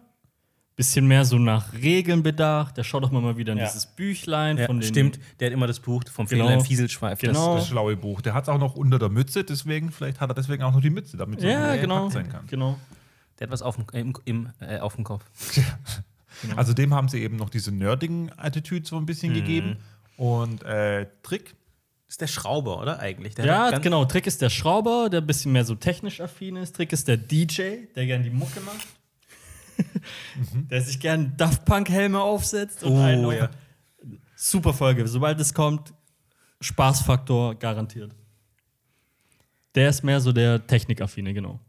Bisschen 0.75 1.07
mehr 1.07 1.23
so 1.23 1.37
nach 1.37 1.71
Regeln 1.73 2.21
bedacht. 2.21 2.75
Der 2.75 2.83
schaut 2.83 3.03
doch 3.03 3.11
mal 3.11 3.37
wieder 3.37 3.53
in 3.53 3.59
Ja. 3.59 3.65
dieses 3.65 3.85
Büchlein 3.85 4.57
Ja, 4.57 4.65
von 4.65 4.79
den. 4.81 4.87
stimmt, 4.89 5.19
der 5.39 5.47
hat 5.47 5.53
immer 5.53 5.67
das 5.67 5.79
Buch 5.79 6.03
vom 6.11 6.25
Genau. 6.25 6.45
Fräulein 6.45 6.61
Fieselschweif. 6.65 7.19
Genau. 7.19 7.55
Das 7.55 7.67
schlaue 7.67 7.95
Buch. 7.95 8.21
Der 8.21 8.33
hat 8.33 8.43
es 8.43 8.49
auch 8.49 8.57
noch 8.59 8.75
unter 8.75 8.99
der 8.99 9.07
Mütze, 9.09 9.43
deswegen, 9.45 9.91
vielleicht 9.91 10.19
hat 10.19 10.29
er 10.29 10.33
deswegen 10.35 10.63
auch 10.63 10.73
noch 10.73 10.81
die 10.81 10.89
Mütze, 10.89 11.15
damit 11.15 11.39
es 11.39 11.45
Ja, 11.45 11.75
genau. 11.77 12.09
sein 12.09 12.27
kann. 12.29 12.45
genau. 12.47 12.77
Der 13.39 13.47
hat 13.47 13.51
was 13.53 13.61
auf 13.61 13.75
dem, 13.77 13.85
im, 13.93 14.13
im, 14.25 14.49
äh, 14.59 14.79
auf 14.79 14.95
dem 14.95 15.03
Kopf. 15.03 15.23
Also 16.57 16.73
dem 16.73 16.93
haben 16.93 17.07
sie 17.07 17.21
eben 17.21 17.37
noch 17.37 17.49
diese 17.49 17.71
nerdigen 17.71 18.29
Attitude 18.35 18.85
so 18.85 18.97
ein 18.97 19.05
bisschen 19.05 19.31
Mhm. 19.31 19.35
gegeben. 19.35 19.77
Und 20.17 20.63
äh, 20.63 21.07
Trick, 21.23 21.55
Das 22.07 22.15
ist 22.15 22.21
der 22.21 22.27
Schrauber, 22.27 22.81
oder 22.81 22.99
eigentlich? 22.99 23.35
Der 23.35 23.45
Ja, 23.45 23.77
genau. 23.79 24.03
Trick 24.05 24.27
ist 24.27 24.41
der 24.41 24.49
Schrauber, 24.49 25.09
der 25.09 25.21
ein 25.21 25.27
bisschen 25.27 25.53
mehr 25.53 25.63
so 25.65 25.75
technisch 25.75 26.19
affin 26.21 26.57
ist. 26.57 26.75
Trick 26.75 26.91
ist 26.93 27.07
der 27.07 27.15
DJ, 27.17 27.85
der 27.95 28.05
gern 28.05 28.21
die 28.21 28.29
Mucke 28.29 28.59
macht. 28.59 28.85
der 30.69 30.81
sich 30.81 30.99
gern 30.99 31.35
Daft 31.37 31.65
Punk-Helme 31.65 32.19
aufsetzt. 32.19 32.83
Und 32.83 32.93
Oh, 32.93 33.01
einen 33.01 33.31
ja. 33.31 33.49
Super 34.35 34.73
Folge. 34.73 35.07
Sobald 35.07 35.39
es 35.39 35.53
kommt, 35.53 35.93
Spaßfaktor 36.61 37.55
garantiert. 37.55 38.15
Der 39.75 39.89
ist 39.89 40.03
mehr 40.03 40.19
so 40.21 40.31
der 40.31 40.65
Technikaffine, 40.65 41.33
genau. 41.33 41.59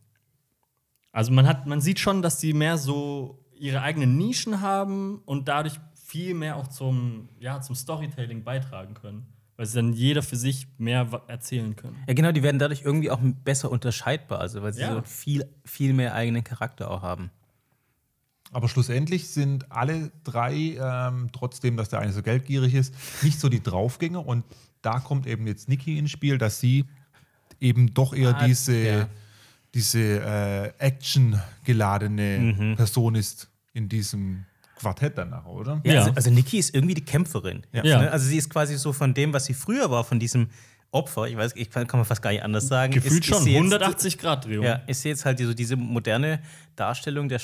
Also 1.12 1.32
man 1.32 1.46
hat, 1.46 1.66
man 1.66 1.80
sieht 1.80 1.98
schon, 1.98 2.22
dass 2.22 2.38
die 2.38 2.52
mehr 2.52 2.78
so 2.78 3.44
ihre 3.58 3.80
eigenen 3.82 4.16
Nischen 4.16 4.60
haben 4.60 5.22
und 5.24 5.48
dadurch 5.48 5.80
viel 5.94 6.34
mehr 6.34 6.56
auch 6.56 6.68
zum, 6.68 7.28
ja, 7.40 7.60
zum 7.60 7.74
Storytelling 7.74 8.44
beitragen 8.44 8.94
können. 8.94 9.26
Weil 9.56 9.64
sie 9.66 9.76
dann 9.76 9.92
jeder 9.94 10.22
für 10.22 10.36
sich 10.36 10.68
mehr 10.76 11.08
erzählen 11.28 11.74
können. 11.74 11.96
Ja, 12.06 12.12
genau, 12.12 12.30
die 12.30 12.42
werden 12.42 12.58
dadurch 12.58 12.82
irgendwie 12.82 13.10
auch 13.10 13.18
besser 13.42 13.70
unterscheidbar, 13.70 14.38
also 14.40 14.62
weil 14.62 14.74
sie 14.74 14.82
Ja. 14.82 14.94
so 14.96 15.02
viel, 15.02 15.46
viel 15.64 15.94
mehr 15.94 16.14
eigenen 16.14 16.44
Charakter 16.44 16.90
auch 16.90 17.00
haben. 17.00 17.30
Aber 18.52 18.68
schlussendlich 18.68 19.28
sind 19.28 19.70
alle 19.72 20.11
drei, 20.24 20.76
ähm, 20.80 21.28
trotzdem, 21.32 21.76
dass 21.76 21.88
der 21.88 22.00
eine 22.00 22.12
so 22.12 22.22
geldgierig 22.22 22.74
ist, 22.74 22.94
nicht 23.22 23.38
so 23.40 23.48
die 23.48 23.62
Draufgänger. 23.62 24.24
Und 24.26 24.44
da 24.82 25.00
kommt 25.00 25.26
eben 25.26 25.46
jetzt 25.46 25.68
Niki 25.68 25.98
ins 25.98 26.11
Spiel, 26.11 26.38
dass 26.38 26.61
sie 26.61 26.85
eben 27.61 27.92
doch 27.94 28.14
eher 28.14 28.37
Ah, 28.37 28.46
diese, 28.46 28.76
ja. 28.76 29.09
diese 29.74 29.98
äh, 30.00 30.72
Action-geladene 30.78 32.38
Mhm. 32.38 32.76
Person 32.76 33.14
ist 33.14 33.48
in 33.72 33.88
diesem 33.88 34.44
Quartett 34.76 35.16
danach, 35.18 35.46
oder? 35.46 35.80
Ja, 35.85 35.92
Ja. 35.94 36.00
Also, 36.00 36.12
also 36.12 36.30
Niki 36.30 36.59
ist 36.59 36.74
irgendwie 36.74 36.94
die 36.94 37.04
Kämpferin. 37.04 37.62
Ja. 37.72 37.85
Ja. 37.85 38.00
Ne? 38.02 38.11
Also 38.11 38.26
sie 38.26 38.37
ist 38.37 38.50
quasi 38.50 38.76
so 38.76 38.92
von 38.92 39.14
dem, 39.14 39.32
was 39.32 39.46
sie 39.46 39.54
früher 39.54 39.90
war, 39.90 40.04
von 40.04 40.18
diesem 40.20 40.48
Opfer, 40.92 41.26
ich 41.28 41.37
weiß, 41.37 41.52
ich 41.56 41.70
kann 41.70 41.87
man 41.92 42.04
fast 42.04 42.22
gar 42.22 42.30
nicht 42.30 42.42
anders 42.42 42.68
sagen. 42.68 42.92
Gefühlt 42.92 43.24
ist, 43.24 43.30
ist 43.30 43.37
schon. 43.38 43.46
jetzt- 43.46 43.56
180 43.56 44.18
Grad 44.18 44.44
Drehung. 44.44 44.64
Ja, 44.64 44.74
ist 44.87 45.02
sie 45.02 45.09
jetzt 45.09 45.24
halt 45.24 45.38
so 45.38 45.52
diese 45.52 45.76
moderne 45.76 46.40
Darstellung 46.76 47.28
der, 47.28 47.40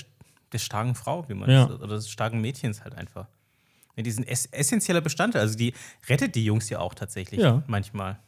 der 0.53 0.59
starken 0.59 0.95
Frau, 0.95 1.29
wie 1.29 1.35
man 1.35 1.51
Ja. 1.51 1.67
das, 1.67 1.81
oder 1.81 1.95
des 1.97 2.11
starken 2.11 2.41
Mädchens 2.41 2.83
halt 2.85 2.95
einfach. 2.95 3.29
Ja, 3.97 4.03
die 4.03 4.11
sind 4.11 4.25
ess 4.29 4.47
essentieller 4.47 5.01
Bestandteil. 5.01 5.43
Also 5.43 5.57
die 5.57 5.75
rettet 6.09 6.35
die 6.35 6.45
Jungs 6.45 6.69
ja 6.71 6.79
auch 6.81 6.95
tatsächlich 6.95 7.41
Ja. 7.41 7.63
manchmal. 7.67 8.19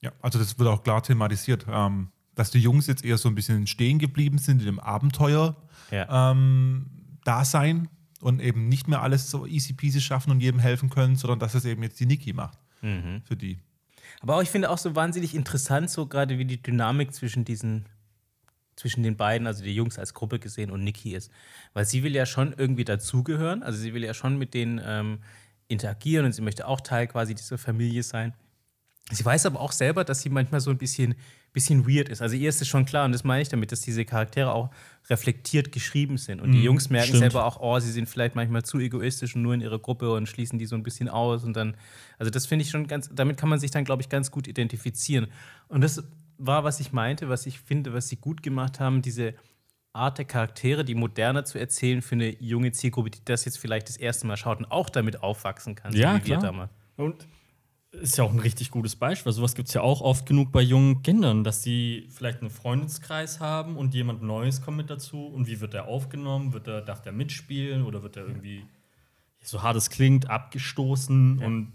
Ja, 0.00 0.12
also 0.22 0.38
das 0.38 0.58
wird 0.58 0.68
auch 0.68 0.82
klar 0.84 1.02
thematisiert, 1.02 1.66
ähm, 1.68 2.10
dass 2.34 2.50
die 2.52 2.60
Jungs 2.60 2.86
jetzt 2.86 3.04
eher 3.04 3.18
so 3.18 3.28
ein 3.28 3.34
bisschen 3.34 3.66
stehen 3.66 3.98
geblieben 3.98 4.38
sind 4.38 4.60
in 4.60 4.66
dem 4.66 4.78
Abenteuer 4.80 5.56
Ja. 5.90 6.30
ähm, 6.30 6.86
Dasein 7.24 7.88
und 8.20 8.40
eben 8.40 8.68
nicht 8.68 8.86
mehr 8.88 9.02
alles 9.02 9.30
so 9.30 9.46
easy 9.46 9.72
peasy 9.72 10.00
schaffen 10.00 10.30
und 10.30 10.40
jedem 10.40 10.60
helfen 10.60 10.88
können, 10.90 11.16
sondern 11.16 11.40
dass 11.40 11.54
es 11.54 11.64
eben 11.64 11.82
jetzt 11.82 11.98
die 11.98 12.06
Niki 12.06 12.32
macht 12.32 12.58
Mhm. 12.82 13.22
für 13.24 13.36
die. 13.36 13.58
Aber 14.20 14.36
auch, 14.36 14.42
ich 14.42 14.50
finde 14.50 14.70
auch 14.70 14.78
so 14.78 14.94
wahnsinnig 14.94 15.34
interessant, 15.34 15.90
so 15.90 16.06
gerade 16.06 16.38
wie 16.38 16.44
die 16.44 16.62
Dynamik 16.62 17.12
zwischen 17.12 17.44
diesen, 17.44 17.86
zwischen 18.78 19.02
den 19.02 19.16
beiden, 19.16 19.46
also 19.46 19.64
die 19.64 19.74
Jungs 19.74 19.98
als 19.98 20.14
Gruppe 20.14 20.38
gesehen 20.38 20.70
und 20.70 20.84
Niki 20.84 21.14
ist. 21.14 21.30
Weil 21.74 21.84
sie 21.84 22.02
will 22.02 22.14
ja 22.14 22.26
schon 22.26 22.54
irgendwie 22.56 22.84
dazugehören, 22.84 23.62
also 23.62 23.78
sie 23.78 23.92
will 23.92 24.04
ja 24.04 24.14
schon 24.14 24.38
mit 24.38 24.54
denen 24.54 24.80
ähm, 24.84 25.18
interagieren 25.66 26.26
und 26.26 26.32
sie 26.32 26.42
möchte 26.42 26.66
auch 26.66 26.80
Teil 26.80 27.06
quasi 27.08 27.34
dieser 27.34 27.58
Familie 27.58 28.02
sein. 28.02 28.34
Sie 29.10 29.24
weiß 29.24 29.46
aber 29.46 29.60
auch 29.60 29.72
selber, 29.72 30.04
dass 30.04 30.20
sie 30.20 30.28
manchmal 30.28 30.60
so 30.60 30.70
ein 30.70 30.76
bisschen, 30.76 31.14
bisschen 31.54 31.88
weird 31.88 32.10
ist. 32.10 32.20
Also 32.20 32.36
ihr 32.36 32.50
ist 32.50 32.60
es 32.60 32.68
schon 32.68 32.84
klar, 32.84 33.06
und 33.06 33.12
das 33.12 33.24
meine 33.24 33.40
ich 33.40 33.48
damit, 33.48 33.72
dass 33.72 33.80
diese 33.80 34.04
Charaktere 34.04 34.52
auch 34.52 34.70
reflektiert 35.08 35.72
geschrieben 35.72 36.18
sind. 36.18 36.42
Und 36.42 36.52
die 36.52 36.62
Jungs 36.62 36.90
merken 36.90 37.08
stimmt. 37.08 37.20
selber 37.20 37.46
auch, 37.46 37.58
oh, 37.60 37.78
sie 37.78 37.90
sind 37.90 38.06
vielleicht 38.06 38.34
manchmal 38.34 38.64
zu 38.64 38.78
egoistisch 38.78 39.34
und 39.34 39.42
nur 39.42 39.54
in 39.54 39.62
ihrer 39.62 39.78
Gruppe 39.78 40.12
und 40.12 40.28
schließen 40.28 40.58
die 40.58 40.66
so 40.66 40.76
ein 40.76 40.82
bisschen 40.82 41.08
aus. 41.08 41.44
Und 41.44 41.56
dann, 41.56 41.74
also 42.18 42.30
das 42.30 42.44
finde 42.44 42.64
ich 42.64 42.70
schon 42.70 42.86
ganz, 42.86 43.08
damit 43.10 43.38
kann 43.38 43.48
man 43.48 43.58
sich 43.58 43.70
dann, 43.70 43.84
glaube 43.84 44.02
ich, 44.02 44.10
ganz 44.10 44.30
gut 44.30 44.46
identifizieren. 44.46 45.28
Und 45.68 45.80
das 45.80 46.02
war, 46.38 46.64
was 46.64 46.80
ich 46.80 46.92
meinte, 46.92 47.28
was 47.28 47.46
ich 47.46 47.60
finde, 47.60 47.92
was 47.92 48.08
sie 48.08 48.16
gut 48.16 48.42
gemacht 48.42 48.80
haben, 48.80 49.02
diese 49.02 49.34
Art 49.92 50.18
der 50.18 50.24
Charaktere, 50.24 50.84
die 50.84 50.94
moderner 50.94 51.44
zu 51.44 51.58
erzählen 51.58 52.02
für 52.02 52.14
eine 52.14 52.30
junge 52.42 52.72
Zielgruppe, 52.72 53.10
die 53.10 53.24
das 53.24 53.44
jetzt 53.44 53.58
vielleicht 53.58 53.88
das 53.88 53.96
erste 53.96 54.26
Mal 54.26 54.36
schaut 54.36 54.58
und 54.58 54.70
auch 54.70 54.90
damit 54.90 55.22
aufwachsen 55.22 55.74
kann, 55.74 55.92
Ja, 55.94 56.16
wie 56.16 56.20
klar. 56.20 56.40
wir 56.42 56.46
damals. 56.46 56.70
Und 56.96 57.26
ist 57.90 58.18
ja 58.18 58.24
auch 58.24 58.32
ein 58.32 58.38
richtig 58.38 58.70
gutes 58.70 58.96
Beispiel. 58.96 59.32
Sowas 59.32 59.54
gibt 59.54 59.68
es 59.68 59.74
ja 59.74 59.80
auch 59.80 60.02
oft 60.02 60.26
genug 60.26 60.52
bei 60.52 60.60
jungen 60.60 61.02
Kindern, 61.02 61.42
dass 61.42 61.62
sie 61.62 62.06
vielleicht 62.10 62.40
einen 62.42 62.50
Freundeskreis 62.50 63.40
haben 63.40 63.76
und 63.76 63.94
jemand 63.94 64.22
Neues 64.22 64.60
kommt 64.60 64.76
mit 64.76 64.90
dazu. 64.90 65.26
Und 65.26 65.46
wie 65.48 65.60
wird 65.60 65.72
der 65.72 65.86
aufgenommen? 65.88 66.52
Wird 66.52 66.68
er, 66.68 66.82
darf 66.82 67.00
der 67.00 67.12
mitspielen 67.12 67.82
oder 67.84 68.02
wird 68.02 68.16
er 68.18 68.26
irgendwie, 68.26 68.64
so 69.40 69.62
hart 69.62 69.76
es 69.76 69.88
klingt, 69.88 70.28
abgestoßen? 70.28 71.38
Und 71.42 71.72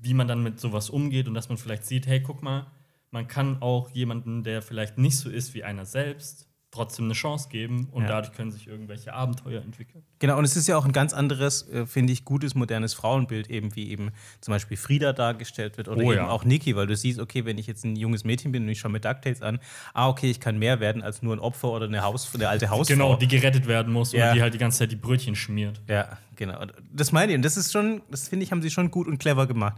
wie 0.00 0.14
man 0.14 0.28
dann 0.28 0.42
mit 0.42 0.60
sowas 0.60 0.88
umgeht 0.88 1.26
und 1.26 1.34
dass 1.34 1.48
man 1.48 1.58
vielleicht 1.58 1.84
sieht, 1.84 2.06
hey, 2.06 2.22
guck 2.22 2.42
mal, 2.42 2.66
man 3.10 3.28
kann 3.28 3.62
auch 3.62 3.90
jemanden, 3.90 4.42
der 4.42 4.62
vielleicht 4.62 4.98
nicht 4.98 5.16
so 5.18 5.30
ist 5.30 5.54
wie 5.54 5.64
einer 5.64 5.86
selbst, 5.86 6.44
trotzdem 6.72 7.06
eine 7.06 7.14
Chance 7.14 7.48
geben 7.48 7.88
und 7.92 8.02
Ja. 8.02 8.08
dadurch 8.08 8.34
können 8.34 8.50
sich 8.50 8.66
irgendwelche 8.66 9.14
Abenteuer 9.14 9.62
entwickeln. 9.62 10.02
Genau, 10.18 10.36
und 10.36 10.44
es 10.44 10.56
ist 10.56 10.66
ja 10.66 10.76
auch 10.76 10.84
ein 10.84 10.92
ganz 10.92 11.14
anderes, 11.14 11.66
äh, 11.70 11.86
finde 11.86 12.12
ich, 12.12 12.26
gutes, 12.26 12.54
modernes 12.54 12.92
Frauenbild, 12.92 13.48
eben 13.48 13.74
wie 13.76 13.88
eben 13.88 14.10
zum 14.42 14.52
Beispiel 14.52 14.76
Frieda 14.76 15.14
dargestellt 15.14 15.78
wird 15.78 15.88
oder 15.88 15.98
Oh 16.02 16.12
eben 16.12 16.24
ja. 16.24 16.28
auch 16.28 16.44
Niki, 16.44 16.76
weil 16.76 16.86
du 16.86 16.94
siehst, 16.94 17.18
okay, 17.18 17.46
wenn 17.46 17.56
ich 17.56 17.66
jetzt 17.66 17.84
ein 17.86 17.96
junges 17.96 18.24
Mädchen 18.24 18.52
bin 18.52 18.64
und 18.64 18.68
ich 18.68 18.78
schaue 18.80 18.90
mir 18.92 19.00
DuckTales 19.00 19.40
an, 19.40 19.58
ah, 19.94 20.08
okay, 20.08 20.28
ich 20.30 20.38
kann 20.38 20.58
mehr 20.58 20.78
werden 20.80 21.02
als 21.02 21.22
nur 21.22 21.34
ein 21.34 21.38
Opfer 21.40 21.70
oder 21.70 21.86
eine, 21.86 22.02
Haus, 22.02 22.34
eine 22.34 22.48
alte 22.48 22.68
Hausfrau. 22.68 22.94
Genau, 22.94 23.16
die 23.16 23.28
gerettet 23.28 23.66
werden 23.66 23.90
muss 23.90 24.12
Ja. 24.12 24.24
oder 24.26 24.34
die 24.34 24.42
halt 24.42 24.52
die 24.52 24.58
ganze 24.58 24.80
Zeit 24.80 24.92
die 24.92 24.96
Brötchen 24.96 25.34
schmiert. 25.34 25.80
Ja, 25.88 26.18
genau. 26.34 26.58
Das 26.92 27.10
meine 27.10 27.32
ich. 27.32 27.36
Und 27.36 27.42
das 27.42 27.56
ist 27.56 27.72
schon, 27.72 28.02
das 28.10 28.28
finde 28.28 28.44
ich, 28.44 28.50
haben 28.52 28.60
sie 28.60 28.70
schon 28.70 28.90
gut 28.90 29.06
und 29.06 29.16
clever 29.16 29.46
gemacht. 29.46 29.76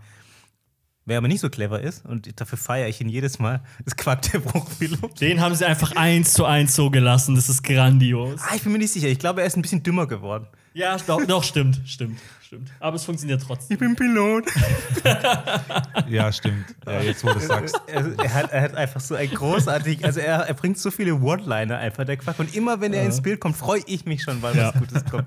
Wer 1.09 1.17
aber 1.17 1.29
nicht 1.29 1.41
so 1.41 1.49
clever 1.49 1.81
ist, 1.81 2.05
und 2.05 2.39
dafür 2.39 2.59
feiere 2.59 2.87
ich 2.89 3.01
ihn 3.01 3.09
jedes 3.09 3.39
Mal, 3.39 3.63
ist 3.87 3.97
Quack 3.97 4.21
der 4.31 4.41
Bruchpilot. 4.41 5.19
Den 5.21 5.41
haben 5.41 5.55
sie 5.55 5.65
einfach 5.65 5.97
eins 5.97 6.35
zu 6.35 6.45
eins 6.45 6.75
so 6.77 6.91
gelassen. 6.91 7.35
Das 7.35 7.49
ist 7.49 7.63
grandios. 7.63 8.39
Ah, 8.43 8.55
ich 8.55 8.63
bin 8.63 8.73
mir 8.73 8.79
nicht 8.79 8.93
sicher. 8.93 9.09
Ich 9.09 9.19
glaube, 9.19 9.41
er 9.41 9.47
ist 9.47 9.57
ein 9.57 9.63
bisschen 9.63 9.83
dümmer 9.83 10.07
geworden. 10.07 10.47
Ja, 10.75 10.97
doch, 11.07 11.25
doch 11.25 11.43
stimmt, 11.43 11.81
stimmt, 11.87 12.21
stimmt. 12.45 12.71
Aber 12.79 12.97
es 12.97 13.05
funktioniert 13.05 13.43
trotzdem. 13.43 13.75
Ich 13.75 13.79
bin 13.81 13.97
Pilot. 13.97 14.45
Ja, 16.09 16.33
stimmt. 16.33 16.65
Ja, 16.87 17.01
jetzt, 17.01 17.25
wo 17.25 17.33
du 17.33 17.41
sagst. 17.41 17.79
er, 17.87 18.19
er, 18.19 18.35
hat, 18.35 18.53
er 18.53 18.63
hat 18.63 18.75
einfach 18.75 19.01
so 19.01 19.15
ein 19.15 19.29
großartig, 19.31 20.05
also 20.05 20.21
er, 20.21 20.41
er 20.41 20.55
bringt 20.55 20.79
so 20.79 20.91
viele 20.91 21.15
One-Liner 21.15 21.79
einfach, 21.79 22.05
der 22.05 22.17
Quack. 22.17 22.39
Und 22.39 22.55
immer 22.55 22.81
wenn 22.81 22.93
er 22.93 23.05
ins 23.05 23.21
Bild 23.21 23.41
kommt, 23.41 23.57
freue 23.57 23.83
ich 23.87 24.05
mich 24.05 24.23
schon, 24.23 24.41
weil 24.43 24.57
Ja. 24.57 24.73
was 24.73 24.81
Gutes 24.81 25.05
kommt. 25.05 25.27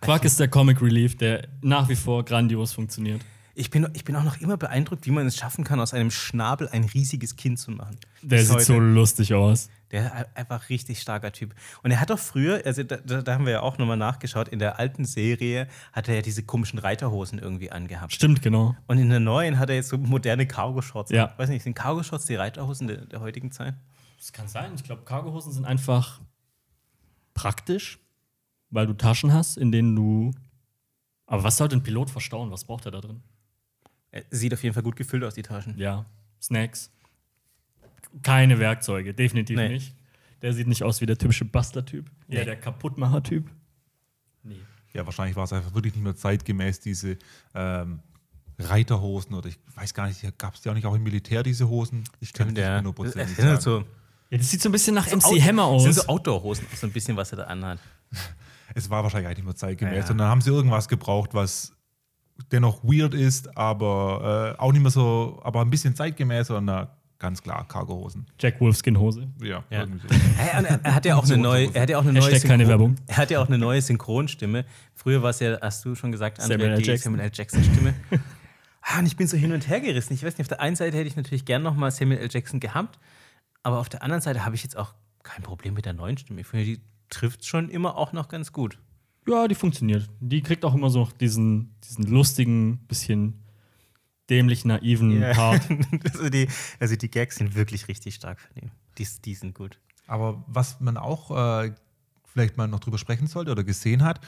Quack 0.00 0.24
ist 0.24 0.40
der 0.40 0.48
Comic 0.48 0.80
Relief, 0.82 1.16
der 1.16 1.46
nach 1.62 1.88
wie 1.88 1.96
vor 1.96 2.24
grandios 2.24 2.72
funktioniert. 2.72 3.20
Ich 3.58 3.70
bin, 3.70 3.88
ich 3.94 4.04
bin 4.04 4.14
auch 4.16 4.22
noch 4.22 4.38
immer 4.38 4.58
beeindruckt, 4.58 5.06
wie 5.06 5.10
man 5.10 5.26
es 5.26 5.36
schaffen 5.36 5.64
kann, 5.64 5.80
aus 5.80 5.94
einem 5.94 6.10
Schnabel 6.10 6.68
ein 6.68 6.84
riesiges 6.84 7.36
Kind 7.36 7.58
zu 7.58 7.70
machen. 7.70 7.96
Der 8.20 8.36
Bis 8.36 8.48
sieht 8.48 8.56
heute. 8.56 8.64
so 8.66 8.78
lustig 8.78 9.32
aus. 9.32 9.70
Der 9.90 10.04
ist 10.04 10.36
einfach 10.36 10.68
richtig 10.68 11.00
starker 11.00 11.32
Typ. 11.32 11.54
Und 11.82 11.90
er 11.90 12.00
hat 12.00 12.10
doch 12.10 12.18
früher, 12.18 12.60
also 12.66 12.82
da, 12.82 12.96
da, 12.96 13.32
haben 13.32 13.46
wir 13.46 13.52
ja 13.52 13.60
auch 13.62 13.78
nochmal 13.78 13.96
nachgeschaut, 13.96 14.48
in 14.48 14.58
der 14.58 14.78
alten 14.78 15.06
Serie 15.06 15.68
hat 15.94 16.06
er 16.08 16.16
ja 16.16 16.22
diese 16.22 16.42
komischen 16.42 16.78
Reiterhosen 16.78 17.38
irgendwie 17.38 17.72
angehabt. 17.72 18.12
Stimmt, 18.12 18.42
genau. 18.42 18.76
Und 18.88 18.98
in 18.98 19.08
der 19.08 19.20
neuen 19.20 19.58
hat 19.58 19.70
er 19.70 19.76
jetzt 19.76 19.88
so 19.88 19.96
moderne 19.96 20.46
Cargo-Shorts. 20.46 21.10
Ja. 21.10 21.32
Weiß 21.38 21.48
nicht, 21.48 21.62
sind 21.62 21.74
Cargo-Shorts 21.74 22.26
die 22.26 22.34
Reiterhosen 22.34 22.88
der, 22.88 23.06
der 23.06 23.20
heutigen 23.20 23.52
Zeit? 23.52 23.74
Das 24.18 24.32
kann 24.34 24.48
sein. 24.48 24.72
Ich 24.74 24.84
glaube, 24.84 25.02
Cargohosen 25.04 25.52
sind 25.52 25.64
einfach 25.64 26.20
praktisch, 27.32 28.00
weil 28.68 28.86
du 28.86 28.92
Taschen 28.92 29.32
hast, 29.32 29.56
in 29.56 29.72
denen 29.72 29.94
du 29.94 30.32
Aber 31.26 31.44
was 31.44 31.56
sollte 31.56 31.76
ein 31.76 31.82
Pilot 31.82 32.10
verstauen? 32.10 32.50
Was 32.50 32.64
braucht 32.64 32.86
er 32.86 32.90
da 32.90 33.00
drin? 33.00 33.22
Er 34.16 34.24
Sieht 34.30 34.52
auf 34.54 34.62
jeden 34.62 34.74
Fall 34.74 34.82
gut 34.82 34.96
gefüllt 34.96 35.24
aus, 35.24 35.34
die 35.34 35.42
Taschen. 35.42 35.76
Ja, 35.78 36.04
Snacks. 36.40 36.90
Keine 38.22 38.58
Werkzeuge, 38.58 39.14
definitiv 39.14 39.56
Nee. 39.56 39.68
nicht. 39.68 39.94
Der 40.42 40.52
sieht 40.52 40.66
nicht 40.66 40.82
aus 40.82 41.00
wie 41.00 41.06
der 41.06 41.18
typische 41.18 41.44
Bastler-Typ. 41.44 42.06
Ja, 42.28 42.40
Nee. 42.40 42.44
der 42.46 42.56
Kaputtmacher-Typ. 42.56 43.50
Nee. 44.42 44.60
Ja, 44.92 45.04
wahrscheinlich 45.06 45.36
war 45.36 45.44
es 45.44 45.52
einfach 45.52 45.74
wirklich 45.74 45.94
nicht 45.94 46.04
mehr 46.04 46.16
zeitgemäß, 46.16 46.80
diese 46.80 47.18
ähm, 47.54 48.00
Reiterhosen 48.58 49.34
oder 49.34 49.48
ich 49.48 49.58
weiß 49.74 49.92
gar 49.92 50.06
nicht, 50.08 50.22
gab 50.38 50.54
es 50.54 50.64
ja 50.64 50.72
auch 50.72 50.76
nicht 50.76 50.86
auch 50.86 50.94
im 50.94 51.02
Militär 51.02 51.42
diese 51.42 51.68
Hosen? 51.68 52.04
Ich 52.20 52.32
kann 52.32 52.48
nicht 52.48 52.58
Ja, 52.58 52.78
hundertprozentig 52.78 53.36
sagen. 53.36 53.60
so, 53.60 53.84
Ja, 54.30 54.38
das 54.38 54.50
sieht 54.50 54.62
so 54.62 54.68
ein 54.68 54.72
bisschen 54.72 54.94
nach 54.94 55.06
so 55.08 55.16
MC 55.16 55.24
Out- 55.24 55.42
Hammer 55.42 55.64
aus. 55.64 55.84
Das 55.84 55.94
sind 55.96 56.04
so 56.04 56.08
Outdoor-Hosen, 56.12 56.66
so 56.74 56.86
ein 56.86 56.92
bisschen, 56.92 57.16
was 57.16 57.32
er 57.32 57.36
da 57.38 57.44
anhat. 57.44 57.78
Es 58.74 58.90
war 58.90 59.02
wahrscheinlich 59.04 59.28
eigentlich 59.28 59.38
nicht 59.38 59.46
mehr 59.46 59.54
zeitgemäß. 59.56 60.04
Ja. 60.06 60.10
Und 60.10 60.18
dann 60.18 60.28
haben 60.28 60.40
sie 60.42 60.50
irgendwas 60.50 60.88
gebraucht, 60.88 61.32
was 61.34 61.72
dennoch 62.52 62.82
weird 62.84 63.14
ist, 63.14 63.56
aber 63.56 64.54
äh, 64.56 64.60
auch 64.60 64.72
nicht 64.72 64.82
mehr 64.82 64.90
so, 64.90 65.40
aber 65.42 65.60
ein 65.62 65.70
bisschen 65.70 65.94
zeitgemäßer 65.94 66.58
und 66.58 66.66
na, 66.66 66.96
ganz 67.18 67.42
klar 67.42 67.66
Cargohosen. 67.66 68.26
Jack 68.38 68.60
Wolfskin-Hose. 68.60 69.28
Ja, 69.42 69.64
Ja. 69.70 69.80
irgendwie 69.80 70.00
so. 70.00 70.14
Er, 70.38 70.64
er, 70.64 70.80
er 70.84 70.94
hat 70.94 71.04
ja 71.06 71.16
auch 71.16 71.24
eine 71.24 71.38
neue, 71.38 71.74
er 71.74 71.82
hat 71.82 71.90
ja 71.90 71.98
auch 71.98 72.02
eine 72.02 72.12
neue 72.12 72.30
Hashtag 72.30 72.50
keine 72.50 72.68
Werbung. 72.68 72.96
Er 73.06 73.16
hat 73.16 73.30
ja 73.30 73.40
auch 73.40 73.48
eine 73.48 73.58
neue 73.58 73.80
Synchronstimme. 73.80 74.64
Früher 74.94 75.22
war 75.22 75.30
es 75.30 75.40
ja, 75.40 75.58
hast 75.60 75.84
du 75.84 75.94
schon 75.94 76.12
gesagt, 76.12 76.38
André, 76.40 76.48
Samuel 76.48 76.70
L. 76.72 76.78
die 76.78 76.84
Jackson. 76.84 77.12
Samuel 77.12 77.24
L. 77.26 77.30
Jackson 77.32 77.64
Stimme. 77.64 77.94
ah, 78.82 78.98
und 78.98 79.06
ich 79.06 79.16
bin 79.16 79.26
so 79.26 79.36
hin 79.36 79.52
und 79.52 79.68
her 79.68 79.80
gerissen. 79.80 80.12
Ich 80.12 80.22
weiß 80.22 80.34
nicht, 80.36 80.42
auf 80.42 80.48
der 80.48 80.60
einen 80.60 80.76
Seite 80.76 80.96
hätte 80.96 81.08
ich 81.08 81.16
natürlich 81.16 81.44
gern 81.44 81.62
nochmal 81.62 81.90
Samuel 81.90 82.20
L. 82.20 82.28
Jackson 82.30 82.60
gehabt, 82.60 82.98
aber 83.62 83.78
auf 83.78 83.88
der 83.88 84.02
anderen 84.02 84.22
Seite 84.22 84.44
habe 84.44 84.54
ich 84.54 84.62
jetzt 84.62 84.76
auch 84.76 84.94
kein 85.22 85.42
Problem 85.42 85.74
mit 85.74 85.86
der 85.86 85.92
neuen 85.94 86.18
Stimme. 86.18 86.42
Ich 86.42 86.46
finde, 86.46 86.66
die 86.66 86.80
trifft 87.08 87.46
schon 87.46 87.68
immer 87.68 87.96
auch 87.96 88.12
noch 88.12 88.28
ganz 88.28 88.52
gut. 88.52 88.78
Ja, 89.28 89.48
die 89.48 89.54
funktioniert. 89.54 90.08
Die 90.20 90.42
kriegt 90.42 90.64
auch 90.64 90.74
immer 90.74 90.90
so 90.90 91.08
diesen, 91.20 91.74
diesen 91.84 92.06
lustigen, 92.06 92.78
bisschen 92.86 93.42
dämlich 94.30 94.64
naiven 94.64 95.20
Part. 95.32 95.62
also, 96.04 96.28
die, 96.28 96.48
also 96.80 96.96
die 96.96 97.10
Gags 97.10 97.36
sind 97.36 97.54
wirklich 97.54 97.88
richtig 97.88 98.14
stark 98.14 98.40
von 98.40 98.62
ihm. 98.62 98.70
Die, 98.98 99.06
die 99.24 99.34
sind 99.34 99.54
gut. 99.54 99.78
Aber 100.06 100.44
was 100.46 100.80
man 100.80 100.96
auch 100.96 101.64
äh, 101.64 101.72
vielleicht 102.24 102.56
mal 102.56 102.68
noch 102.68 102.80
drüber 102.80 102.98
sprechen 102.98 103.26
sollte 103.26 103.50
oder 103.50 103.64
gesehen 103.64 104.02
hat, 104.02 104.20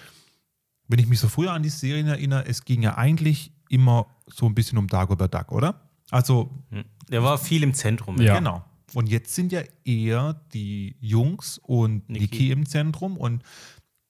wenn 0.89 0.99
ich 0.99 1.07
mich 1.07 1.21
so 1.21 1.29
früher 1.29 1.53
an 1.53 1.63
die 1.63 1.69
Serien 1.69 2.07
erinnere, 2.07 2.47
es 2.47 2.65
ging 2.65 2.83
ja 2.83 2.97
eigentlich 2.97 3.53
immer 3.69 4.07
so 4.27 4.47
ein 4.47 4.55
bisschen 4.55 4.79
um 4.79 4.87
Dagobert 4.87 5.35
Duck, 5.35 5.53
oder? 5.53 5.81
Also, 6.11 6.51
Hm. 6.71 6.85
Der 7.11 7.23
war 7.23 7.39
viel 7.39 7.63
im 7.63 7.75
Zentrum. 7.75 8.21
Ja. 8.21 8.37
genau. 8.39 8.65
Und 8.95 9.09
jetzt 9.09 9.35
sind 9.35 9.53
ja 9.53 9.63
eher 9.85 10.41
die 10.53 10.97
Jungs 11.01 11.59
und 11.59 12.09
Niki. 12.09 12.23
Niki, 12.23 12.51
im 12.51 12.67
Zentrum 12.67 13.17
und 13.17 13.43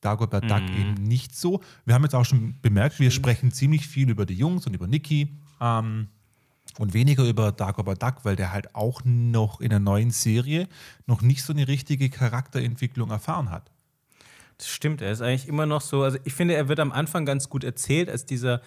Dagobert 0.01 0.51
Duck 0.51 0.63
Mhm. 0.63 0.81
eben 0.81 0.95
nicht 0.95 1.35
so. 1.37 1.61
Wir 1.85 1.95
haben 1.95 2.05
jetzt 2.05 2.15
auch 2.15 2.25
schon 2.25 2.55
bemerkt, 2.61 2.99
wir 3.01 3.11
sprechen 3.11 3.53
ziemlich 3.53 3.87
viel 3.87 4.11
über 4.11 4.27
die 4.27 4.35
Jungs 4.35 4.67
und 4.67 4.75
über 4.75 4.87
Niki 4.87 5.37
ähm, 5.61 6.09
und 6.79 6.95
weniger 6.95 7.25
über 7.25 7.51
Dagobert 7.53 8.03
Duck, 8.03 8.25
weil 8.25 8.37
der 8.37 8.53
halt 8.53 8.75
auch 8.75 9.01
noch 9.05 9.61
in 9.61 9.71
der 9.71 9.81
neuen 9.81 10.11
Serie 10.11 10.69
noch 11.07 11.23
nicht 11.23 11.43
so 11.43 11.53
eine 11.53 11.67
richtige 11.67 12.11
Charakterentwicklung 12.11 13.11
erfahren 13.11 13.51
hat. 13.51 13.71
Das 14.59 14.69
stimmt, 14.69 15.03
er 15.03 15.13
ist 15.13 15.21
eigentlich 15.23 15.47
immer 15.49 15.67
noch 15.67 15.81
so. 15.81 16.03
Also 16.03 16.19
ich 16.25 16.35
finde, 16.35 16.55
er 16.55 16.69
wird 16.69 16.81
am 16.81 16.91
Anfang 16.91 17.25
ganz 17.25 17.49
gut 17.49 17.63
erzählt 17.63 18.09
als 18.09 18.27
dieser, 18.27 18.61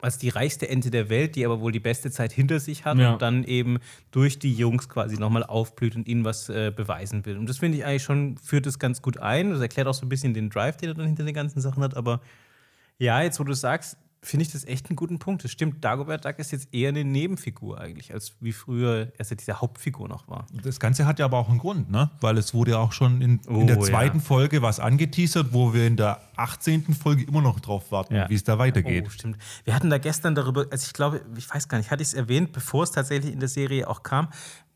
als 0.00 0.18
die 0.18 0.28
reichste 0.28 0.68
Ente 0.68 0.90
der 0.90 1.08
Welt, 1.08 1.36
die 1.36 1.44
aber 1.44 1.60
wohl 1.60 1.72
die 1.72 1.80
beste 1.80 2.10
Zeit 2.10 2.32
hinter 2.32 2.60
sich 2.60 2.84
hat 2.84 2.98
Ja. 2.98 3.12
und 3.12 3.22
dann 3.22 3.44
eben 3.44 3.78
durch 4.10 4.38
die 4.38 4.52
Jungs 4.54 4.88
quasi 4.88 5.16
nochmal 5.16 5.42
aufblüht 5.44 5.96
und 5.96 6.06
ihnen 6.08 6.24
was 6.24 6.48
äh, 6.48 6.72
beweisen 6.74 7.24
will. 7.26 7.36
Und 7.38 7.48
das 7.48 7.58
finde 7.58 7.78
ich 7.78 7.84
eigentlich 7.84 8.02
schon, 8.02 8.36
führt 8.38 8.66
es 8.66 8.78
ganz 8.78 9.02
gut 9.02 9.18
ein. 9.18 9.50
Das 9.50 9.60
erklärt 9.60 9.86
auch 9.88 9.94
so 9.94 10.04
ein 10.06 10.08
bisschen 10.08 10.34
den 10.34 10.50
Drive, 10.50 10.76
den 10.76 10.90
er 10.90 10.94
dann 10.94 11.06
hinter 11.06 11.24
den 11.24 11.34
ganzen 11.34 11.60
Sachen 11.60 11.82
hat. 11.82 11.96
Aber 11.96 12.20
ja, 12.98 13.22
jetzt 13.22 13.40
wo 13.40 13.44
du 13.44 13.54
sagst, 13.54 13.96
finde 14.24 14.44
ich 14.44 14.52
das 14.52 14.64
echt 14.64 14.88
einen 14.88 14.96
guten 14.96 15.18
Punkt. 15.18 15.44
Das 15.44 15.50
stimmt, 15.50 15.84
Dagobert 15.84 16.24
Duck 16.24 16.38
ist 16.38 16.50
jetzt 16.52 16.72
eher 16.72 16.88
eine 16.88 17.04
Nebenfigur 17.04 17.78
eigentlich, 17.80 18.12
als 18.12 18.34
wie 18.40 18.52
früher 18.52 19.12
er 19.18 19.26
ja 19.26 19.34
diese 19.36 19.60
Hauptfigur 19.60 20.08
noch 20.08 20.26
war. 20.28 20.46
Das 20.62 20.80
Ganze 20.80 21.06
hat 21.06 21.18
ja 21.18 21.26
aber 21.26 21.38
auch 21.38 21.48
einen 21.48 21.58
Grund, 21.58 21.90
ne? 21.90 22.10
weil 22.20 22.38
es 22.38 22.54
wurde 22.54 22.72
ja 22.72 22.78
auch 22.78 22.92
schon 22.92 23.20
in, 23.20 23.40
Oh, 23.48 23.60
in 23.60 23.66
der 23.66 23.76
ja. 23.76 23.82
zweiten 23.82 24.20
Folge 24.20 24.62
was 24.62 24.80
angeteasert, 24.80 25.48
wo 25.52 25.74
wir 25.74 25.86
in 25.86 25.96
der 25.96 26.20
18. 26.36 26.94
Folge 26.94 27.24
immer 27.24 27.42
noch 27.42 27.60
drauf 27.60 27.92
warten, 27.92 28.14
Ja. 28.14 28.28
wie 28.30 28.34
es 28.34 28.44
da 28.44 28.58
weitergeht. 28.58 29.04
Oh, 29.06 29.10
stimmt. 29.10 29.36
Wir 29.64 29.74
hatten 29.74 29.90
da 29.90 29.98
gestern 29.98 30.34
darüber, 30.34 30.66
also 30.70 30.84
ich 30.86 30.92
glaube, 30.92 31.20
ich 31.36 31.48
weiß 31.52 31.68
gar 31.68 31.78
nicht, 31.78 31.90
hatte 31.90 32.02
ich 32.02 32.08
es 32.08 32.14
erwähnt, 32.14 32.52
bevor 32.52 32.84
es 32.84 32.92
tatsächlich 32.92 33.32
in 33.32 33.40
der 33.40 33.48
Serie 33.48 33.88
auch 33.88 34.02
kam. 34.02 34.28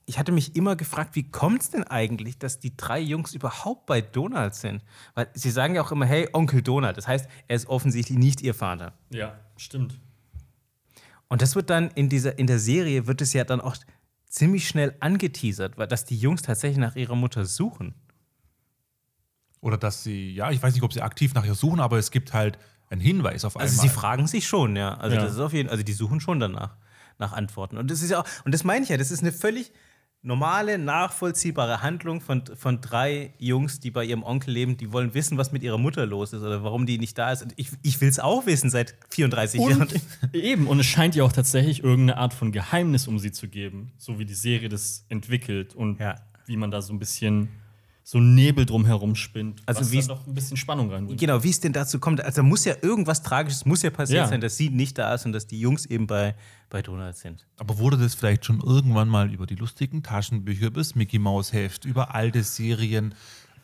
Ich 0.09 0.19
hatte 0.19 0.33
mich 0.33 0.57
immer 0.57 0.75
gefragt, 0.75 1.17
wie 1.17 1.31
kommt 1.31 1.61
es 1.61 1.69
denn 1.69 1.85
eigentlich, 1.85 2.39
dass 2.39 2.59
die 2.59 2.75
drei 2.75 2.99
Jungs 2.99 3.35
überhaupt 3.35 3.85
bei 3.85 4.01
Donald 4.01 4.55
sind? 4.55 4.83
Weil 5.15 5.29
sie 5.35 5.51
sagen 5.51 5.75
ja 5.75 5.83
auch 5.83 5.93
immer, 5.93 6.07
hey, 6.07 6.31
Onkel 6.33 6.63
Donald. 6.63 6.97
Das 6.97 7.07
heißt, 7.07 7.29
er 7.47 7.55
ist 7.57 7.67
offensichtlich 7.69 8.17
nicht 8.17 8.41
ihr 8.41 8.55
Vater. 8.55 8.95
Ja, 9.11 9.39
stimmt. 9.59 10.01
Und 11.29 11.43
das 11.43 11.55
wird 11.57 11.69
dann 11.69 11.91
in 11.91 12.09
dieser, 12.09 12.39
in 12.39 12.47
der 12.47 12.59
Serie 12.59 13.07
wird 13.07 13.21
es 13.21 13.35
ja 13.35 13.45
dann 13.45 13.61
auch 13.61 13.77
ziemlich 14.27 14.67
schnell 14.67 14.97
angeteasert, 15.01 15.77
weil 15.77 15.87
dass 15.87 16.07
die 16.07 16.17
Jungs 16.17 16.41
tatsächlich 16.41 16.79
nach 16.79 16.97
ihrer 16.97 17.15
Mutter 17.15 17.45
suchen. 17.45 17.95
Oder 19.61 19.77
dass 19.77 20.05
sie, 20.05 20.33
ja, 20.33 20.51
ich 20.51 20.63
weiß 20.63 20.73
nicht, 20.73 20.85
ob 20.85 20.95
sie 20.95 21.03
aktiv 21.03 21.35
nach 21.35 21.45
ihr 21.45 21.55
suchen, 21.55 21.81
aber 21.81 21.99
es 21.99 22.11
gibt 22.11 22.33
halt 22.33 22.59
einen 22.89 23.03
Hinweis 23.03 23.45
auf 23.45 23.57
einmal. 23.57 23.69
Also 23.69 23.83
sie 23.83 23.91
fragen 23.91 24.27
sich 24.27 24.49
schon, 24.49 24.75
ja. 24.75 24.95
Also 24.95 25.17
Ja. 25.17 25.23
das 25.23 25.33
ist 25.33 25.39
auf 25.41 25.53
jeden 25.53 25.69
also 25.69 25.83
die 25.83 25.93
suchen 25.93 26.21
schon 26.21 26.41
danach 26.41 26.77
nach 27.19 27.33
Antworten. 27.35 27.77
Und 27.77 27.91
das 27.91 28.01
ist 28.01 28.09
ja 28.11 28.21
auch, 28.21 28.27
und 28.47 28.55
das 28.55 28.65
meine 28.65 28.85
ich 28.85 28.89
ja, 28.89 28.97
das 28.97 29.11
ist 29.11 29.21
eine 29.21 29.33
völlig 29.33 29.71
normale, 30.23 30.79
nachvollziehbare 30.79 31.83
Handlung 31.83 32.21
von, 32.21 32.43
von 32.57 32.81
drei 32.81 33.33
Jungs, 33.39 33.81
die 33.81 33.91
bei 33.91 34.05
ihrem 34.05 34.23
Onkel 34.23 34.53
leben, 34.53 34.77
die 34.77 34.93
wollen 34.93 35.15
wissen, 35.15 35.39
was 35.39 35.53
mit 35.53 35.63
ihrer 35.63 35.79
Mutter 35.79 36.07
los 36.07 36.33
ist 36.33 36.43
oder 36.43 36.63
warum 36.65 36.87
die 36.87 36.99
nicht 36.99 37.17
da 37.17 37.31
ist. 37.33 37.43
Und 37.43 37.53
ich, 37.57 37.71
ich 37.83 38.01
will 38.01 38.09
es 38.09 38.19
auch 38.19 38.45
wissen 38.47 38.69
seit 38.71 38.95
34 39.11 39.61
Jahren. 39.61 39.83
Und 39.83 39.95
eben, 40.35 40.67
und 40.67 40.81
es 40.81 40.87
scheint 40.87 41.15
ja 41.15 41.25
auch 41.25 41.33
tatsächlich 41.33 41.83
irgendeine 41.85 42.19
Art 42.19 42.35
von 42.35 42.53
Geheimnis 42.53 43.07
um 43.07 43.19
sie 43.19 43.33
zu 43.33 43.49
geben, 43.49 43.93
so 43.97 44.19
wie 44.19 44.25
die 44.25 44.35
Serie 44.35 44.69
das 44.69 45.05
entwickelt 45.09 45.75
und 45.75 46.01
Ja. 46.01 46.17
wie 46.47 46.57
man 46.57 46.71
da 46.71 46.83
so 46.83 46.93
ein 46.93 46.99
bisschen 46.99 47.49
so 48.11 48.21
Nebel 48.21 48.65
drumherum 48.65 49.15
spinnt, 49.15 49.61
Also 49.67 49.83
was 49.83 49.91
wie 49.91 49.97
dann 49.97 50.01
es- 50.01 50.07
doch 50.09 50.27
ein 50.27 50.33
bisschen 50.33 50.57
Spannung 50.57 50.91
reinbringt. 50.91 51.21
Genau, 51.21 51.45
wie 51.45 51.51
es 51.51 51.61
denn 51.61 51.75
dazu 51.75 51.99
kommt. 51.99 52.23
Also 52.25 52.37
da 52.37 52.43
muss 52.43 52.65
ja 52.65 52.75
irgendwas 52.81 53.23
Tragisches 53.23 53.67
muss 53.67 53.83
ja 53.83 53.91
passiert 53.91 54.21
Ja. 54.21 54.27
sein, 54.29 54.41
dass 54.41 54.57
sie 54.57 54.71
nicht 54.71 54.97
da 54.97 55.13
ist 55.13 55.27
und 55.27 55.33
dass 55.35 55.47
die 55.47 55.61
Jungs 55.61 55.85
eben 55.85 56.07
bei, 56.07 56.35
bei 56.71 56.81
Donald 56.81 57.17
sind. 57.17 57.47
aber 57.59 57.77
wurde 57.77 57.99
das 57.99 58.15
vielleicht 58.15 58.47
schon 58.47 58.61
irgendwann 58.61 59.11
mal 59.11 59.31
über 59.31 59.45
die 59.47 59.57
lustigen 59.57 60.03
Taschenbücher, 60.03 60.71
das 60.71 60.95
Mickey 60.95 61.19
Maus 61.19 61.53
Heft, 61.53 61.85
über 61.85 62.15
alte 62.15 62.43
Serien 62.45 63.15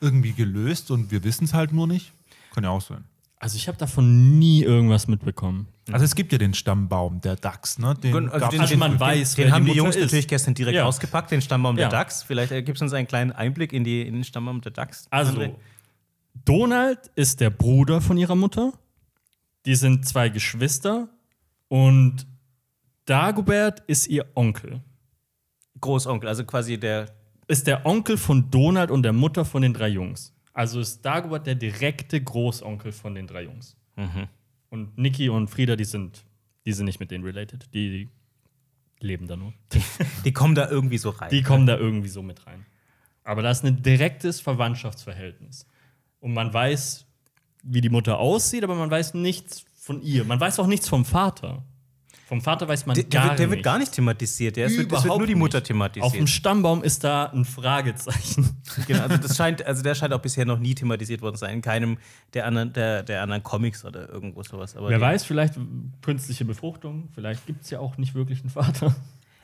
irgendwie 0.02 0.33
gelöst 0.33 0.90
und 0.90 1.11
wir 1.11 1.24
wissen 1.24 1.44
es 1.44 1.54
halt 1.54 1.72
nur 1.72 1.87
nicht? 1.87 2.12
Kann 2.52 2.64
ja 2.64 2.70
auch 2.70 2.83
sein. 2.83 3.04
Also 3.44 3.57
ich 3.59 3.68
habe 3.68 3.76
davon 3.76 4.38
nie 4.38 4.62
irgendwas 4.62 5.07
mitbekommen. 5.07 5.68
Also 5.92 6.02
es 6.07 6.14
gibt 6.14 6.33
ja 6.33 6.38
den 6.38 6.54
Stammbaum 6.54 7.20
der 7.20 7.37
DAX, 7.37 7.78
ne? 7.78 7.94
Den 7.94 8.14
Und, 8.14 8.28
also 8.30 8.48
den, 8.48 8.59
Also 8.59 8.72
den, 8.72 8.78
man 8.78 8.92
den, 8.92 9.00
weiß, 9.00 9.35
den 9.35 9.44
wer 9.44 9.52
haben 9.52 9.66
die 9.66 9.72
die 9.72 9.76
Jungs 9.76 9.96
ist. 9.96 10.02
natürlich 10.04 10.28
gestern 10.28 10.54
direkt 10.54 10.76
Ja. 10.76 10.85
ausgepackt, 10.87 11.30
den 11.30 11.42
Stammbaum 11.42 11.76
der 11.76 11.85
Ja. 11.85 11.90
DAX. 11.90 12.22
Vielleicht 12.22 12.52
äh, 12.52 12.62
gibt 12.62 12.78
es 12.78 12.83
uns 12.83 12.94
einen 12.94 13.07
kleinen 13.07 13.33
Einblick 13.33 13.74
in, 13.74 13.85
die, 13.85 14.00
in 14.00 14.14
den 14.14 14.24
Stammbaum 14.24 14.62
der 14.62 14.72
DAX. 14.72 15.07
Also, 15.11 15.33
André? 15.38 15.52
Donald 16.46 16.98
ist 17.16 17.40
der 17.40 17.50
Bruder 17.50 18.00
von 18.00 18.16
ihrer 18.16 18.35
Mutter. 18.35 18.73
Die 19.66 19.75
sind 19.75 20.06
zwei 20.08 20.31
Geschwister. 20.31 21.10
Und 21.69 22.27
Dagobert 23.04 23.83
ist 23.87 24.06
ihr 24.08 24.25
Onkel. 24.35 24.81
Großonkel, 25.83 26.31
also 26.31 26.44
quasi 26.44 26.79
der. 26.81 27.10
Ist 27.46 27.66
der 27.66 27.85
Onkel 27.85 28.16
von 28.16 28.50
Donald 28.50 28.90
und 28.90 29.02
der 29.02 29.12
Mutter 29.12 29.44
von 29.44 29.60
den 29.60 29.75
drei 29.75 29.88
Jungs. 29.88 30.33
Also 30.55 30.81
ist 30.81 31.05
Dagobert 31.05 31.46
der 31.46 31.57
direkte 31.57 32.23
Großonkel 32.23 32.92
von 32.92 33.15
den 33.15 33.27
drei 33.27 33.42
Jungs. 33.42 33.77
Mhm. 33.96 34.29
Und 34.71 34.96
Niki 34.96 35.29
und 35.29 35.48
Frieda, 35.48 35.77
die 35.77 35.85
sind, 35.85 36.25
die 36.65 36.73
sind 36.73 36.87
nicht 36.87 37.00
mit 37.00 37.11
denen 37.11 37.25
related. 37.25 37.67
Die, 37.75 37.90
die 37.90 38.09
leben 39.05 39.27
da 39.27 39.37
nur. 39.37 39.52
Die 40.25 40.33
kommen 40.33 40.55
da 40.55 40.71
irgendwie 40.71 40.98
so 40.98 41.11
rein. 41.11 41.29
Die 41.31 41.42
kommen 41.42 41.67
da 41.67 41.77
irgendwie 41.77 42.09
so 42.09 42.23
mit 42.23 42.46
rein. 42.46 42.65
Aber 43.25 43.42
da 43.42 43.50
ist 43.50 43.65
ein 43.65 43.83
direktes 43.83 44.40
Verwandtschaftsverhältnis. 44.40 45.67
Und 46.21 46.33
man 46.33 46.52
weiß, 46.55 47.07
wie 47.65 47.81
die 47.81 47.88
Mutter 47.88 48.19
aussieht, 48.19 48.65
aber 48.65 48.75
man 48.75 48.90
weiß 48.90 49.15
nichts 49.15 49.65
von 49.75 50.02
ihr. 50.02 50.25
Man 50.25 50.38
weiß 50.38 50.61
auch 50.61 50.67
nichts 50.67 50.88
vom 50.88 51.05
Vater. 51.05 51.65
Vom 52.27 52.40
Vater 52.40 52.66
weiß 52.66 52.87
man 52.87 52.94
der, 52.94 53.04
der, 53.04 53.20
gar 53.20 53.29
wird, 53.31 53.38
der 53.38 53.50
wird 53.50 53.56
nicht. 53.58 53.64
gar 53.64 53.79
nicht 53.79 53.92
thematisiert. 53.92 54.56
Der, 54.56 54.66
es, 54.66 54.79
wird, 54.79 54.90
es 54.90 55.04
wird 55.04 55.18
nur 55.18 55.27
die 55.27 55.35
Mutter 55.35 55.58
nicht. 55.58 55.66
thematisiert. 55.66 56.06
Auf 56.06 56.12
dem 56.12 56.27
Stammbaum 56.27 56.83
ist 56.83 57.04
da 57.04 57.27
ein 57.27 57.44
Fragezeichen. 57.44 58.56
genau, 58.87 59.02
also, 59.02 59.16
das 59.18 59.37
scheint, 59.37 59.64
also 59.66 59.83
der 59.83 59.94
scheint 59.94 60.14
auch 60.14 60.20
bisher 60.20 60.46
noch 60.46 60.58
nie 60.58 60.75
thematisiert 60.75 61.20
worden 61.20 61.37
zu 61.37 61.40
sein. 61.40 61.54
In 61.54 61.62
keinem 61.62 61.98
der 62.33 62.46
anderen, 62.46 62.72
der, 62.72 63.02
der 63.02 63.22
anderen 63.22 63.42
Comics 63.42 63.85
oder 63.85 64.08
irgendwo 64.08 64.42
sowas. 64.42 64.75
Aber 64.75 64.88
Wer 64.88 65.00
weiß, 65.00 65.25
vielleicht 65.25 65.54
künstliche 66.00 66.46
Befruchtung, 66.46 67.10
vielleicht 67.14 67.46
gibt 67.46 67.64
es 67.64 67.70
ja 67.70 67.81
auch 67.81 67.98
nicht 67.98 68.14
wirklich 68.14 68.40
einen 68.40 68.50
Vater. 68.50 68.94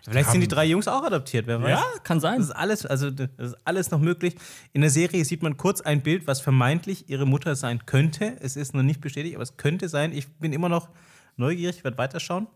Vielleicht 0.02 0.30
sind 0.30 0.40
die 0.40 0.48
drei 0.48 0.64
Jungs 0.64 0.88
auch 0.88 1.02
adoptiert, 1.02 1.46
wer 1.46 1.60
weiß. 1.60 1.70
Ja, 1.70 1.84
kann 2.02 2.20
sein. 2.20 2.38
Das 2.38 2.46
ist 2.46 2.52
alles, 2.52 2.86
also 2.86 3.10
das 3.10 3.28
ist 3.36 3.56
alles 3.64 3.90
noch 3.90 4.00
möglich. 4.00 4.34
In 4.72 4.80
der 4.80 4.90
Serie 4.90 5.24
sieht 5.24 5.42
man 5.42 5.56
kurz 5.56 5.82
ein 5.82 6.02
Bild, 6.02 6.26
was 6.26 6.40
vermeintlich 6.40 7.10
ihre 7.10 7.26
Mutter 7.26 7.54
sein 7.54 7.84
könnte. 7.84 8.36
Es 8.40 8.56
ist 8.56 8.74
noch 8.74 8.82
nicht 8.82 9.00
bestätigt, 9.02 9.34
aber 9.34 9.42
es 9.42 9.58
könnte 9.58 9.88
sein. 9.88 10.12
Ich 10.12 10.28
bin 10.38 10.52
immer 10.52 10.68
noch 10.70 10.88
neugierig, 11.36 11.78
ich 11.78 11.84
werde 11.84 11.98
weiterschauen. 11.98 12.46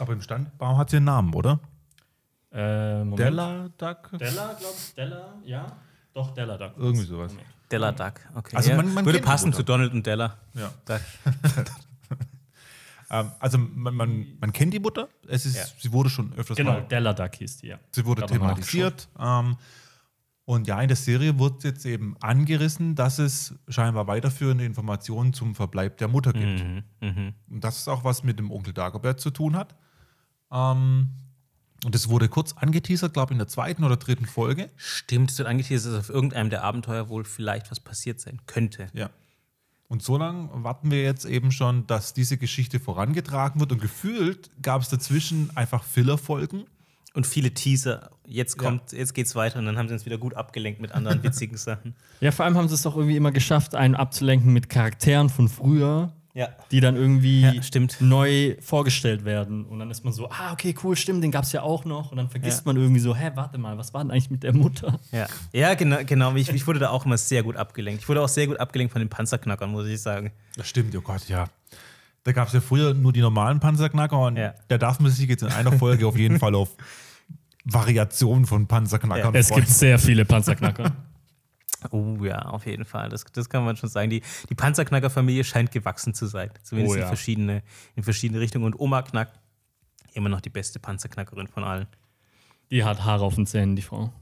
Aber 0.00 0.12
im 0.12 0.20
Stammbaum 0.22 0.76
hat 0.78 0.90
sie 0.90 0.96
einen 0.96 1.06
Namen, 1.06 1.34
oder? 1.34 1.60
Äh, 2.52 2.98
Moment. 3.04 3.18
Della 3.18 3.68
Duck? 3.78 4.10
Della, 4.18 4.52
glaube 4.54 4.74
ich. 4.76 4.94
Della, 4.94 5.34
ja. 5.44 5.76
Doch, 6.14 6.32
Della 6.34 6.56
Duck. 6.58 6.72
Irgendwie 6.76 7.04
sowas. 7.04 7.32
Moment. 7.32 7.48
Della 7.70 7.92
Duck, 7.92 8.14
okay. 8.34 8.56
Also 8.56 8.74
man- 8.74 8.92
man 8.92 9.04
würde 9.06 9.20
passen 9.20 9.52
zu 9.52 9.62
Donald 9.62 9.92
und 9.94 10.06
Della. 10.06 10.36
Ja. 10.54 10.70
Duck. 10.84 11.00
Ähm, 13.14 13.30
also 13.40 13.58
man, 13.58 13.94
man, 13.94 14.26
man 14.40 14.52
kennt 14.54 14.72
die 14.72 14.80
Mutter. 14.80 15.06
Es 15.28 15.44
ist, 15.44 15.56
Ja. 15.56 15.64
Sie 15.78 15.92
wurde 15.92 16.08
schon 16.08 16.32
öfters 16.34 16.56
Genau, 16.56 16.72
mal 16.72 16.82
Della 16.88 17.12
Duck 17.12 17.34
hieß 17.34 17.58
die, 17.58 17.66
ja. 17.66 17.78
Sie 17.90 18.06
wurde 18.06 18.24
thematisiert. 18.24 19.06
Ähm, 19.18 19.56
und 20.44 20.66
ja, 20.66 20.80
in 20.80 20.88
der 20.88 20.96
Serie 20.96 21.38
wird 21.38 21.62
jetzt 21.62 21.86
eben 21.86 22.16
angerissen, 22.20 22.96
dass 22.96 23.18
es 23.18 23.54
scheinbar 23.68 24.08
weiterführende 24.08 24.64
Informationen 24.64 25.32
zum 25.32 25.54
Verbleib 25.54 25.98
der 25.98 26.08
Mutter 26.08 26.32
gibt. 26.32 26.64
Mhm, 27.00 27.34
Und 27.48 27.62
das 27.62 27.78
ist 27.78 27.88
auch 27.88 28.02
was 28.02 28.24
mit 28.24 28.38
dem 28.38 28.50
Onkel 28.50 28.72
Dagobert 28.72 29.20
zu 29.20 29.30
tun 29.30 29.54
hat. 29.54 29.76
Ähm, 30.50 31.10
und 31.84 31.94
das 31.94 32.08
wurde 32.08 32.28
kurz 32.28 32.54
angeteasert, 32.54 33.12
glaube 33.12 33.32
ich, 33.32 33.34
in 33.34 33.38
der 33.38 33.48
zweiten 33.48 33.84
oder 33.84 33.96
dritten 33.96 34.26
Folge. 34.26 34.70
Stimmt, 34.76 35.30
es 35.30 35.38
wird 35.38 35.48
angeteasert, 35.48 35.94
dass 35.94 36.10
auf 36.10 36.14
irgendeinem 36.14 36.50
der 36.50 36.62
Abenteuer 36.64 37.08
wohl 37.08 37.24
vielleicht 37.24 37.70
was 37.70 37.80
passiert 37.80 38.20
sein 38.20 38.40
könnte. 38.46 38.88
Ja. 38.92 39.10
Und 39.88 40.02
so 40.02 40.16
lange 40.16 40.48
warten 40.64 40.90
wir 40.90 41.02
jetzt 41.02 41.24
eben 41.24 41.52
schon, 41.52 41.86
dass 41.86 42.14
diese 42.14 42.38
Geschichte 42.38 42.80
vorangetragen 42.80 43.60
wird. 43.60 43.72
Und 43.72 43.80
gefühlt 43.80 44.50
gab 44.62 44.82
es 44.82 44.88
dazwischen 44.88 45.54
einfach 45.56 45.84
Filler-Folgen. 45.84 46.64
Und 47.14 47.26
viele 47.26 47.52
Teaser. 47.52 48.10
Jetzt 48.26 48.56
Ja. 48.56 48.62
kommt, 48.68 48.92
jetzt 48.92 49.12
geht's 49.14 49.34
weiter 49.34 49.58
und 49.58 49.66
dann 49.66 49.76
haben 49.76 49.88
sie 49.88 49.94
uns 49.94 50.06
wieder 50.06 50.16
gut 50.18 50.34
abgelenkt 50.34 50.80
mit 50.80 50.92
anderen 50.92 51.22
witzigen 51.22 51.56
Sachen. 51.58 51.94
Ja, 52.20 52.30
vor 52.32 52.44
allem 52.46 52.56
haben 52.56 52.68
sie 52.68 52.74
es 52.74 52.82
doch 52.82 52.96
irgendwie 52.96 53.16
immer 53.16 53.32
geschafft, 53.32 53.74
einen 53.74 53.94
abzulenken 53.94 54.52
mit 54.52 54.70
Charakteren 54.70 55.28
von 55.28 55.48
früher, 55.50 56.12
Ja. 56.32 56.48
die 56.70 56.80
dann 56.80 56.96
irgendwie 56.96 57.42
Ja, 57.42 57.62
stimmt. 57.62 57.98
neu 58.00 58.56
vorgestellt 58.62 59.26
werden. 59.26 59.66
Und 59.66 59.78
dann 59.80 59.90
ist 59.90 60.04
man 60.04 60.14
so, 60.14 60.30
ah, 60.30 60.52
okay, 60.52 60.74
cool, 60.82 60.96
stimmt, 60.96 61.22
den 61.22 61.30
gab 61.30 61.44
es 61.44 61.52
ja 61.52 61.60
auch 61.62 61.84
noch. 61.84 62.10
Und 62.12 62.16
dann 62.16 62.30
vergisst 62.30 62.60
Ja. 62.60 62.72
man 62.72 62.76
irgendwie 62.80 63.00
so, 63.00 63.14
hä, 63.14 63.32
warte 63.34 63.58
mal, 63.58 63.76
was 63.76 63.92
war 63.92 64.02
denn 64.02 64.10
eigentlich 64.10 64.30
mit 64.30 64.42
der 64.42 64.54
Mutter? 64.54 64.98
Ja, 65.10 65.26
ja 65.52 65.74
genau, 65.74 65.98
genau. 66.06 66.34
Ich, 66.36 66.48
ich 66.48 66.66
wurde 66.66 66.78
da 66.78 66.88
auch 66.88 67.04
immer 67.04 67.18
sehr 67.18 67.42
gut 67.42 67.56
abgelenkt. 67.56 68.00
Ich 68.02 68.08
wurde 68.08 68.22
auch 68.22 68.28
sehr 68.28 68.46
gut 68.46 68.58
abgelenkt 68.58 68.92
von 68.92 69.00
den 69.00 69.10
Panzerknackern, 69.10 69.70
muss 69.70 69.86
ich 69.86 70.00
sagen. 70.00 70.32
Das 70.56 70.66
stimmt, 70.66 70.96
oh 70.96 71.02
Gott, 71.02 71.28
ja. 71.28 71.48
Da 72.24 72.32
gab 72.32 72.46
es 72.48 72.54
ja 72.54 72.60
früher 72.60 72.94
nur 72.94 73.12
die 73.12 73.20
normalen 73.20 73.58
Panzerknacker 73.60 74.18
und 74.26 74.36
Ja. 74.36 74.54
da 74.68 74.78
darf 74.78 75.00
man 75.00 75.10
sich 75.10 75.28
jetzt 75.28 75.42
in 75.42 75.48
einer 75.48 75.72
Folge 75.72 76.06
auf 76.06 76.16
jeden 76.16 76.38
Fall 76.38 76.54
auf 76.54 76.76
Variationen 77.64 78.46
von 78.46 78.66
Panzerknackern 78.66 79.34
Es 79.34 79.48
freuen. 79.48 79.62
gibt 79.62 79.72
sehr 79.72 79.98
viele 79.98 80.24
Panzerknacker. 80.24 80.92
Oh 81.90 82.16
ja, 82.22 82.38
auf 82.42 82.64
jeden 82.66 82.84
Fall. 82.84 83.08
Das, 83.08 83.24
das 83.32 83.48
kann 83.48 83.64
man 83.64 83.76
schon 83.76 83.88
sagen. 83.88 84.08
Die, 84.08 84.22
die 84.48 84.54
Panzerknacker-Familie 84.54 85.42
scheint 85.42 85.72
gewachsen 85.72 86.14
zu 86.14 86.26
sein. 86.26 86.50
Zumindest 86.62 86.94
Oh 86.94 86.96
ja. 86.96 87.02
in, 87.02 87.08
verschiedene, 87.08 87.62
in 87.96 88.04
verschiedene 88.04 88.38
Richtungen. 88.38 88.64
Und 88.66 88.78
Oma 88.78 89.02
Knack, 89.02 89.32
immer 90.12 90.28
noch 90.28 90.40
die 90.40 90.48
beste 90.48 90.78
Panzerknackerin 90.78 91.48
von 91.48 91.64
allen. 91.64 91.88
die 92.70 92.84
hat 92.84 93.04
Haare 93.04 93.24
auf 93.24 93.34
den 93.34 93.46
Zähnen, 93.48 93.74
die 93.74 93.82
Frau. 93.82 94.12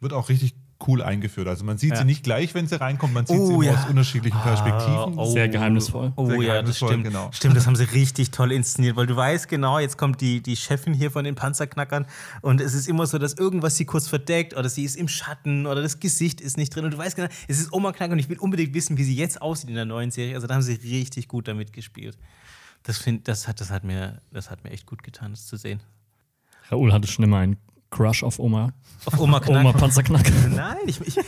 Wird 0.00 0.14
auch 0.14 0.30
richtig 0.30 0.54
cool 0.86 1.02
eingeführt. 1.02 1.48
Also 1.48 1.64
man 1.64 1.78
sieht 1.78 1.90
Ja. 1.92 1.96
sie 1.98 2.04
nicht 2.04 2.22
gleich, 2.22 2.54
wenn 2.54 2.66
sie 2.66 2.78
reinkommt, 2.78 3.14
man 3.14 3.24
sieht 3.26 3.38
Oh, 3.38 3.46
sie 3.46 3.54
immer 3.54 3.64
ja. 3.64 3.74
aus 3.74 3.88
unterschiedlichen 3.88 4.38
Perspektiven. 4.40 5.18
oh. 5.18 5.30
Sehr 5.32 5.48
geheimnisvoll. 5.48 6.12
Oh 6.16 6.26
Sehr 6.26 6.34
ja, 6.36 6.40
das 6.40 6.46
geheimnisvoll, 6.78 6.88
stimmt. 6.90 7.04
genau. 7.04 7.30
Stimmt, 7.32 7.56
das 7.56 7.66
haben 7.66 7.76
sie 7.76 7.84
richtig 7.84 8.30
toll 8.30 8.52
inszeniert, 8.52 8.96
weil 8.96 9.06
du 9.06 9.16
weißt 9.16 9.48
genau, 9.48 9.78
jetzt 9.78 9.96
kommt 9.96 10.20
die, 10.20 10.42
die 10.42 10.56
Chefin 10.56 10.92
hier 10.92 11.10
von 11.10 11.24
den 11.24 11.34
Panzerknackern 11.34 12.06
und 12.42 12.60
es 12.60 12.74
ist 12.74 12.88
immer 12.88 13.06
so, 13.06 13.18
dass 13.18 13.32
irgendwas 13.34 13.76
sie 13.76 13.84
kurz 13.86 14.06
verdeckt 14.06 14.54
oder 14.54 14.68
sie 14.68 14.84
ist 14.84 14.96
im 14.96 15.08
Schatten 15.08 15.66
oder 15.66 15.80
das 15.80 15.98
Gesicht 16.00 16.40
ist 16.40 16.56
nicht 16.58 16.74
drin 16.74 16.84
und 16.84 16.90
du 16.92 16.98
weißt 16.98 17.16
genau, 17.16 17.28
es 17.48 17.58
ist 17.58 17.72
Oma 17.72 17.92
Knacker 17.92 18.12
und 18.12 18.18
ich 18.18 18.28
will 18.28 18.38
unbedingt 18.38 18.74
wissen, 18.74 18.98
wie 18.98 19.04
sie 19.04 19.16
jetzt 19.16 19.40
aussieht 19.40 19.70
in 19.70 19.76
der 19.76 19.86
neuen 19.86 20.10
Serie. 20.10 20.34
Also 20.34 20.46
da 20.46 20.54
haben 20.54 20.62
sie 20.62 20.74
richtig 20.74 21.28
gut 21.28 21.48
damit 21.48 21.72
gespielt. 21.72 22.18
Das, 22.82 22.98
find, 22.98 23.26
das, 23.26 23.48
hat, 23.48 23.60
das, 23.60 23.70
hat 23.70 23.82
mir, 23.82 24.20
das 24.30 24.50
hat 24.50 24.62
mir 24.62 24.70
echt 24.70 24.86
gut 24.86 25.02
getan, 25.02 25.30
das 25.32 25.46
zu 25.46 25.56
sehen. 25.56 25.80
Raoul 26.70 26.92
hatte 26.92 27.08
schon 27.08 27.24
immer 27.24 27.38
einen 27.38 27.56
Crush 27.96 28.22
auf 28.22 28.38
Oma. 28.38 28.72
Auf 29.06 29.18
Oma 29.18 29.40
Knack. 29.40 29.60
Oma 29.60 29.72
Panzerknacker. 29.72 30.30
Nein, 30.50 30.76
ich, 30.86 31.00
ich, 31.00 31.18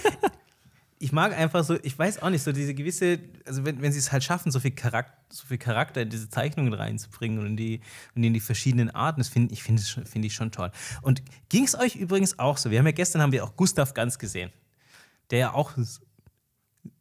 ich 0.99 1.13
mag 1.13 1.37
einfach 1.37 1.65
so, 1.65 1.79
ich 1.83 1.99
weiß 1.99 2.21
auch 2.23 2.29
nicht, 2.29 2.43
so 2.43 2.53
diese 2.53 2.75
gewisse, 2.75 3.21
also 3.47 3.65
wenn, 3.65 3.81
wenn 3.81 3.91
sie 3.91 3.99
es 3.99 4.13
halt 4.13 4.23
schaffen, 4.23 4.53
so 4.53 4.61
viel, 4.61 4.73
Charakter, 4.73 5.17
so 5.31 5.47
viel 5.47 5.57
Charakter 5.57 6.03
in 6.03 6.11
diese 6.11 6.29
Zeichnungen 6.29 6.75
reinzubringen 6.75 7.39
und 7.39 7.47
in 7.47 7.57
die, 7.57 7.81
und 8.15 8.23
in 8.23 8.35
die 8.35 8.41
verschiedenen 8.41 8.91
Arten, 8.91 9.21
das 9.21 9.29
finde 9.29 9.55
ich, 9.55 9.63
find 9.63 9.81
find 9.81 10.25
ich 10.25 10.35
schon 10.35 10.51
toll. 10.51 10.71
Und 11.01 11.23
ging 11.49 11.65
es 11.65 11.79
euch 11.79 11.97
übrigens 11.97 12.39
auch 12.39 12.59
so? 12.59 12.71
Wir 12.71 12.81
haben 12.81 12.87
ja 12.87 12.93
gestern 12.93 13.23
haben 13.23 13.33
wir 13.33 13.45
auch 13.45 13.57
Gustav 13.57 13.95
Ganz 13.95 14.19
gesehen, 14.19 14.51
der 15.31 15.39
ja 15.39 15.55
auch 15.55 15.73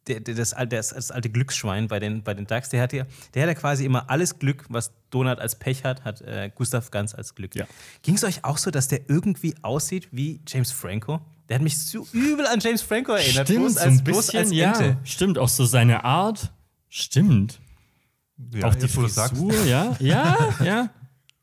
der, 0.08 0.20
der, 0.20 0.34
das, 0.34 0.52
alte- 0.54 0.76
das, 0.76 0.88
das 0.90 1.10
alte 1.10 1.28
Glücksschwein 1.30 1.86
bei 1.88 1.98
den, 2.00 2.22
bei 2.22 2.34
den 2.34 2.46
Ducks, 2.46 2.68
der 2.70 2.82
hat 2.82 2.92
ja, 2.92 3.04
der 3.34 3.42
hat 3.42 3.48
ja 3.48 3.54
quasi 3.54 3.84
immer 3.84 4.08
alles 4.10 4.38
Glück, 4.38 4.64
was 4.68 4.92
Donald 5.10 5.38
als 5.38 5.56
Pech 5.58 5.84
hat, 5.84 6.04
hat 6.04 6.20
äh, 6.22 6.50
Gustav 6.54 6.90
Ganz 6.90 7.14
als 7.14 7.34
Glück. 7.34 7.54
Ja. 7.54 7.66
Ging 8.02 8.14
es 8.16 8.24
euch 8.24 8.44
auch 8.44 8.58
so, 8.58 8.70
dass 8.70 8.88
der 8.88 9.08
irgendwie 9.08 9.54
aussieht 9.62 10.08
wie 10.10 10.40
James 10.46 10.72
Franco? 10.72 11.20
Der 11.48 11.54
hat 11.56 11.62
mich 11.62 11.78
so 11.78 12.06
übel 12.12 12.46
an 12.46 12.60
James 12.60 12.82
Franco 12.82 13.12
erinnert. 13.12 13.46
Stimmt, 13.48 13.60
bloß 13.60 13.74
so 13.74 13.80
als, 13.80 13.98
ein 13.98 14.04
bloß 14.04 14.16
bisschen, 14.26 14.38
als 14.40 14.52
ja. 14.52 14.72
Ente. 14.72 14.96
Stimmt, 15.04 15.38
auch 15.38 15.48
so 15.48 15.64
seine 15.64 16.04
Art. 16.04 16.52
Stimmt. 16.88 17.60
Ja, 18.54 18.68
auch 18.68 18.74
die. 18.74 18.86
Frisur, 18.88 19.52
ja, 19.64 19.96
ja, 20.00 20.36
ja. 20.64 20.90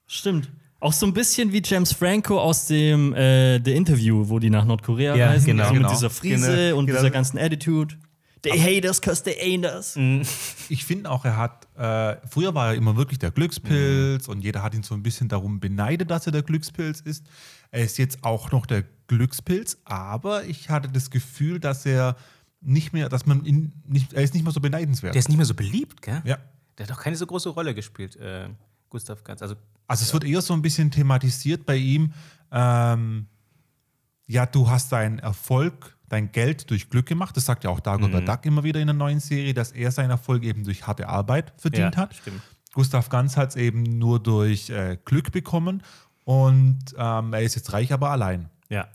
Stimmt. 0.07 0.49
Auch 0.79 0.93
so 0.93 1.05
ein 1.07 1.13
bisschen 1.13 1.51
wie 1.51 1.61
James 1.65 1.91
Franco 1.93 2.39
aus 2.39 2.67
dem 2.67 3.13
äh, 3.15 3.59
The 3.63 3.73
Interview, 3.73 4.29
wo 4.29 4.37
die 4.39 4.49
nach 4.51 4.65
Nordkorea 4.65 5.15
Ja, 5.15 5.27
reisen. 5.27 5.45
genau. 5.47 5.63
Also 5.63 5.73
mit 5.73 5.81
Genau. 5.83 5.93
dieser 5.93 6.09
Frise 6.11 6.55
Genau, 6.55 6.77
und 6.77 6.85
genau. 6.85 6.99
dieser 6.99 7.09
ganzen 7.11 7.39
Attitude. 7.39 7.95
They 8.45 8.59
hate 8.59 8.87
us 8.87 9.01
cause 9.01 9.23
they 9.23 9.35
ain't 9.35 9.65
us. 9.65 9.95
Ich 10.69 10.85
finde 10.85 11.09
auch, 11.09 11.25
er 11.25 11.37
hat, 11.37 11.67
äh, 11.77 12.17
früher 12.27 12.53
war 12.53 12.69
er 12.69 12.75
immer 12.75 12.95
wirklich 12.95 13.19
der 13.19 13.31
Glückspilz 13.31 14.27
und 14.27 14.41
jeder 14.41 14.61
hat 14.63 14.73
ihn 14.73 14.83
so 14.83 14.93
ein 14.95 15.03
bisschen 15.03 15.27
darum 15.27 15.59
beneidet, 15.59 16.09
dass 16.11 16.25
er 16.25 16.31
der 16.31 16.43
Glückspilz 16.43 17.01
ist. 17.01 17.25
Er 17.71 17.83
ist 17.83 17.97
jetzt 17.97 18.23
auch 18.23 18.51
noch 18.51 18.65
der 18.65 18.83
Glückspilz, 19.07 19.77
aber 19.83 20.45
ich 20.45 20.69
hatte 20.69 20.89
das 20.89 21.09
Gefühl, 21.09 21.59
dass 21.59 21.85
er 21.85 22.15
nicht 22.61 22.93
mehr, 22.93 23.09
dass 23.09 23.25
man 23.25 23.45
ihn 23.45 23.73
nicht, 23.85 24.13
er 24.13 24.23
ist 24.23 24.33
nicht 24.33 24.43
mehr 24.43 24.53
so 24.53 24.59
beneidenswert. 24.59 25.13
Der 25.13 25.19
ist 25.19 25.29
nicht 25.29 25.37
mehr 25.37 25.45
so 25.45 25.53
beliebt, 25.53 26.01
gell? 26.01 26.21
ja. 26.25 26.37
Der 26.77 26.87
hat 26.87 26.93
auch 26.97 27.01
keine 27.01 27.15
so 27.15 27.25
große 27.25 27.49
Rolle 27.49 27.73
gespielt, 27.73 28.17
äh, 28.17 28.49
Gustav 28.89 29.23
Ganz. 29.23 29.41
Also, 29.41 29.55
Also 29.87 30.03
es 30.03 30.13
wird 30.13 30.25
eher 30.25 30.41
so 30.41 30.53
ein 30.53 30.61
bisschen 30.61 30.91
thematisiert 30.91 31.65
bei 31.65 31.77
ihm. 31.77 32.11
Ähm, 32.51 33.27
ja, 34.27 34.45
du 34.45 34.69
hast 34.69 34.91
deinen 34.91 35.19
Erfolg, 35.19 35.94
dein 36.09 36.31
Geld 36.31 36.69
durch 36.69 36.89
Glück 36.89 37.05
gemacht. 37.07 37.35
Das 37.37 37.45
sagt 37.45 37.63
ja 37.63 37.69
auch 37.69 37.79
Dagobert 37.79 38.21
Mhm. 38.23 38.25
Duck 38.25 38.45
immer 38.45 38.63
wieder 38.63 38.79
in 38.79 38.87
der 38.87 38.93
neuen 38.95 39.19
Serie, 39.19 39.53
dass 39.53 39.71
er 39.71 39.91
seinen 39.91 40.11
Erfolg 40.11 40.43
eben 40.43 40.63
durch 40.63 40.85
harte 40.87 41.07
Arbeit 41.09 41.53
verdient 41.57 41.95
Ja, 41.95 42.01
hat. 42.01 42.15
stimmt. 42.15 42.41
Gustav 42.73 43.09
Ganz 43.09 43.37
hat 43.37 43.49
es 43.49 43.55
eben 43.55 43.83
nur 43.83 44.21
durch 44.21 44.69
äh, 44.69 44.97
Glück 45.05 45.31
bekommen 45.31 45.81
und 46.25 46.79
ähm, 46.97 47.33
er 47.33 47.41
ist 47.41 47.55
jetzt 47.55 47.71
reich, 47.73 47.93
aber 47.93 48.09
allein 48.11 48.49
ja. 48.69 48.87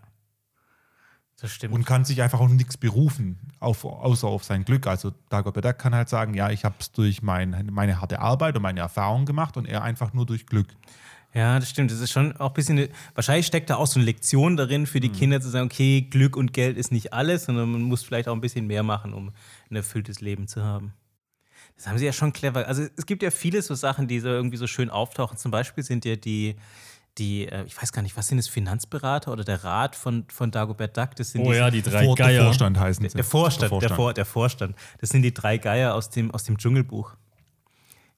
Das 1.40 1.52
stimmt. 1.52 1.72
und 1.72 1.84
kann 1.86 2.04
sich 2.04 2.20
einfach 2.20 2.38
auf 2.40 2.50
nichts 2.50 2.76
berufen, 2.76 3.38
auf, 3.60 3.86
außer 3.86 4.28
auf 4.28 4.44
sein 4.44 4.66
Glück. 4.66 4.86
Also 4.86 5.12
Dagobert 5.30 5.64
Duck 5.64 5.78
kann 5.78 5.94
halt 5.94 6.10
sagen, 6.10 6.34
ja, 6.34 6.50
ich 6.50 6.66
habe 6.66 6.74
es 6.78 6.92
durch 6.92 7.22
mein, 7.22 7.68
meine 7.72 7.98
harte 8.02 8.20
Arbeit 8.20 8.56
und 8.56 8.62
meine 8.62 8.80
Erfahrung 8.80 9.24
gemacht 9.24 9.56
und 9.56 9.64
er 9.66 9.82
einfach 9.82 10.12
nur 10.12 10.26
durch 10.26 10.44
Glück. 10.44 10.68
Ja, 11.32 11.60
das 11.60 11.70
stimmt. 11.70 11.90
Das 11.92 12.00
ist 12.00 12.10
schon 12.10 12.36
auch 12.36 12.48
ein 12.48 12.54
bisschen. 12.54 12.78
Eine, 12.78 12.88
wahrscheinlich 13.14 13.46
steckt 13.46 13.70
da 13.70 13.76
auch 13.76 13.86
so 13.86 14.00
eine 14.00 14.06
Lektion 14.06 14.56
darin 14.56 14.86
für 14.86 15.00
die 15.00 15.10
Kinder 15.10 15.40
zu 15.40 15.48
sagen: 15.48 15.66
Okay, 15.66 16.02
Glück 16.02 16.36
und 16.36 16.52
Geld 16.52 16.76
ist 16.76 16.90
nicht 16.90 17.12
alles, 17.12 17.44
sondern 17.44 17.70
man 17.70 17.82
muss 17.82 18.02
vielleicht 18.02 18.28
auch 18.28 18.34
ein 18.34 18.40
bisschen 18.40 18.66
mehr 18.66 18.82
machen, 18.82 19.14
um 19.14 19.32
ein 19.70 19.76
erfülltes 19.76 20.20
Leben 20.20 20.48
zu 20.48 20.64
haben. 20.64 20.92
Das 21.76 21.86
haben 21.86 21.98
sie 21.98 22.04
ja 22.04 22.12
schon 22.12 22.32
clever. 22.32 22.66
Also, 22.66 22.86
es 22.96 23.06
gibt 23.06 23.22
ja 23.22 23.30
viele 23.30 23.62
so 23.62 23.74
Sachen, 23.74 24.08
die 24.08 24.18
so 24.18 24.28
irgendwie 24.28 24.56
so 24.56 24.66
schön 24.66 24.90
auftauchen. 24.90 25.38
Zum 25.38 25.50
Beispiel 25.50 25.84
sind 25.84 26.04
ja 26.04 26.16
die. 26.16 26.56
Die, 27.18 27.48
äh, 27.48 27.64
ich 27.64 27.76
weiß 27.76 27.92
gar 27.92 28.02
nicht, 28.02 28.16
was 28.16 28.28
sind 28.28 28.38
das, 28.38 28.46
Finanzberater 28.46 29.32
oder 29.32 29.42
der 29.42 29.64
Rat 29.64 29.96
von, 29.96 30.26
von 30.28 30.52
Dagobert 30.52 30.96
Duck? 30.96 31.16
Das 31.16 31.32
sind 31.32 31.40
Oh 31.40 31.52
ja, 31.52 31.68
die 31.68 31.82
drei 31.82 32.04
Vor, 32.04 32.14
der 32.14 32.26
Geier. 32.26 32.44
Vorstand 32.44 32.78
heißen 32.78 33.08
sie. 33.08 33.16
Der 33.16 33.24
Vorstand, 33.24 33.82
der, 33.82 33.90
Vor, 33.90 34.14
der 34.14 34.24
Vorstand. 34.24 34.76
Das 35.00 35.10
sind 35.10 35.22
die 35.22 35.34
drei 35.34 35.58
Geier 35.58 35.96
aus 35.96 36.10
dem, 36.10 36.30
aus 36.30 36.44
dem 36.44 36.56
Dschungelbuch. 36.56 37.16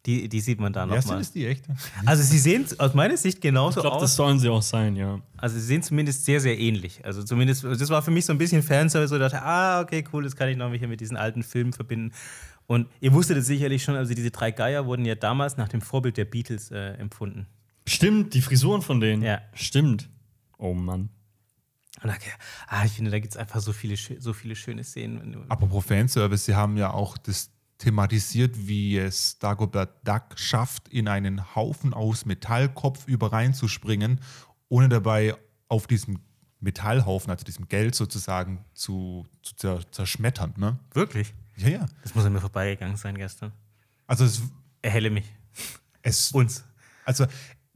Die, 0.07 0.29
die 0.29 0.41
sieht 0.41 0.59
man 0.59 0.73
da 0.73 0.81
Ja, 0.87 0.95
sind 0.95 1.05
nochmal. 1.05 1.21
es 1.21 1.31
die 1.33 1.47
echt? 1.47 1.65
Also 2.05 2.25
sie 2.25 2.39
sehen 2.39 2.67
aus 2.79 2.93
meiner 2.93 3.17
Sicht 3.17 3.41
genauso 3.41 3.79
Ich 3.79 3.83
glaube, 3.83 3.97
aus. 3.97 4.03
das 4.03 4.17
sollen 4.17 4.41
sie 4.41 4.49
auch 4.49 4.63
sein, 4.63 4.97
ja. 4.97 5.21
Also 5.37 5.55
sie 5.57 5.63
sehen 5.65 5.83
zumindest 5.83 6.25
sehr, 6.25 6.41
sehr 6.41 6.59
ähnlich. 6.59 7.05
Also 7.05 7.23
zumindest, 7.23 7.63
das 7.63 7.89
war 7.89 8.03
für 8.03 8.11
mich 8.11 8.25
so 8.27 8.33
ein 8.33 8.39
bisschen 8.39 8.63
Fanservice, 8.65 9.11
wo 9.13 9.15
ich 9.15 9.21
dachte, 9.21 9.41
ah, 9.43 9.81
okay, 9.81 10.05
cool, 10.13 10.25
das 10.25 10.35
kann 10.35 10.49
ich 10.49 10.57
noch 10.57 10.73
hier 10.75 10.89
mit 10.89 11.01
diesen 11.01 11.17
alten 11.17 11.45
Filmen 11.45 11.73
verbinden. 11.73 12.13
Und 12.67 12.89
ihr 13.01 13.13
wusstet 13.13 13.37
es 13.39 13.47
sicherlich 13.47 13.85
schon, 13.85 13.95
also 13.95 14.13
diese 14.13 14.31
drei 14.33 14.51
Geier 14.51 14.87
wurden 14.87 15.05
ja 15.05 15.15
damals 15.15 15.57
nach 15.57 15.69
dem 15.69 15.81
Vorbild 15.81 16.17
der 16.17 16.25
Beatles 16.25 16.71
äh, 16.73 16.95
empfunden. 16.95 17.47
Stimmt, 17.87 18.35
die 18.35 18.41
Frisuren 18.43 18.83
von 18.83 18.99
denen. 19.01 19.23
Ja. 19.23 19.41
Stimmt. 19.55 20.09
Oh 20.59 20.75
Mann. 20.75 21.11
Und 22.03 22.09
da, 22.11 22.15
ah, 22.67 22.85
ich 22.85 22.93
finde, 22.93 23.13
da 23.13 23.21
gibt 23.21 23.35
es 23.35 23.37
einfach 23.37 23.61
so 23.61 23.73
viele, 23.73 23.97
so 23.97 24.33
viele 24.33 24.57
schöne 24.57 24.83
Szenen. 24.83 25.45
Apropos 25.49 25.85
Fanservice, 25.85 26.45
sie 26.47 26.55
haben 26.57 26.77
ja 26.77 26.93
auch 26.93 27.17
das 27.19 27.51
thematisiert, 27.83 28.69
wie 28.69 28.97
es 28.97 29.41
Dagobert 29.41 30.07
Duck 30.07 30.39
schafft, 30.39 30.89
in 30.89 31.09
einen 31.09 31.57
Haufen 31.57 31.93
aus 31.93 32.25
Metallkopf 32.27 33.09
über 33.09 33.33
reinzuspringen, 33.33 34.21
ohne 34.69 34.89
dabei 34.89 35.35
auf 35.67 35.89
diesem 35.89 36.21
Metallhaufen, 36.61 37.33
also 37.33 37.45
diesem 37.45 37.67
Geld 37.67 37.97
sozusagen, 37.97 38.65
zu, 38.73 39.27
zu 39.43 39.57
zer 39.57 39.81
zerschmettern. 39.91 40.55
Ne? 40.57 40.79
Wirklich? 40.93 41.35
Ja, 41.57 41.69
ja. 41.69 41.87
Das 42.05 42.15
muss 42.15 42.25
an 42.25 42.33
mir 42.33 42.41
vorbeigegangen 42.41 42.97
sein 42.97 43.19
gestern. 43.19 43.53
Also 44.07 44.25
es, 44.25 44.43
Erhelle 44.81 45.11
mich. 45.11 45.25
es 46.03 46.31
Uns. 46.31 46.65
Also 47.05 47.27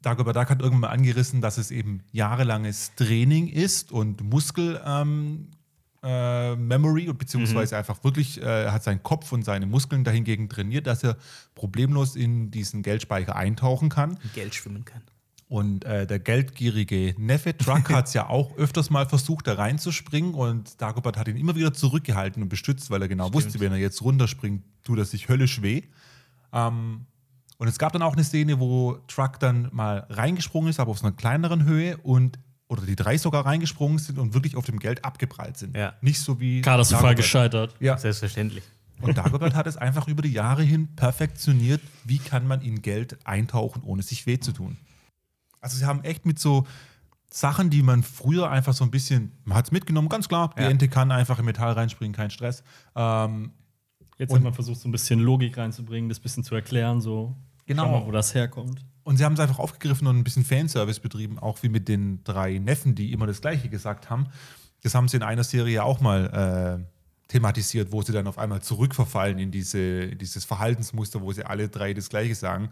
Dagobert 0.02 0.36
Duck 0.36 0.50
hat 0.50 0.60
irgendwann 0.60 0.82
mal 0.82 0.90
angerissen, 0.90 1.40
dass 1.40 1.58
es 1.58 1.72
eben 1.72 2.04
jahrelanges 2.12 2.94
Training 2.94 3.48
ist 3.48 3.90
und 3.90 4.22
Muskel, 4.22 4.80
ähm, 4.84 5.50
äh, 6.06 6.54
Memory, 6.54 7.12
beziehungsweise 7.12 7.76
einfach 7.76 8.04
wirklich, 8.04 8.40
äh, 8.40 8.64
er 8.64 8.72
hat 8.72 8.84
seinen 8.84 9.02
Kopf 9.02 9.32
und 9.32 9.44
seine 9.44 9.66
Muskeln 9.66 10.04
dahingegen 10.04 10.48
trainiert, 10.48 10.86
dass 10.86 11.02
er 11.02 11.16
problemlos 11.54 12.14
in 12.14 12.50
diesen 12.52 12.82
Geldspeicher 12.82 13.34
eintauchen 13.34 13.88
kann. 13.88 14.18
Geld 14.34 14.54
schwimmen 14.54 14.84
kann. 14.84 15.02
Und 15.48 15.84
äh, 15.84 16.06
der 16.06 16.18
geldgierige 16.18 17.14
Neffe 17.18 17.56
Truck 17.56 17.90
hat 17.90 18.06
es 18.06 18.14
ja 18.14 18.28
auch 18.28 18.56
öfters 18.56 18.90
mal 18.90 19.08
versucht, 19.08 19.48
da 19.48 19.54
reinzuspringen 19.54 20.34
und 20.34 20.80
Dagobert 20.80 21.16
hat 21.16 21.28
ihn 21.28 21.36
immer 21.36 21.56
wieder 21.56 21.72
zurückgehalten 21.72 22.42
und 22.42 22.48
bestützt, 22.48 22.90
weil 22.90 23.02
er 23.02 23.08
genau 23.08 23.32
wusste, 23.32 23.58
wenn 23.58 23.72
er 23.72 23.78
jetzt 23.78 24.02
runterspringt, 24.02 24.62
tut 24.84 24.98
er 24.98 25.04
sich 25.04 25.28
höllisch 25.28 25.62
weh. 25.62 25.82
Ähm, 26.52 27.06
und 27.58 27.68
es 27.68 27.78
gab 27.78 27.92
dann 27.92 28.02
auch 28.02 28.12
eine 28.12 28.24
Szene, 28.24 28.60
wo 28.60 28.98
Truck 29.08 29.40
dann 29.40 29.70
mal 29.72 30.06
reingesprungen 30.10 30.70
ist, 30.70 30.78
aber 30.78 30.90
auf 30.90 30.98
so 30.98 31.06
einer 31.06 31.16
kleineren 31.16 31.64
Höhe 31.64 31.96
und 31.96 32.38
oder 32.68 32.82
die 32.82 32.96
drei 32.96 33.16
sogar 33.18 33.46
reingesprungen 33.46 33.98
sind 33.98 34.18
und 34.18 34.34
wirklich 34.34 34.56
auf 34.56 34.64
dem 34.66 34.78
Geld 34.78 35.04
abgeprallt 35.04 35.56
sind. 35.56 35.76
Ja. 35.76 35.94
Nicht 36.00 36.20
so 36.20 36.40
wie 36.40 36.60
Katastrophal 36.62 37.14
gescheitert. 37.14 37.74
Ja. 37.80 37.96
Selbstverständlich. 37.96 38.64
Und 39.00 39.16
Dagobert 39.18 39.54
hat 39.54 39.66
es 39.66 39.76
einfach 39.76 40.08
über 40.08 40.22
die 40.22 40.32
Jahre 40.32 40.62
hin 40.62 40.94
perfektioniert, 40.96 41.82
wie 42.04 42.18
kann 42.18 42.46
man 42.46 42.62
in 42.62 42.80
Geld 42.82 43.18
eintauchen, 43.26 43.82
ohne 43.84 44.02
sich 44.02 44.26
weh 44.26 44.38
zu 44.40 44.52
tun. 44.52 44.78
Also 45.60 45.76
sie 45.76 45.84
haben 45.84 46.02
echt 46.02 46.24
mit 46.24 46.38
so 46.38 46.66
Sachen, 47.28 47.68
die 47.70 47.82
man 47.82 48.02
früher 48.02 48.50
einfach 48.50 48.72
so 48.72 48.84
ein 48.84 48.90
bisschen, 48.90 49.32
man 49.44 49.58
hat 49.58 49.66
es 49.66 49.72
mitgenommen, 49.72 50.08
ganz 50.08 50.28
klar, 50.28 50.54
die 50.56 50.62
Ja. 50.62 50.70
Ente 50.70 50.88
kann 50.88 51.10
einfach 51.10 51.38
im 51.38 51.44
Metall 51.44 51.72
reinspringen, 51.72 52.14
kein 52.14 52.30
Stress. 52.30 52.62
Ähm, 52.94 53.52
Jetzt 54.18 54.32
hat 54.32 54.42
man 54.42 54.54
versucht, 54.54 54.80
so 54.80 54.88
ein 54.88 54.92
bisschen 54.92 55.20
Logik 55.20 55.58
reinzubringen, 55.58 56.08
das 56.08 56.18
ein 56.18 56.22
bisschen 56.22 56.42
zu 56.44 56.54
erklären, 56.54 57.02
so. 57.02 57.36
Genau. 57.66 57.90
Mal, 58.00 58.06
wo 58.06 58.10
das 58.12 58.34
herkommt. 58.34 58.82
Und 59.06 59.18
sie 59.18 59.24
haben 59.24 59.34
es 59.34 59.40
einfach 59.40 59.60
aufgegriffen 59.60 60.08
und 60.08 60.18
ein 60.18 60.24
bisschen 60.24 60.44
Fanservice 60.44 60.98
betrieben, 60.98 61.38
auch 61.38 61.62
wie 61.62 61.68
mit 61.68 61.86
den 61.86 62.24
drei 62.24 62.58
Neffen, 62.58 62.96
die 62.96 63.12
immer 63.12 63.28
das 63.28 63.40
Gleiche 63.40 63.68
gesagt 63.68 64.10
haben. 64.10 64.26
Das 64.82 64.96
haben 64.96 65.06
sie 65.06 65.16
in 65.16 65.22
einer 65.22 65.44
Serie 65.44 65.84
auch 65.84 66.00
mal 66.00 66.80
äh, 66.82 67.28
thematisiert, 67.28 67.92
wo 67.92 68.02
sie 68.02 68.10
dann 68.10 68.26
auf 68.26 68.36
einmal 68.36 68.62
zurückverfallen 68.62 69.38
in 69.38 69.52
diese, 69.52 70.08
dieses 70.16 70.44
Verhaltensmuster, 70.44 71.22
wo 71.22 71.30
sie 71.32 71.44
alle 71.44 71.68
drei 71.68 71.94
das 71.94 72.08
Gleiche 72.08 72.34
sagen. 72.34 72.70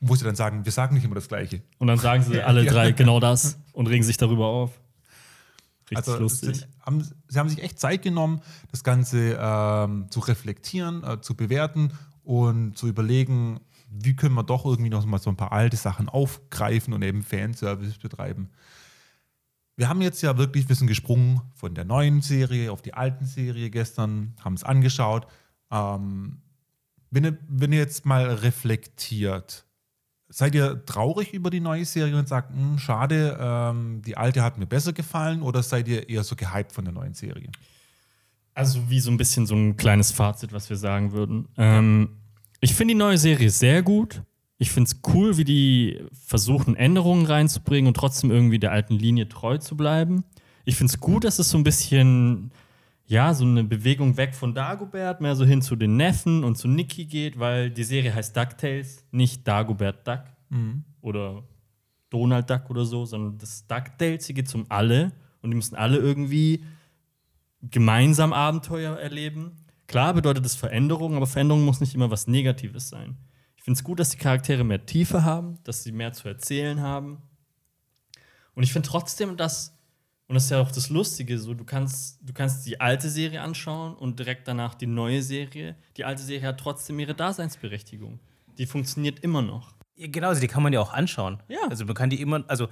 Wo 0.00 0.14
sie 0.14 0.26
dann 0.26 0.36
sagen, 0.36 0.66
wir 0.66 0.72
sagen 0.72 0.96
nicht 0.96 1.04
immer 1.06 1.14
das 1.14 1.28
Gleiche. 1.28 1.62
Und 1.78 1.86
dann 1.86 1.98
sagen 1.98 2.22
sie 2.22 2.42
alle 2.42 2.66
drei 2.66 2.92
genau 2.92 3.18
das 3.18 3.56
und 3.72 3.86
regen 3.86 4.04
sich 4.04 4.18
darüber 4.18 4.48
auf. 4.48 4.78
Richtig 5.90 5.96
Also 5.96 6.18
lustig. 6.18 6.56
sind, 6.56 6.68
haben, 6.82 7.10
sie 7.26 7.38
haben 7.38 7.48
sich 7.48 7.62
echt 7.62 7.80
Zeit 7.80 8.02
genommen, 8.02 8.42
das 8.70 8.84
Ganze 8.84 9.38
ähm, 9.40 10.10
zu 10.10 10.20
reflektieren, 10.20 11.02
äh, 11.04 11.22
zu 11.22 11.34
bewerten 11.34 11.90
und 12.22 12.76
zu 12.76 12.86
überlegen, 12.86 13.60
wie 14.02 14.16
können 14.16 14.34
wir 14.34 14.42
doch 14.42 14.64
irgendwie 14.64 14.90
noch 14.90 15.04
mal 15.06 15.18
so 15.18 15.30
ein 15.30 15.36
paar 15.36 15.52
alte 15.52 15.76
Sachen 15.76 16.08
aufgreifen 16.08 16.92
und 16.92 17.02
eben 17.02 17.22
Fanservice 17.22 17.98
betreiben. 17.98 18.50
Wir 19.76 19.88
haben 19.88 20.02
jetzt 20.02 20.22
ja 20.22 20.38
wirklich, 20.38 20.68
wir 20.68 20.76
sind 20.76 20.86
gesprungen 20.86 21.40
von 21.54 21.74
der 21.74 21.84
neuen 21.84 22.20
Serie 22.20 22.70
auf 22.70 22.82
die 22.82 22.94
alten 22.94 23.26
Serie 23.26 23.70
gestern, 23.70 24.34
haben 24.42 24.54
es 24.54 24.64
angeschaut. 24.64 25.26
Ähm, 25.70 26.42
wenn, 27.10 27.24
ihr, 27.24 27.38
wenn 27.48 27.72
ihr 27.72 27.80
jetzt 27.80 28.06
mal 28.06 28.24
reflektiert, 28.26 29.64
Seid 30.28 30.56
ihr 30.56 30.84
traurig 30.84 31.32
über 31.32 31.48
die 31.48 31.60
neue 31.60 31.84
Serie 31.84 32.18
und 32.18 32.26
sagt, 32.26 32.50
"Hm, 32.50 32.76
schade, 32.78 33.38
ähm, 33.40 34.02
die 34.02 34.16
alte 34.16 34.42
hat 34.42 34.58
mir 34.58 34.66
besser 34.66 34.92
gefallen 34.92 35.42
oder 35.42 35.62
seid 35.62 35.86
ihr 35.86 36.08
eher 36.08 36.24
so 36.24 36.34
gehypt 36.34 36.72
von 36.72 36.84
der 36.84 36.92
neuen 36.92 37.14
Serie? 37.14 37.50
Also 38.52 38.90
wie 38.90 38.98
so 38.98 39.12
ein 39.12 39.16
bisschen 39.16 39.46
so 39.46 39.54
ein 39.54 39.76
kleines 39.76 40.10
Fazit, 40.10 40.52
was 40.52 40.70
wir 40.70 40.76
sagen 40.76 41.12
würden. 41.12 41.46
Ähm, 41.56 42.08
ich 42.64 42.74
finde 42.74 42.94
die 42.94 42.98
neue 42.98 43.18
Serie 43.18 43.50
sehr 43.50 43.82
gut. 43.82 44.22
Ich 44.56 44.70
finde 44.70 44.88
es 44.88 45.00
cool, 45.12 45.36
wie 45.36 45.44
die 45.44 46.00
versuchen, 46.12 46.76
Änderungen 46.76 47.26
reinzubringen 47.26 47.88
und 47.88 47.94
trotzdem 47.94 48.30
irgendwie 48.30 48.58
der 48.58 48.72
alten 48.72 48.94
Linie 48.94 49.28
treu 49.28 49.58
zu 49.58 49.76
bleiben. 49.76 50.24
Ich 50.64 50.76
finde 50.76 50.92
es 50.92 50.98
gut, 50.98 51.24
dass 51.24 51.38
es 51.38 51.50
so 51.50 51.58
ein 51.58 51.64
bisschen, 51.64 52.52
ja, 53.04 53.34
so 53.34 53.44
eine 53.44 53.64
Bewegung 53.64 54.16
weg 54.16 54.34
von 54.34 54.54
Dagobert, 54.54 55.20
mehr 55.20 55.36
so 55.36 55.44
hin 55.44 55.60
zu 55.60 55.76
den 55.76 55.96
Neffen 55.96 56.42
und 56.42 56.56
zu 56.56 56.66
Nikki 56.66 57.04
geht, 57.04 57.38
weil 57.38 57.70
die 57.70 57.84
Serie 57.84 58.14
heißt 58.14 58.34
DuckTales, 58.34 59.04
nicht 59.10 59.46
Dagobert 59.46 60.08
Duck 60.08 60.22
oder 61.02 61.42
Donald 62.08 62.48
Duck 62.48 62.70
oder 62.70 62.86
so, 62.86 63.04
sondern 63.04 63.36
das 63.36 63.66
DuckTales, 63.66 64.24
hier 64.24 64.36
geht 64.36 64.46
es 64.46 64.54
um 64.54 64.64
alle 64.70 65.12
und 65.42 65.50
die 65.50 65.56
müssen 65.56 65.74
alle 65.74 65.98
irgendwie 65.98 66.64
gemeinsam 67.60 68.32
Abenteuer 68.32 68.96
erleben. 68.96 69.63
Klar 69.86 70.14
bedeutet 70.14 70.44
das 70.44 70.54
Veränderung, 70.54 71.16
aber 71.16 71.26
Veränderung 71.26 71.64
muss 71.64 71.80
nicht 71.80 71.94
immer 71.94 72.10
was 72.10 72.26
Negatives 72.26 72.88
sein. 72.88 73.16
Ich 73.56 73.62
finde 73.62 73.78
es 73.78 73.84
gut, 73.84 74.00
dass 74.00 74.10
die 74.10 74.18
Charaktere 74.18 74.64
mehr 74.64 74.84
Tiefe 74.84 75.24
haben, 75.24 75.58
dass 75.64 75.82
sie 75.82 75.92
mehr 75.92 76.12
zu 76.12 76.28
erzählen 76.28 76.80
haben. 76.80 77.22
Und 78.54 78.62
ich 78.62 78.72
finde 78.72 78.88
trotzdem, 78.88 79.36
dass, 79.36 79.76
und 80.28 80.34
das 80.34 80.44
ist 80.44 80.50
ja 80.50 80.60
auch 80.60 80.70
das 80.70 80.90
Lustige, 80.90 81.38
so 81.38 81.54
du 81.54 81.64
kannst, 81.64 82.18
du 82.22 82.32
kannst 82.32 82.66
die 82.66 82.80
alte 82.80 83.08
Serie 83.08 83.40
anschauen 83.40 83.94
und 83.94 84.18
direkt 84.18 84.48
danach 84.48 84.74
die 84.74 84.86
neue 84.86 85.22
Serie. 85.22 85.76
Die 85.96 86.04
alte 86.04 86.22
Serie 86.22 86.48
hat 86.48 86.60
trotzdem 86.60 86.98
ihre 86.98 87.14
Daseinsberechtigung. 87.14 88.20
Die 88.58 88.66
funktioniert 88.66 89.20
immer 89.20 89.42
noch. 89.42 89.74
Ja, 89.96 90.08
genau, 90.08 90.28
also 90.28 90.40
die 90.40 90.48
kann 90.48 90.62
man 90.62 90.72
ja 90.72 90.80
auch 90.80 90.92
anschauen. 90.92 91.42
Ja. 91.48 91.60
Also 91.68 91.84
man 91.84 91.94
kann 91.94 92.10
die 92.10 92.20
immer, 92.20 92.44
also 92.48 92.68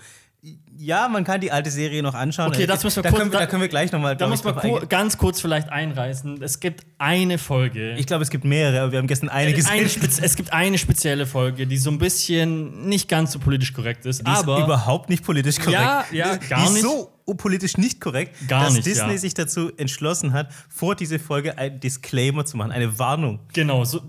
ja, 0.77 1.07
man 1.09 1.23
kann 1.23 1.41
die 1.41 1.53
alte 1.53 1.71
Serie 1.71 2.03
noch 2.03 2.15
anschauen. 2.15 2.49
Okay, 2.49 2.67
das 2.67 2.83
müssen 2.83 2.97
wir 2.97 3.03
da 3.05 3.11
kurz- 3.11 3.21
können 3.21 3.31
wir, 3.31 3.39
da- 3.39 3.45
da 3.45 3.51
können 3.51 3.63
wir 3.63 3.69
gleich 3.69 3.93
nochmal. 3.93 4.17
Da 4.17 4.27
muss 4.27 4.43
man 4.43 4.57
kur 4.57 4.85
ganz 4.87 5.17
kurz 5.17 5.41
vielleicht 5.41 5.69
einreißen. 5.71 6.43
Es 6.43 6.59
gibt 6.59 6.85
eine 6.99 7.39
Folge. 7.39 7.93
Ich 7.97 8.07
glaube, 8.09 8.25
es 8.25 8.31
gibt 8.31 8.45
mehrere, 8.45 8.81
aber 8.83 8.91
wir 8.93 8.99
haben 8.99 9.07
gestern 9.07 9.29
eine 9.29 9.53
gesehen. 9.53 9.71
eine 9.71 9.85
es 9.85 10.35
gibt 10.35 10.53
eine 10.53 10.79
spezielle 10.79 11.27
Folge, 11.27 11.69
die 11.69 11.79
so 11.79 11.91
ein 11.91 11.99
bisschen 11.99 12.89
nicht 12.89 13.09
ganz 13.09 13.31
so 13.31 13.39
politisch 13.39 13.73
korrekt 13.73 14.05
ist, 14.05 14.27
Die 14.27 14.31
ist 14.33 14.39
aber 14.39 14.65
überhaupt 14.65 15.11
nicht 15.11 15.23
politisch 15.25 15.59
korrekt. 15.61 15.81
Ja, 15.81 16.05
ja, 16.11 16.37
die 16.37 16.49
gar 16.49 16.65
ist 16.65 16.73
nicht. 16.73 16.83
so 16.83 17.13
politisch 17.37 17.77
nicht 17.77 18.01
korrekt, 18.01 18.35
Gar 18.49 18.65
dass 18.65 18.75
nicht, 18.75 18.87
Disney 18.87 19.13
ja. 19.13 19.19
sich 19.19 19.35
dazu 19.35 19.71
entschlossen 19.77 20.33
hat, 20.33 20.49
vor 20.69 20.97
diese 20.97 21.21
Folge 21.21 21.57
einen 21.57 21.79
Disclaimer 21.79 22.45
zu 22.45 22.57
machen, 22.57 22.73
eine 22.73 22.99
Warnung. 22.99 23.39
genau, 23.53 23.85
so, 23.85 24.01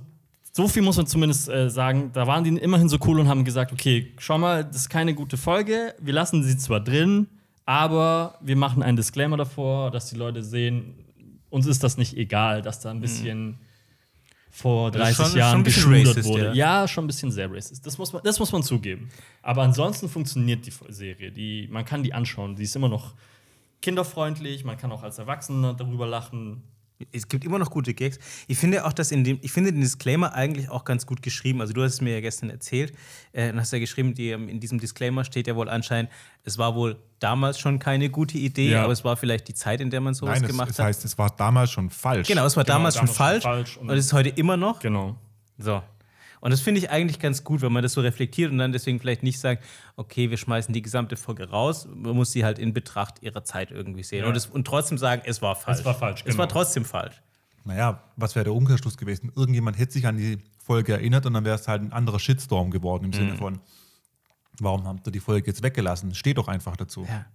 so 0.56 0.68
viel 0.68 0.84
muss 0.84 0.98
man 0.98 1.08
zumindest 1.08 1.50
äh, 1.50 1.70
sagen. 1.70 2.12
Da 2.14 2.28
waren 2.28 2.44
die 2.44 2.52
immerhin 2.58 2.88
so 2.88 2.98
cool 3.06 3.20
und 3.20 3.28
haben 3.28 3.44
gesagt, 3.44 3.72
okay, 3.74 4.14
schau 4.20 4.38
mal, 4.38 4.64
das 4.64 4.78
ist 4.78 4.90
keine 4.90 5.14
gute 5.16 5.36
Folge. 5.36 5.96
Wir 6.00 6.14
lassen 6.14 6.44
sie 6.44 6.56
zwar 6.58 6.80
drin, 6.80 7.28
aber 7.66 8.38
wir 8.42 8.56
machen 8.56 8.84
einen 8.84 8.96
Disclaimer 8.98 9.38
davor, 9.38 9.90
dass 9.90 10.10
die 10.10 10.16
Leute 10.16 10.44
sehen, 10.44 10.94
uns 11.50 11.66
ist 11.66 11.84
das 11.84 11.98
nicht 11.98 12.16
egal, 12.18 12.62
dass 12.62 12.80
da 12.82 12.92
ein 12.92 13.00
bisschen 13.02 13.58
vor 14.52 14.92
Das 14.92 15.10
ist 15.10 15.18
30 15.18 15.18
schon- 15.18 15.26
schon 15.32 15.38
Jahren 15.40 15.64
bisschen 15.64 15.94
racist, 16.08 16.30
wurde. 16.30 16.46
ja. 16.50 16.54
Ja. 16.82 16.88
schon 16.88 17.06
ein 17.06 17.08
bisschen 17.08 17.32
sehr 17.32 17.52
racist. 17.52 17.84
Das 17.88 17.98
muss 17.98 18.14
man, 18.14 18.22
das 18.24 18.38
muss 18.40 18.52
man 18.52 18.62
zugeben. 18.62 19.10
Aber 19.42 19.64
ansonsten 19.64 20.08
funktioniert 20.08 20.66
die 20.68 20.74
Serie. 20.90 21.32
Die, 21.32 21.68
man 21.72 21.84
kann 21.86 22.04
die 22.04 22.14
anschauen. 22.14 22.56
Die 22.56 22.64
ist 22.64 22.76
immer 22.76 22.90
noch 22.90 23.16
kinderfreundlich. 23.82 24.64
Man 24.64 24.78
kann 24.78 24.92
auch 24.92 25.02
als 25.04 25.18
Erwachsener 25.18 25.74
darüber 25.74 26.06
lachen. 26.08 26.62
Es 27.12 27.28
gibt 27.28 27.44
immer 27.44 27.60
noch 27.60 27.70
gute 27.70 27.94
Gags. 27.94 28.18
Ich 28.48 28.58
finde 28.58 28.86
auch, 28.86 28.94
dass 28.94 29.12
in 29.12 29.24
dem, 29.24 29.38
ich 29.42 29.52
finde 29.52 29.72
den 29.74 29.82
Disclaimer 29.82 30.34
eigentlich 30.34 30.70
auch 30.70 30.86
ganz 30.86 31.06
gut 31.06 31.22
geschrieben. 31.22 31.60
Also 31.60 31.74
du 31.74 31.84
hast 31.84 31.94
es 31.96 32.02
mir 32.02 32.14
ja 32.14 32.22
gestern 32.22 32.50
erzählt, 32.50 32.94
äh, 33.34 33.52
und 33.52 33.60
hast 33.60 33.74
ja 33.74 33.80
geschrieben, 33.80 34.14
die, 34.14 34.32
in 34.32 34.60
diesem 34.60 34.80
Disclaimer 34.80 35.26
steht 35.26 35.48
ja 35.48 35.56
wohl 35.56 35.68
anscheinend, 35.70 36.10
es 36.44 36.58
war 36.58 36.76
wohl 36.76 36.96
damals 37.20 37.60
schon 37.60 37.80
keine 37.80 38.10
gute 38.10 38.38
Idee, 38.38 38.72
Ja. 38.72 38.84
aber 38.84 38.94
es 38.94 39.04
war 39.04 39.18
vielleicht 39.18 39.48
die 39.48 39.54
Zeit, 39.54 39.82
in 39.82 39.90
der 39.90 40.02
man 40.02 40.14
sowas 40.14 40.36
Nein, 40.36 40.44
es, 40.44 40.48
gemacht 40.50 40.70
hat. 40.80 40.86
heißt, 40.86 41.04
es 41.06 41.18
war 41.18 41.30
damals 41.36 41.72
schon 41.72 41.90
falsch. 41.90 42.28
genau, 42.28 42.46
es 42.46 42.56
war 42.56 42.64
Genau, 42.64 42.76
damals, 42.78 42.96
schon 42.96 43.06
damals 43.08 43.18
schon 43.18 43.26
falsch, 43.26 43.44
falsch 43.44 43.78
und- 43.78 43.90
und 43.90 43.98
es 43.98 44.06
ist 44.06 44.14
heute 44.14 44.30
immer 44.30 44.56
noch. 44.56 44.80
Genau. 44.80 45.16
So. 45.58 45.82
Und 46.44 46.52
das 46.52 46.60
finde 46.60 46.80
ich 46.80 46.90
eigentlich 46.90 47.20
ganz 47.20 47.46
gut, 47.46 47.62
wenn 47.62 47.72
man 47.72 47.84
das 47.84 47.94
so 47.94 48.02
reflektiert 48.02 48.52
und 48.52 48.58
dann 48.58 48.74
deswegen 48.74 49.00
vielleicht 49.00 49.24
nicht 49.24 49.40
sagt, 49.40 49.64
okay, 49.96 50.30
wir 50.30 50.36
schmeißen 50.36 50.74
die 50.74 50.82
gesamte 50.82 51.16
Folge 51.16 51.50
raus. 51.50 51.88
Man 51.96 52.18
muss 52.18 52.34
sie 52.34 52.44
halt 52.44 52.60
in 52.60 52.74
Betracht 52.74 53.24
ihrer 53.24 53.46
Zeit 53.46 53.72
irgendwie 53.72 54.04
sehen. 54.04 54.24
Ja. 54.24 54.28
Und, 54.28 54.36
es, 54.36 54.48
und 54.48 54.68
trotzdem 54.68 54.98
sagen, 54.98 55.22
es 55.26 55.42
war 55.42 55.56
falsch. 55.56 55.86
war 55.86 55.96
falsch, 55.96 56.20
Es 56.20 56.26
genau. 56.26 56.40
war 56.40 56.50
trotzdem 56.50 56.84
falsch. 56.84 57.22
Naja, 57.64 58.04
was 58.18 58.36
wäre 58.36 58.44
der 58.44 58.54
Umkehrschluss 58.54 58.98
gewesen? 58.98 59.32
Irgendjemand 59.34 59.80
hätte 59.80 59.94
sich 59.94 60.06
an 60.06 60.18
die 60.18 60.38
Folge 60.62 60.92
erinnert 60.92 61.26
und 61.26 61.34
dann 61.34 61.46
wäre 61.46 61.56
es 61.56 61.70
halt 61.70 61.82
ein 61.82 61.94
anderer 61.94 62.20
Shitstorm 62.20 62.72
geworden 62.72 63.06
im 63.06 63.10
Mhm. 63.12 63.14
Sinne 63.14 63.36
von, 63.38 63.60
warum 64.60 64.86
habt 64.88 65.08
ihr 65.08 65.12
die 65.12 65.20
Folge 65.20 65.48
jetzt 65.48 65.64
weggelassen? 65.64 66.14
Steht 66.16 66.38
doch 66.38 66.48
einfach 66.48 66.76
dazu. 66.78 67.06
Ja. 67.08 67.26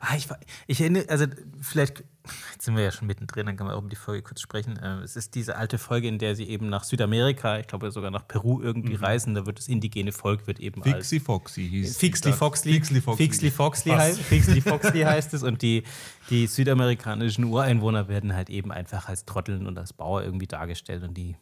Ah, 0.00 0.14
ich, 0.16 0.28
ich 0.66 0.80
erinnere, 0.80 1.08
also 1.08 1.26
vielleicht, 1.60 2.04
jetzt 2.52 2.64
sind 2.64 2.76
wir 2.76 2.82
ja 2.84 2.92
schon 2.92 3.06
mittendrin, 3.06 3.46
dann 3.46 3.56
kann 3.56 3.66
man 3.66 3.74
auch 3.74 3.80
um 3.82 3.88
die 3.88 3.96
Folge 3.96 4.22
kurz 4.22 4.40
sprechen. 4.40 4.76
Äh, 4.76 4.98
Es 5.02 5.16
ist 5.16 5.34
diese 5.34 5.56
alte 5.56 5.78
Folge, 5.78 6.08
in 6.08 6.18
der 6.18 6.36
sie 6.36 6.44
eben 6.44 6.68
nach 6.68 6.84
Südamerika, 6.84 7.58
ich 7.58 7.66
glaube 7.66 7.90
sogar 7.90 8.10
nach 8.10 8.26
Peru 8.28 8.60
irgendwie 8.60 8.94
reisen. 8.94 9.34
Da 9.34 9.46
wird 9.46 9.58
das 9.58 9.68
indigene 9.68 10.12
Volk 10.12 10.46
wird 10.46 10.60
eben 10.60 10.82
als 10.82 11.08
Fixie 11.08 11.20
Foxy 11.20 11.68
hieß. 11.68 11.96
Foxly. 12.32 12.72
Fixly 12.74 13.00
Foxly. 13.00 13.24
Fixly 13.26 13.50
Foxly, 13.50 13.92
Fast. 13.92 14.02
heißt, 14.02 14.20
Fixly 14.20 14.60
Foxly 14.60 15.00
heißt 15.02 15.34
es. 15.34 15.42
Und 15.42 15.62
die, 15.62 15.82
die 16.30 16.46
südamerikanischen 16.46 17.44
Ureinwohner 17.44 18.08
werden 18.08 18.34
halt 18.34 18.50
eben 18.50 18.70
einfach 18.72 19.08
als 19.08 19.24
Trotteln 19.24 19.66
und 19.66 19.78
als 19.78 19.92
Bauer 19.92 20.22
irgendwie 20.22 20.46
dargestellt. 20.46 21.02
Und 21.02 21.14
die, 21.14 21.36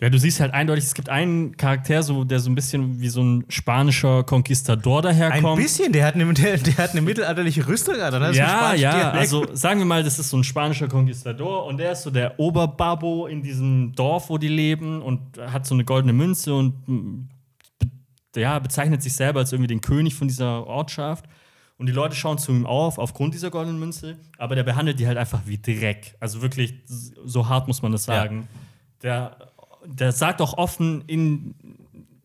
ja. 0.00 0.06
Ja, 0.06 0.10
du 0.10 0.18
siehst 0.18 0.40
halt 0.40 0.52
eindeutig, 0.52 0.84
es 0.84 0.94
gibt 0.94 1.08
einen 1.08 1.56
Charakter, 1.56 2.02
so, 2.02 2.24
der 2.24 2.40
so 2.40 2.50
ein 2.50 2.54
bisschen 2.56 3.00
wie 3.00 3.08
so 3.08 3.22
ein 3.22 3.44
spanischer 3.48 4.24
Konquistador 4.24 4.98
Ein 4.98 5.02
daherkommt. 5.04 5.56
bisschen, 5.62 5.92
der 5.92 6.04
hat 6.04 6.14
eine, 6.16 6.32
der, 6.34 6.58
der 6.58 6.76
hat 6.76 6.90
eine 6.90 7.00
mittelalterliche 7.00 7.66
Rüstung 7.68 7.94
an. 8.00 8.12
oder? 8.14 8.26
Ein 8.26 8.34
Ja, 8.34 8.74
ja, 8.74 8.90
Dialekt. 8.92 9.16
also 9.16 9.46
sagen 9.54 9.78
wir 9.78 9.86
mal, 9.86 10.02
das 10.02 10.18
ist 10.18 10.30
so 10.30 10.36
ein 10.36 10.44
spanischer 10.44 10.88
Konquistador 10.88 11.64
und 11.66 11.78
der 11.78 11.92
ist 11.92 12.02
so 12.02 12.10
der 12.10 12.38
Oberbabo 12.40 13.26
in 13.28 13.42
diesem 13.42 13.92
Dorf, 13.94 14.28
wo 14.30 14.36
die 14.36 14.48
leben 14.48 15.00
und 15.00 15.20
hat 15.38 15.64
so 15.64 15.74
eine 15.74 15.84
goldene 15.84 16.12
Münze 16.12 16.52
und 16.54 16.86
mm, 16.88 17.28
ja, 18.36 18.58
bezeichnet 18.58 19.02
sich 19.02 19.12
selber 19.12 19.40
als 19.40 19.52
irgendwie 19.52 19.68
den 19.68 19.80
König 19.80 20.14
von 20.16 20.26
dieser 20.28 20.66
Ortschaft. 20.66 21.24
Und 21.78 21.86
die 21.86 21.92
Leute 21.92 22.14
schauen 22.16 22.38
zu 22.38 22.52
ihm 22.52 22.66
auf, 22.66 22.98
aufgrund 22.98 23.34
dieser 23.34 23.50
goldenen 23.50 23.78
Münze, 23.80 24.16
aber 24.38 24.54
der 24.54 24.62
behandelt 24.64 24.98
die 25.00 25.06
halt 25.06 25.18
einfach 25.18 25.40
wie 25.46 25.58
Dreck. 25.58 26.14
Also 26.20 26.40
wirklich, 26.42 26.74
so 26.86 27.48
hart 27.48 27.66
muss 27.68 27.82
man 27.82 27.92
das 27.92 28.06
Ja. 28.06 28.14
sagen. 28.14 28.48
Der, 29.02 29.36
der 29.86 30.12
sagt 30.12 30.40
auch 30.40 30.54
offen 30.58 31.02
in, 31.06 31.54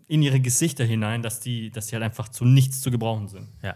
in 0.07 0.21
ihre 0.21 0.39
Gesichter 0.39 0.83
hinein, 0.85 1.21
dass 1.21 1.39
die, 1.39 1.69
dass 1.71 1.87
die 1.87 1.95
halt 1.95 2.03
einfach 2.03 2.29
zu 2.29 2.45
nichts 2.45 2.81
zu 2.81 2.91
gebrauchen 2.91 3.27
sind. 3.27 3.47
Ja. 3.61 3.75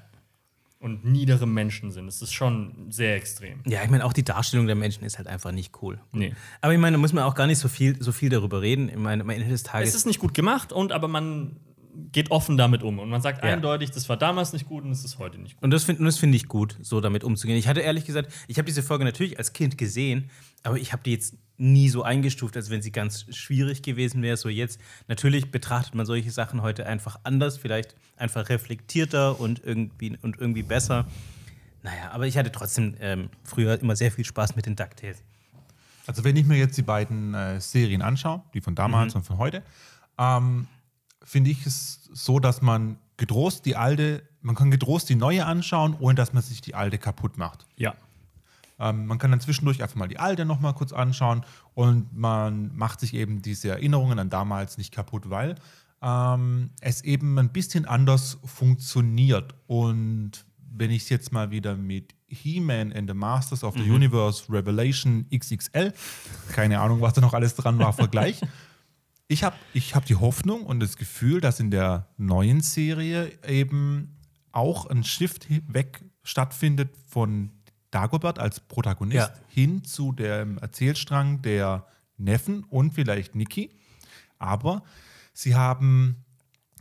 Und 0.79 1.05
niedere 1.05 1.47
Menschen 1.47 1.91
sind. 1.91 2.07
Das 2.07 2.21
ist 2.21 2.33
schon 2.33 2.91
sehr 2.91 3.15
extrem. 3.15 3.61
Ja, 3.65 3.83
ich 3.83 3.89
meine, 3.89 4.03
auch 4.03 4.11
die 4.11 4.23
Darstellung 4.23 4.67
der 4.67 4.75
Menschen 4.75 5.05
ist 5.05 5.17
halt 5.17 5.27
einfach 5.29 5.53
nicht 5.53 5.81
cool. 5.81 6.01
Nee. 6.11 6.33
Aber 6.59 6.73
ich 6.73 6.79
meine, 6.79 6.95
da 6.97 6.99
muss 6.99 7.13
man 7.13 7.23
auch 7.23 7.35
gar 7.35 7.47
nicht 7.47 7.59
so 7.59 7.69
viel, 7.69 8.01
so 8.03 8.11
viel 8.11 8.29
darüber 8.29 8.61
reden. 8.61 8.89
Ich 8.89 8.97
meine, 8.97 9.23
am 9.23 9.29
Ende 9.29 9.45
des 9.47 9.61
Es 9.61 9.63
Tages. 9.63 9.95
ist 9.95 10.05
nicht 10.05 10.19
gut 10.19 10.33
gemacht, 10.33 10.73
und 10.73 10.91
aber 10.91 11.07
man 11.07 11.55
geht 12.11 12.31
offen 12.31 12.57
damit 12.57 12.83
um. 12.83 12.99
Und 12.99 13.09
man 13.09 13.21
sagt 13.21 13.43
Ja. 13.45 13.53
eindeutig, 13.53 13.91
das 13.91 14.09
war 14.09 14.17
damals 14.17 14.51
nicht 14.51 14.65
gut 14.65 14.83
und 14.83 14.91
es 14.91 15.05
ist 15.05 15.19
heute 15.19 15.37
nicht 15.37 15.55
gut. 15.55 15.63
Und 15.63 15.71
das 15.71 15.85
finde 15.85 16.11
find 16.11 16.35
ich 16.35 16.47
gut, 16.49 16.77
so 16.81 16.99
damit 16.99 17.23
umzugehen. 17.23 17.57
Ich 17.57 17.67
hatte 17.69 17.79
ehrlich 17.79 18.03
gesagt, 18.03 18.33
ich 18.47 18.57
habe 18.57 18.65
diese 18.65 18.83
Folge 18.83 19.05
natürlich 19.05 19.37
als 19.37 19.53
Kind 19.53 19.77
gesehen, 19.77 20.29
aber 20.63 20.77
ich 20.77 20.91
habe 20.91 21.03
die 21.03 21.11
jetzt 21.11 21.35
nie 21.63 21.89
so 21.89 22.03
eingestuft, 22.03 22.57
als 22.57 22.69
wenn 22.69 22.81
sie 22.81 22.91
ganz 22.91 23.25
schwierig 23.33 23.81
gewesen 23.81 24.21
wäre. 24.21 24.35
So 24.37 24.49
jetzt, 24.49 24.79
natürlich 25.07 25.49
betrachtet 25.49 25.95
man 25.95 26.05
solche 26.05 26.29
Sachen 26.29 26.61
heute 26.61 26.85
einfach 26.85 27.19
anders, 27.23 27.57
vielleicht 27.57 27.95
einfach 28.17 28.49
reflektierter 28.49 29.39
und 29.39 29.63
irgendwie, 29.63 30.17
und 30.21 30.39
irgendwie 30.39 30.63
besser. 30.63 31.07
Naja, 31.81 32.11
aber 32.11 32.27
ich 32.27 32.37
hatte 32.37 32.51
trotzdem 32.51 32.95
ähm, 32.99 33.29
früher 33.43 33.79
immer 33.79 33.95
sehr 33.95 34.11
viel 34.11 34.25
Spaß 34.25 34.55
mit 34.55 34.65
den 34.65 34.75
DuckTales. 34.75 35.23
Also 36.05 36.23
wenn 36.25 36.35
ich 36.35 36.45
mir 36.45 36.57
jetzt 36.57 36.77
die 36.77 36.81
beiden 36.81 37.33
äh, 37.33 37.61
Serien 37.61 38.01
anschaue, 38.01 38.43
die 38.53 38.59
von 38.59 38.75
damals 38.75 39.15
und 39.15 39.23
von 39.23 39.37
heute, 39.37 39.63
ähm, 40.17 40.67
finde 41.23 41.49
ich 41.51 41.65
es 41.65 42.09
so, 42.11 42.39
dass 42.39 42.61
man 42.61 42.97
getrost 43.15 43.65
die 43.65 43.77
alte, 43.77 44.23
man 44.41 44.55
kann 44.55 44.69
getrost 44.69 45.07
die 45.09 45.15
neue 45.15 45.45
anschauen, 45.45 45.95
ohne 45.97 46.15
dass 46.15 46.33
man 46.33 46.43
sich 46.43 46.59
die 46.59 46.75
alte 46.75 46.97
kaputt 46.97 47.37
macht. 47.37 47.65
Ja. 47.77 47.95
Ähm, 48.83 49.05
man 49.05 49.17
kann 49.17 49.31
dann 49.31 49.39
zwischendurch 49.39 49.81
einfach 49.81 49.95
mal 49.95 50.09
die 50.09 50.19
alte 50.19 50.43
noch 50.43 50.59
mal 50.59 50.73
kurz 50.73 50.91
anschauen 50.91 51.45
und 51.73 52.13
man 52.13 52.75
macht 52.75 52.99
sich 52.99 53.13
eben 53.13 53.41
diese 53.41 53.69
Erinnerungen 53.69 54.19
an 54.19 54.29
damals 54.29 54.77
nicht 54.77 54.93
kaputt, 54.93 55.29
weil 55.29 55.55
ähm, 56.01 56.71
es 56.81 57.01
eben 57.01 57.39
ein 57.39 57.53
bisschen 57.53 57.85
anders 57.85 58.39
funktioniert. 58.43 59.55
Und 59.67 60.45
wenn 60.57 60.91
ich 60.91 61.03
es 61.03 61.09
jetzt 61.09 61.31
mal 61.31 61.49
wieder 61.49 61.77
mit 61.77 62.13
He-Man 62.27 62.91
and 62.91 63.09
the 63.09 63.13
Masters 63.13 63.63
of 63.63 63.75
the 63.75 63.89
Universe 63.89 64.51
Revelation 64.51 65.27
XXL, 65.33 65.93
keine 66.51 66.79
Ahnung, 66.81 66.99
was 66.99 67.13
da 67.13 67.21
noch 67.21 67.33
alles 67.33 67.55
dran 67.55 67.79
war, 67.79 67.93
vergleich. 67.93 68.41
Ich 69.29 69.43
habe 69.43 69.55
ich 69.73 69.95
hab 69.95 70.05
die 70.05 70.15
Hoffnung 70.15 70.63
und 70.63 70.81
das 70.81 70.97
Gefühl, 70.97 71.39
dass 71.39 71.59
in 71.59 71.71
der 71.71 72.09
neuen 72.17 72.59
Serie 72.59 73.31
eben 73.47 74.17
auch 74.51 74.87
ein 74.87 75.03
Shift 75.03 75.47
weg 75.73 76.03
stattfindet 76.23 76.93
von 77.07 77.51
Dagobert 77.93 78.39
als 78.39 78.59
Protagonist 78.59 79.15
Ja. 79.29 79.33
hin 79.47 79.83
zu 79.83 80.11
dem 80.11 80.57
Erzählstrang 80.57 81.41
der 81.41 81.85
Neffen 82.17 82.63
und 82.65 82.93
vielleicht 82.93 83.35
Niki. 83.35 83.71
Aber 84.39 84.83
sie 85.33 85.55
haben 85.55 86.23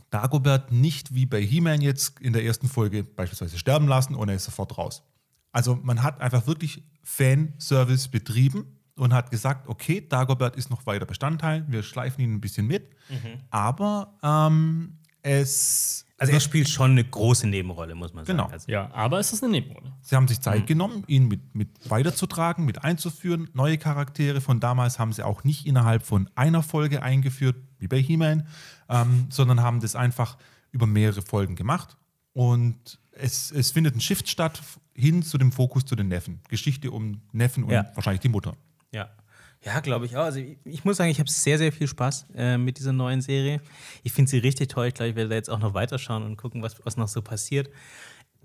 Dagobert 0.09 0.71
nicht 0.71 1.13
wie 1.15 1.25
bei 1.25 1.41
He-Man 1.41 1.81
jetzt 1.81 2.19
in 2.19 2.33
der 2.33 2.43
ersten 2.43 2.67
Folge 2.67 3.03
beispielsweise 3.03 3.57
sterben 3.57 3.87
lassen 3.87 4.15
und 4.15 4.29
er 4.29 4.35
ist 4.35 4.45
sofort 4.45 4.77
raus. 4.77 5.03
Also 5.51 5.75
man 5.83 6.03
hat 6.03 6.19
einfach 6.21 6.45
wirklich 6.47 6.83
Fanservice 7.03 8.09
betrieben 8.09 8.79
und 8.95 9.13
hat 9.13 9.31
gesagt, 9.31 9.67
okay, 9.67 10.05
Dagobert 10.07 10.55
ist 10.55 10.69
noch 10.69 10.85
weiter 10.85 11.05
Bestandteil, 11.05 11.65
wir 11.67 11.81
schleifen 11.83 12.21
ihn 12.23 12.33
ein 12.35 12.41
bisschen 12.41 12.67
mit, 12.67 12.91
aber 13.49 14.17
ähm, 14.23 14.97
es 15.23 16.05
Also 16.23 16.33
er 16.33 16.39
spielt 16.39 16.69
schon 16.69 16.91
eine 16.91 17.03
große 17.03 17.47
Nebenrolle, 17.47 17.95
muss 17.95 18.13
man 18.13 18.25
sagen. 18.25 18.37
Genau. 18.37 18.49
Also, 18.49 18.71
Ja, 18.71 18.89
aber 18.93 19.19
es 19.19 19.33
ist 19.33 19.43
eine 19.43 19.51
Nebenrolle. 19.51 19.93
Sie 20.01 20.15
haben 20.15 20.27
sich 20.27 20.39
Zeit 20.41 20.67
genommen, 20.67 21.03
ihn 21.07 21.27
mit, 21.27 21.53
mit 21.55 21.69
weiterzutragen, 21.89 22.65
mit 22.65 22.83
einzuführen. 22.83 23.49
Neue 23.53 23.77
Charaktere 23.77 24.41
von 24.41 24.59
damals 24.59 24.99
haben 24.99 25.13
sie 25.13 25.23
auch 25.25 25.43
nicht 25.43 25.65
innerhalb 25.65 26.03
von 26.05 26.29
einer 26.35 26.63
Folge 26.63 27.01
eingeführt, 27.03 27.55
wie 27.79 27.87
bei 27.87 28.01
He-Man, 28.01 28.47
ähm, 28.89 29.27
sondern 29.29 29.61
haben 29.61 29.79
das 29.81 29.95
einfach 29.95 30.37
über 30.71 30.87
mehrere 30.87 31.21
Folgen 31.21 31.55
gemacht. 31.55 31.97
Und 32.33 32.99
es, 33.11 33.51
es 33.51 33.71
findet 33.71 33.95
ein 33.95 34.01
Shift 34.01 34.27
statt 34.27 34.61
hin 34.95 35.23
zu 35.23 35.37
dem 35.37 35.51
Fokus 35.51 35.85
zu 35.85 35.95
den 35.95 36.07
Neffen. 36.07 36.39
Geschichte 36.49 36.91
um 36.91 37.21
Neffen 37.31 37.63
und 37.63 37.71
Ja. 37.71 37.85
wahrscheinlich 37.95 38.21
die 38.21 38.29
Mutter. 38.29 38.55
Ja, 39.65 39.79
glaube 39.79 40.05
ich 40.05 40.17
auch. 40.17 40.23
Also 40.23 40.39
ich, 40.39 40.57
ich 40.65 40.83
muss 40.83 40.97
sagen, 40.97 41.09
ich 41.09 41.19
habe 41.19 41.29
sehr, 41.29 41.57
sehr 41.57 41.71
viel 41.71 41.87
Spaß 41.87 42.27
äh, 42.35 42.57
mit 42.57 42.77
dieser 42.79 42.93
neuen 42.93 43.21
Serie. 43.21 43.61
Ich 44.03 44.11
finde 44.11 44.29
sie 44.29 44.39
richtig 44.39 44.69
toll. 44.69 44.87
Ich 44.87 44.93
glaube, 44.93 45.09
ich 45.09 45.15
werde 45.15 45.29
da 45.29 45.35
jetzt 45.35 45.49
auch 45.49 45.59
noch 45.59 45.73
weiterschauen 45.73 46.23
und 46.23 46.37
gucken, 46.37 46.61
was, 46.61 46.85
was 46.85 46.97
noch 46.97 47.07
so 47.07 47.21
passiert. 47.21 47.69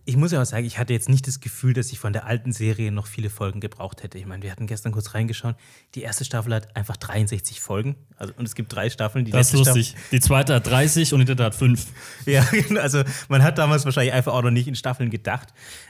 Ich 0.04 0.16
muss 0.16 0.32
ja 0.32 0.40
auch 0.40 0.46
sagen, 0.46 0.64
ich 0.64 0.78
hatte 0.78 0.94
jetzt 0.94 1.10
nicht 1.10 1.26
das 1.26 1.40
Gefühl, 1.40 1.74
dass 1.74 1.92
ich 1.92 1.98
von 1.98 2.14
der 2.14 2.24
alten 2.24 2.52
Serie 2.52 2.90
noch 2.90 3.06
viele 3.06 3.28
Folgen 3.28 3.60
gebraucht 3.60 4.02
hätte. 4.02 4.16
Ich 4.16 4.24
meine, 4.24 4.42
wir 4.42 4.50
hatten 4.50 4.66
gestern 4.66 4.90
kurz 4.90 5.12
reingeschaut. 5.12 5.54
Die 5.94 6.00
erste 6.00 6.24
Staffel 6.24 6.54
hat 6.54 6.74
einfach 6.76 6.96
63 6.96 7.60
Folgen. 7.60 7.96
Also, 8.16 8.32
und 8.38 8.46
es 8.46 8.54
gibt 8.54 8.72
drei 8.72 8.88
Staffeln. 8.88 9.26
Die 9.26 9.32
Das 9.32 9.52
ist 9.52 9.58
lustig. 9.58 9.96
Die 10.10 10.20
zweite 10.20 10.54
hat 10.54 10.66
30 10.66 11.12
und 11.12 11.20
die 11.20 11.26
dritte 11.26 11.44
hat 11.44 11.54
5. 11.54 11.80
Staffel, 11.80 11.94
ja, 12.32 12.42
genau. 12.50 12.80
also 12.80 13.02
man 13.28 13.42
hat 13.42 13.58
damals 13.58 13.84
wahrscheinlich 13.84 14.14
einfach 14.14 14.32
auch 14.32 14.42
noch 14.42 14.50
nicht 14.50 14.66
in 14.66 14.76
Staffeln 14.76 15.10
gedacht. 15.10 15.48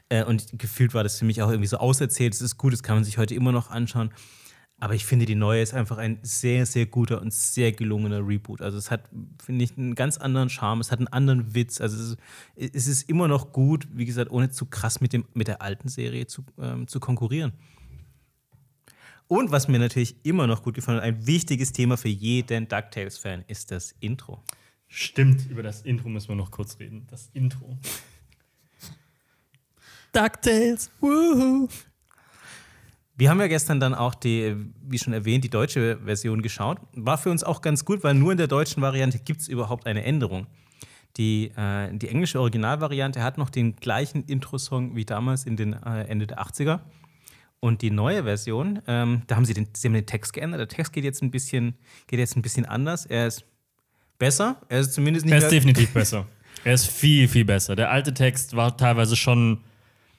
Äh, 0.09 0.24
und 0.24 0.59
gefühlt 0.59 0.95
war 0.95 1.05
das 1.05 1.18
für 1.18 1.24
mich 1.24 1.41
auch 1.43 1.51
irgendwie 1.51 1.68
so 1.68 1.76
auserzählt. 1.76 2.35
Es 2.35 2.41
ist 2.41 2.57
gut, 2.57 2.72
das 2.72 2.83
kann 2.83 2.97
man 2.97 3.05
sich 3.05 3.18
heute 3.18 3.37
immer 3.37 3.53
noch 3.53 3.70
anschauen. 3.70 4.11
Aber 4.81 4.95
ich 4.95 5.05
finde, 5.05 5.26
die 5.26 5.35
neue 5.35 5.61
ist 5.61 5.74
einfach 5.74 5.99
ein 5.99 6.20
sehr, 6.22 6.64
sehr 6.64 6.87
guter 6.87 7.20
und 7.20 7.33
sehr 7.35 7.72
gelungener 7.72 8.24
Reboot. 8.26 8.62
Also 8.62 8.79
es 8.79 8.93
hat, 8.93 9.11
finde 9.45 9.64
ich, 9.64 9.76
einen 9.76 9.97
ganz 9.97 10.18
anderen 10.18 10.49
Charme, 10.49 10.81
es 10.81 10.93
hat 10.93 11.01
einen 11.01 11.09
anderen 11.09 11.55
Witz. 11.55 11.81
Also 11.81 11.97
es 11.97 12.11
ist, 12.55 12.74
es 12.76 12.87
ist 12.87 13.09
immer 13.09 13.26
noch 13.26 13.53
gut, 13.53 13.89
wie 13.93 14.05
gesagt, 14.05 14.31
ohne 14.31 14.51
zu 14.51 14.66
krass 14.66 15.01
mit, 15.01 15.12
dem, 15.12 15.24
mit 15.35 15.49
der 15.49 15.62
alten 15.62 15.89
Serie 15.89 16.29
zu, 16.29 16.45
ähm, 16.61 16.87
zu 16.87 17.01
konkurrieren. 17.01 17.53
Und 19.26 19.51
was 19.51 19.66
mir 19.66 19.81
natürlich 19.81 20.16
immer 20.24 20.47
noch 20.47 20.62
gut 20.62 20.74
gefallen 20.74 20.99
hat, 20.99 21.05
ein 21.05 21.26
wichtiges 21.26 21.72
Thema 21.72 21.97
für 21.97 22.09
jeden 22.09 22.68
DuckTales-Fan, 22.68 23.45
ist 23.49 23.72
das 23.72 23.97
Intro. 23.99 24.43
Stimmt, 24.87 25.51
über 25.51 25.64
das 25.64 25.83
Intro 25.83 26.09
müssen 26.09 26.29
wir 26.29 26.37
noch 26.37 26.53
kurz 26.53 26.79
reden. 26.79 27.07
Das 27.11 27.31
Intro. 27.35 27.76
DuckTales, 30.12 30.91
wuhu. 31.01 31.68
Wir 33.18 33.30
haben 33.30 33.40
ja 33.40 33.48
gestern 33.48 33.80
dann 33.80 33.94
auch 33.94 34.14
die, 34.14 34.54
wie 34.80 34.96
schon 34.96 35.12
erwähnt, 35.12 35.42
die 35.42 35.50
deutsche 35.50 35.98
Version 36.04 36.40
geschaut. 36.40 36.78
War 36.92 37.18
für 37.18 37.30
uns 37.30 37.42
auch 37.42 37.62
ganz 37.62 37.84
gut, 37.84 38.04
weil 38.04 38.14
nur 38.14 38.30
in 38.30 38.38
der 38.38 38.46
deutschen 38.46 38.80
Variante 38.80 39.18
gibt 39.18 39.40
es 39.40 39.48
überhaupt 39.48 39.88
eine 39.88 40.04
Änderung. 40.04 40.46
Die, 41.16 41.50
äh, 41.56 41.90
die 41.92 42.06
englische 42.06 42.38
Originalvariante 42.38 43.20
hat 43.20 43.36
noch 43.36 43.50
den 43.50 43.74
gleichen 43.74 44.22
Intro-Song 44.22 44.94
wie 44.94 45.04
damals 45.04 45.46
in 45.46 45.56
den 45.56 45.72
äh, 45.72 46.04
Ende 46.04 46.28
der 46.28 46.38
80er. 46.38 46.78
Und 47.58 47.82
die 47.82 47.90
neue 47.90 48.22
Version, 48.22 48.82
ähm, 48.86 49.22
da 49.26 49.34
haben 49.34 49.44
sie, 49.44 49.54
den, 49.54 49.66
sie 49.72 49.88
haben 49.88 49.94
den 49.94 50.06
Text 50.06 50.32
geändert. 50.32 50.60
Der 50.60 50.68
Text 50.68 50.92
geht 50.92 51.02
jetzt 51.02 51.20
ein 51.20 51.32
bisschen, 51.32 51.74
geht 52.06 52.20
jetzt 52.20 52.36
ein 52.36 52.42
bisschen 52.42 52.66
anders. 52.66 53.04
Er 53.04 53.26
ist 53.26 53.44
besser. 54.20 54.62
Er 54.68 54.78
ist 54.78 54.92
zumindest 54.92 55.26
nicht 55.26 55.32
Er 55.32 55.38
ist 55.38 55.50
definitiv 55.50 55.92
besser. 55.92 56.24
Er 56.62 56.74
ist 56.74 56.86
viel, 56.86 57.26
viel 57.26 57.44
besser. 57.44 57.74
Der 57.74 57.90
alte 57.90 58.14
Text 58.14 58.54
war 58.54 58.76
teilweise 58.76 59.16
schon. 59.16 59.64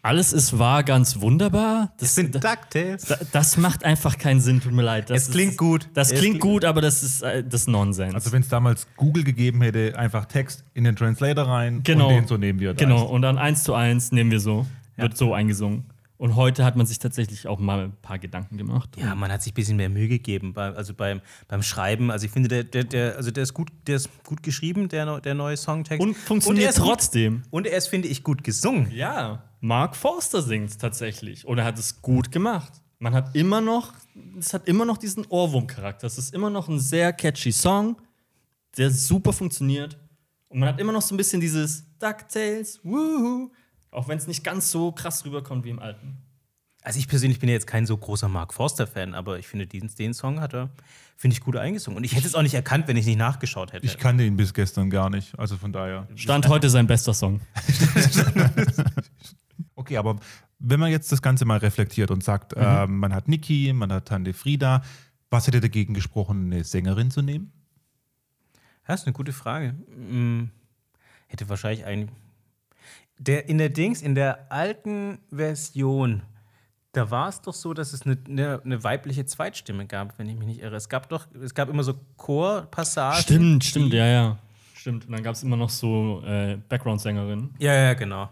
Alles 0.01 0.31
ist 0.31 0.57
wahr, 0.57 0.83
ganz 0.83 1.19
wunderbar. 1.19 1.91
Das 1.97 2.09
Das, 2.09 2.15
sind 2.15 2.33
da, 2.35 2.39
DuckTales. 2.39 3.13
das 3.33 3.57
macht 3.57 3.83
einfach 3.83 4.17
keinen 4.17 4.39
Sinn, 4.39 4.61
tut 4.61 4.71
mir 4.71 4.81
leid. 4.81 5.09
Das 5.09 5.23
Es 5.23 5.31
klingt 5.31 5.51
ist, 5.51 5.57
gut. 5.57 5.89
Das 5.93 6.11
Es 6.11 6.19
klingt 6.19 6.39
gut, 6.39 6.63
aber 6.63 6.79
das 6.81 7.03
ist, 7.03 7.21
äh, 7.21 7.43
das 7.43 7.67
Nonsens. 7.67 8.13
Also 8.15 8.31
wenn 8.31 8.41
es 8.41 8.47
damals 8.47 8.87
Google 8.95 9.25
gegeben 9.25 9.61
hätte, 9.61 9.97
einfach 9.99 10.25
Text 10.25 10.63
in 10.73 10.85
den 10.85 10.95
Translator 10.95 11.45
rein 11.47 11.81
Genau. 11.83 12.07
und 12.07 12.13
den 12.15 12.27
so 12.27 12.37
nehmen 12.37 12.59
wir. 12.61 12.73
Genau, 12.75 13.03
und 13.03 13.23
dann 13.23 13.37
eins 13.37 13.63
zu 13.63 13.73
eins 13.73 14.11
nehmen 14.13 14.31
wir 14.31 14.39
so. 14.39 14.65
Wird 14.95 15.17
so 15.17 15.33
eingesungen. 15.33 15.83
Und 16.17 16.35
heute 16.35 16.65
hat 16.65 16.75
man 16.75 16.85
sich 16.85 16.99
tatsächlich 16.99 17.47
auch 17.47 17.59
mal 17.59 17.85
ein 17.85 17.93
paar 18.01 18.19
Gedanken 18.19 18.57
gemacht. 18.57 18.89
Ja, 18.97 19.15
man 19.15 19.31
hat 19.31 19.41
sich 19.41 19.53
ein 19.53 19.55
bisschen 19.55 19.77
mehr 19.77 19.87
Mühe 19.89 20.09
gegeben, 20.09 20.51
bei, 20.53 20.67
also 20.73 20.93
beim, 20.93 21.21
beim 21.47 21.63
Schreiben. 21.63 22.11
Also 22.11 22.25
ich 22.25 22.31
finde, 22.33 22.49
der, 22.49 22.63
der, 22.65 22.83
der, 22.83 23.15
also 23.15 23.31
der, 23.31 23.43
ist, 23.43 23.53
gut, 23.53 23.69
der 23.87 23.95
ist 23.97 24.09
gut 24.25 24.43
geschrieben, 24.43 24.89
der, 24.89 25.21
der 25.21 25.33
neue 25.33 25.55
Songtext. 25.55 26.01
Und 26.05 26.17
funktioniert 26.17 26.65
er 26.65 26.69
ist 26.71 26.79
gut- 26.79 26.87
trotzdem. 26.87 27.43
Und 27.51 27.67
er 27.67 27.77
ist, 27.77 27.87
finde 27.87 28.09
ich, 28.09 28.23
gut 28.23 28.43
gesungen. 28.43 28.91
Ja, 28.91 29.43
Mark 29.61 29.95
Forster 29.95 30.41
singt 30.41 30.79
tatsächlich. 30.79 31.45
Und 31.45 31.57
er 31.57 31.65
hat 31.65 31.77
es 31.77 32.01
gut 32.01 32.31
gemacht. 32.31 32.71
Man 32.99 33.13
hat 33.13 33.35
immer 33.35 33.61
noch, 33.61 33.93
es 34.37 34.53
hat 34.53 34.67
immer 34.67 34.85
noch 34.85 34.97
diesen 34.97 35.25
Ohrwurm-Charakter. 35.25 36.07
Es 36.07 36.17
ist 36.17 36.33
immer 36.33 36.49
noch 36.49 36.67
ein 36.67 36.79
sehr 36.79 37.13
catchy 37.13 37.51
Song, 37.51 37.97
der 38.77 38.91
super 38.91 39.33
funktioniert. 39.33 39.97
Und 40.49 40.59
man 40.59 40.69
hat 40.69 40.79
immer 40.79 40.91
noch 40.91 41.01
so 41.01 41.13
ein 41.13 41.17
bisschen 41.17 41.39
dieses 41.39 41.85
DuckTales, 41.99 42.79
wuhu. 42.83 43.51
Auch 43.91 44.07
wenn 44.07 44.17
es 44.17 44.27
nicht 44.27 44.43
ganz 44.43 44.69
so 44.71 44.91
krass 44.91 45.25
rüberkommt 45.25 45.63
wie 45.65 45.69
im 45.69 45.79
alten. 45.79 46.17
Also 46.81 46.99
ich 46.99 47.07
persönlich 47.07 47.39
bin 47.39 47.49
ja 47.49 47.53
jetzt 47.53 47.67
kein 47.67 47.85
so 47.85 47.97
großer 47.97 48.29
Mark 48.29 48.53
Forster-Fan, 48.53 49.13
aber 49.13 49.37
ich 49.37 49.47
finde, 49.47 49.67
den, 49.67 49.89
den 49.97 50.13
Song 50.13 50.39
hat 50.39 50.53
er, 50.53 50.69
finde 51.17 51.33
ich, 51.33 51.41
gut 51.41 51.57
eingesungen. 51.57 51.97
Und 51.97 52.03
ich 52.03 52.15
hätte 52.15 52.27
es 52.27 52.35
auch 52.35 52.41
nicht 52.41 52.53
erkannt, 52.53 52.87
wenn 52.87 52.97
ich 52.97 53.05
nicht 53.05 53.17
nachgeschaut 53.17 53.73
hätte. 53.73 53.85
Ich 53.85 53.97
kannte 53.97 54.23
ihn 54.23 54.37
bis 54.37 54.53
gestern 54.53 54.89
gar 54.89 55.09
nicht. 55.09 55.37
Also 55.37 55.57
von 55.57 55.73
daher. 55.73 56.07
Stand 56.15 56.47
heute 56.47 56.69
sein 56.69 56.87
bester 56.87 57.13
Song. 57.13 57.41
Okay, 59.89 59.97
aber 59.97 60.17
wenn 60.59 60.79
man 60.79 60.91
jetzt 60.91 61.11
das 61.11 61.23
Ganze 61.23 61.45
mal 61.45 61.57
reflektiert 61.57 62.11
und 62.11 62.23
sagt, 62.23 62.53
ähm, 62.55 62.99
man 62.99 63.11
hat 63.11 63.27
Niki, 63.27 63.73
man 63.73 63.91
hat 63.91 64.07
Tante 64.07 64.33
Frieda, 64.33 64.83
was 65.31 65.47
hätte 65.47 65.61
dagegen 65.61 65.95
gesprochen, 65.95 66.45
eine 66.45 66.63
Sängerin 66.63 67.09
zu 67.09 67.23
nehmen? 67.23 67.51
Das 68.85 69.01
ist 69.01 69.07
eine 69.07 69.13
gute 69.13 69.33
Frage. 69.33 69.73
Hm, 69.87 70.51
hätte 71.27 71.49
wahrscheinlich 71.49 71.85
ein. 71.85 72.11
Der, 73.17 73.49
in 73.49 73.57
der 73.57 73.69
Dings, 73.69 74.03
in 74.03 74.13
der 74.13 74.51
alten 74.51 75.17
Version, 75.31 76.21
da 76.91 77.09
war 77.09 77.29
es 77.29 77.41
doch 77.41 77.55
so, 77.55 77.73
dass 77.73 77.93
es 77.93 78.03
eine, 78.03 78.19
eine, 78.27 78.61
eine 78.63 78.83
weibliche 78.83 79.25
Zweitstimme 79.25 79.87
gab, 79.87 80.19
wenn 80.19 80.29
ich 80.29 80.37
mich 80.37 80.47
nicht 80.47 80.61
irre. 80.61 80.75
Es 80.75 80.87
gab 80.87 81.09
doch, 81.09 81.25
es 81.33 81.55
gab 81.55 81.69
immer 81.69 81.83
so 81.83 81.95
Chorpassagen. 82.15 83.21
Stimmt, 83.21 83.63
stimmt, 83.63 83.93
ja, 83.93 84.05
ja. 84.05 84.39
Stimmt. 84.75 85.07
Und 85.07 85.13
dann 85.13 85.23
gab 85.23 85.33
es 85.33 85.41
immer 85.41 85.57
noch 85.57 85.71
so 85.71 86.21
äh, 86.25 86.57
Background-Sängerinnen. 86.69 87.55
Ja, 87.57 87.73
ja, 87.73 87.93
genau. 87.95 88.29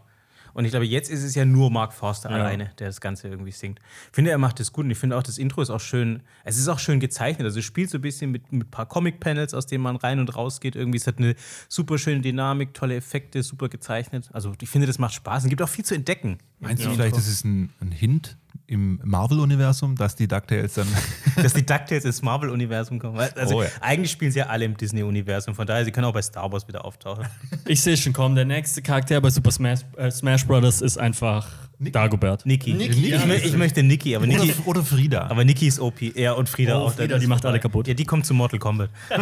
Und 0.58 0.66
ich 0.66 0.72
glaube, 0.72 0.88
jetzt 0.88 1.12
ist 1.12 1.24
es 1.24 1.36
ja 1.36 1.45
nur 1.45 1.70
Mark 1.70 1.93
Forster 1.93 2.32
Ja. 2.32 2.38
alleine, 2.38 2.72
der 2.80 2.88
das 2.88 2.99
Ganze 2.99 3.28
irgendwie 3.28 3.51
singt. 3.51 3.80
Ich 4.10 4.16
finde, 4.16 4.32
er 4.32 4.39
macht 4.39 4.60
das 4.60 4.74
gut 4.74 4.86
und 4.86 4.91
ich 4.91 4.97
finde 4.97 5.16
auch, 5.16 5.22
das 5.22 5.38
Intro 5.38 5.62
ist 5.62 5.70
auch 5.70 5.80
schön. 5.80 6.24
Es 6.43 6.58
ist 6.58 6.68
auch 6.68 6.80
schön 6.80 6.99
gezeichnet. 6.99 7.45
Also, 7.45 7.60
es 7.60 7.66
spielt 7.66 7.91
so 7.91 7.99
ein 7.99 8.01
bisschen 8.01 8.32
mit, 8.32 8.51
mit 8.51 8.68
ein 8.68 8.72
paar 8.72 8.88
Comic-Panels, 8.88 9.53
aus 9.53 9.68
denen 9.68 9.84
man 9.84 9.97
rein 9.97 10.20
und 10.20 10.36
raus 10.36 10.60
geht. 10.60 10.76
Irgendwie, 10.76 10.97
es 10.97 11.05
hat 11.05 11.20
eine 11.20 11.36
super 11.70 11.99
schöne 11.99 12.22
Dynamik, 12.22 12.74
tolle 12.74 12.95
Effekte, 12.95 13.43
super 13.43 13.70
gezeichnet. 13.70 14.30
Also, 14.34 14.51
ich 14.60 14.68
finde, 14.70 14.88
das 14.88 14.97
macht 14.97 15.14
Spaß 15.14 15.43
und 15.43 15.49
gibt 15.49 15.62
auch 15.62 15.70
viel 15.70 15.86
zu 15.86 15.93
entdecken. 15.93 16.39
Meinst 16.60 16.84
du 16.84 16.88
Ja. 16.89 16.95
vielleicht, 16.95 17.16
das 17.16 17.28
ist 17.28 17.45
ein, 17.45 17.70
ein 17.80 17.91
Hint 17.91 18.36
im 18.70 18.99
Marvel-Universum, 19.03 19.95
dass 19.95 20.15
die 20.15 20.28
DuckTales 20.28 20.74
dann. 20.74 20.88
dass 21.41 21.53
die 21.53 21.65
DuckTales 21.65 22.03
ins 22.03 22.22
Marvel-Universum 22.22 22.99
kommen. 22.99 23.18
Also, 23.36 23.55
Oh 23.57 23.63
ja. 23.63 23.70
eigentlich 23.80 24.11
spielen 24.11 24.32
sie 24.32 24.39
ja 24.39 24.47
alle 24.47 24.65
im 24.65 24.76
Disney-Universum. 24.76 25.55
Von 25.55 25.65
daher, 25.65 25.86
sie 25.86 25.91
können 25.91 26.05
auch 26.05 26.13
bei 26.13 26.22
Star 26.22 26.51
Wars 26.51 26.68
wieder 26.68 26.84
auftauchen. 26.84 27.26
Ich 27.65 27.82
sehe 27.82 27.95
schon 27.97 28.11
kommen, 28.13 28.36
der 28.36 28.45
nächste 28.45 28.82
Charakter 28.82 29.20
bei 29.22 29.30
Super 29.30 29.51
Smash, 29.51 29.80
äh, 29.97 30.11
Smash 30.11 30.45
Bros. 30.45 30.82
ist 30.82 30.97
einfach 30.97 31.47
Dagobert. 31.80 32.45
Niki. 32.45 32.74
Niki, 32.74 33.09
ja, 33.09 33.18
ich, 33.18 33.24
mö- 33.24 33.43
ich 33.45 33.55
möchte 33.55 33.84
Niki, 33.84 34.15
aber 34.15 34.26
Niki. 34.28 34.51
oder, 34.51 34.68
oder 34.68 34.84
Frida. 34.84 35.28
Aber 35.28 35.43
Niki 35.45 35.68
ist 35.68 35.80
OP. 35.80 36.01
Ja, 36.01 36.34
und 36.34 36.49
Frieda 36.49 36.78
Oh, 36.80 36.86
auch. 36.88 36.93
Frieda, 36.93 37.20
die 37.20 37.28
macht 37.28 37.45
alle 37.45 37.59
kaputt. 37.59 37.88
Ja, 37.88 37.93
die 37.93 38.05
kommt 38.05 38.26
zu 38.26 38.34
Mortal 38.34 38.59
Kombat. 38.59 38.89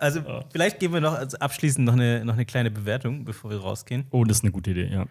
also, 0.00 0.22
vielleicht 0.50 0.80
geben 0.80 0.94
wir 0.94 1.00
noch 1.00 1.14
als 1.14 1.34
abschließend 1.34 1.84
noch 1.86 1.92
eine, 1.92 2.24
noch 2.24 2.34
eine 2.34 2.46
kleine 2.46 2.70
Bewertung, 2.70 3.24
bevor 3.24 3.50
wir 3.50 3.58
rausgehen. 3.60 4.06
Oh, 4.10 4.24
das 4.24 4.38
ist 4.38 4.44
eine 4.44 4.52
gute 4.52 4.70
Idee, 4.72 4.88
ja. 4.90 5.06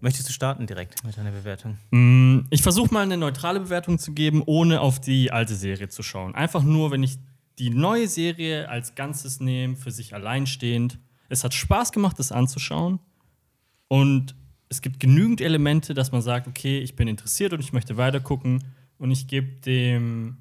Möchtest 0.00 0.28
du 0.28 0.32
starten 0.32 0.66
direkt 0.66 1.04
mit 1.04 1.16
deiner 1.16 1.32
Bewertung? 1.32 1.76
Mm, 1.90 2.46
Ich 2.50 2.62
versuche 2.62 2.94
mal 2.94 3.02
eine 3.02 3.16
neutrale 3.16 3.58
Bewertung 3.58 3.98
zu 3.98 4.12
geben, 4.12 4.42
ohne 4.46 4.80
auf 4.80 5.00
die 5.00 5.32
alte 5.32 5.54
Serie 5.54 5.88
zu 5.88 6.02
schauen. 6.04 6.34
Einfach 6.34 6.62
nur, 6.62 6.90
wenn 6.92 7.02
ich 7.02 7.18
die 7.58 7.70
neue 7.70 8.06
Serie 8.06 8.68
als 8.68 8.94
Ganzes 8.94 9.40
nehme, 9.40 9.74
für 9.74 9.90
sich 9.90 10.14
alleinstehend. 10.14 10.98
Es 11.28 11.42
hat 11.42 11.52
Spaß 11.52 11.90
gemacht, 11.90 12.18
das 12.18 12.30
anzuschauen. 12.30 13.00
Und 13.88 14.36
es 14.68 14.82
gibt 14.82 15.00
genügend 15.00 15.40
Elemente, 15.40 15.94
dass 15.94 16.12
man 16.12 16.22
sagt, 16.22 16.46
okay, 16.46 16.78
ich 16.78 16.94
bin 16.94 17.08
interessiert 17.08 17.52
und 17.52 17.60
ich 17.60 17.72
möchte 17.72 17.96
weitergucken. 17.96 18.62
Und 18.98 19.10
ich 19.10 19.26
gebe 19.26 19.48
dem 19.62 20.36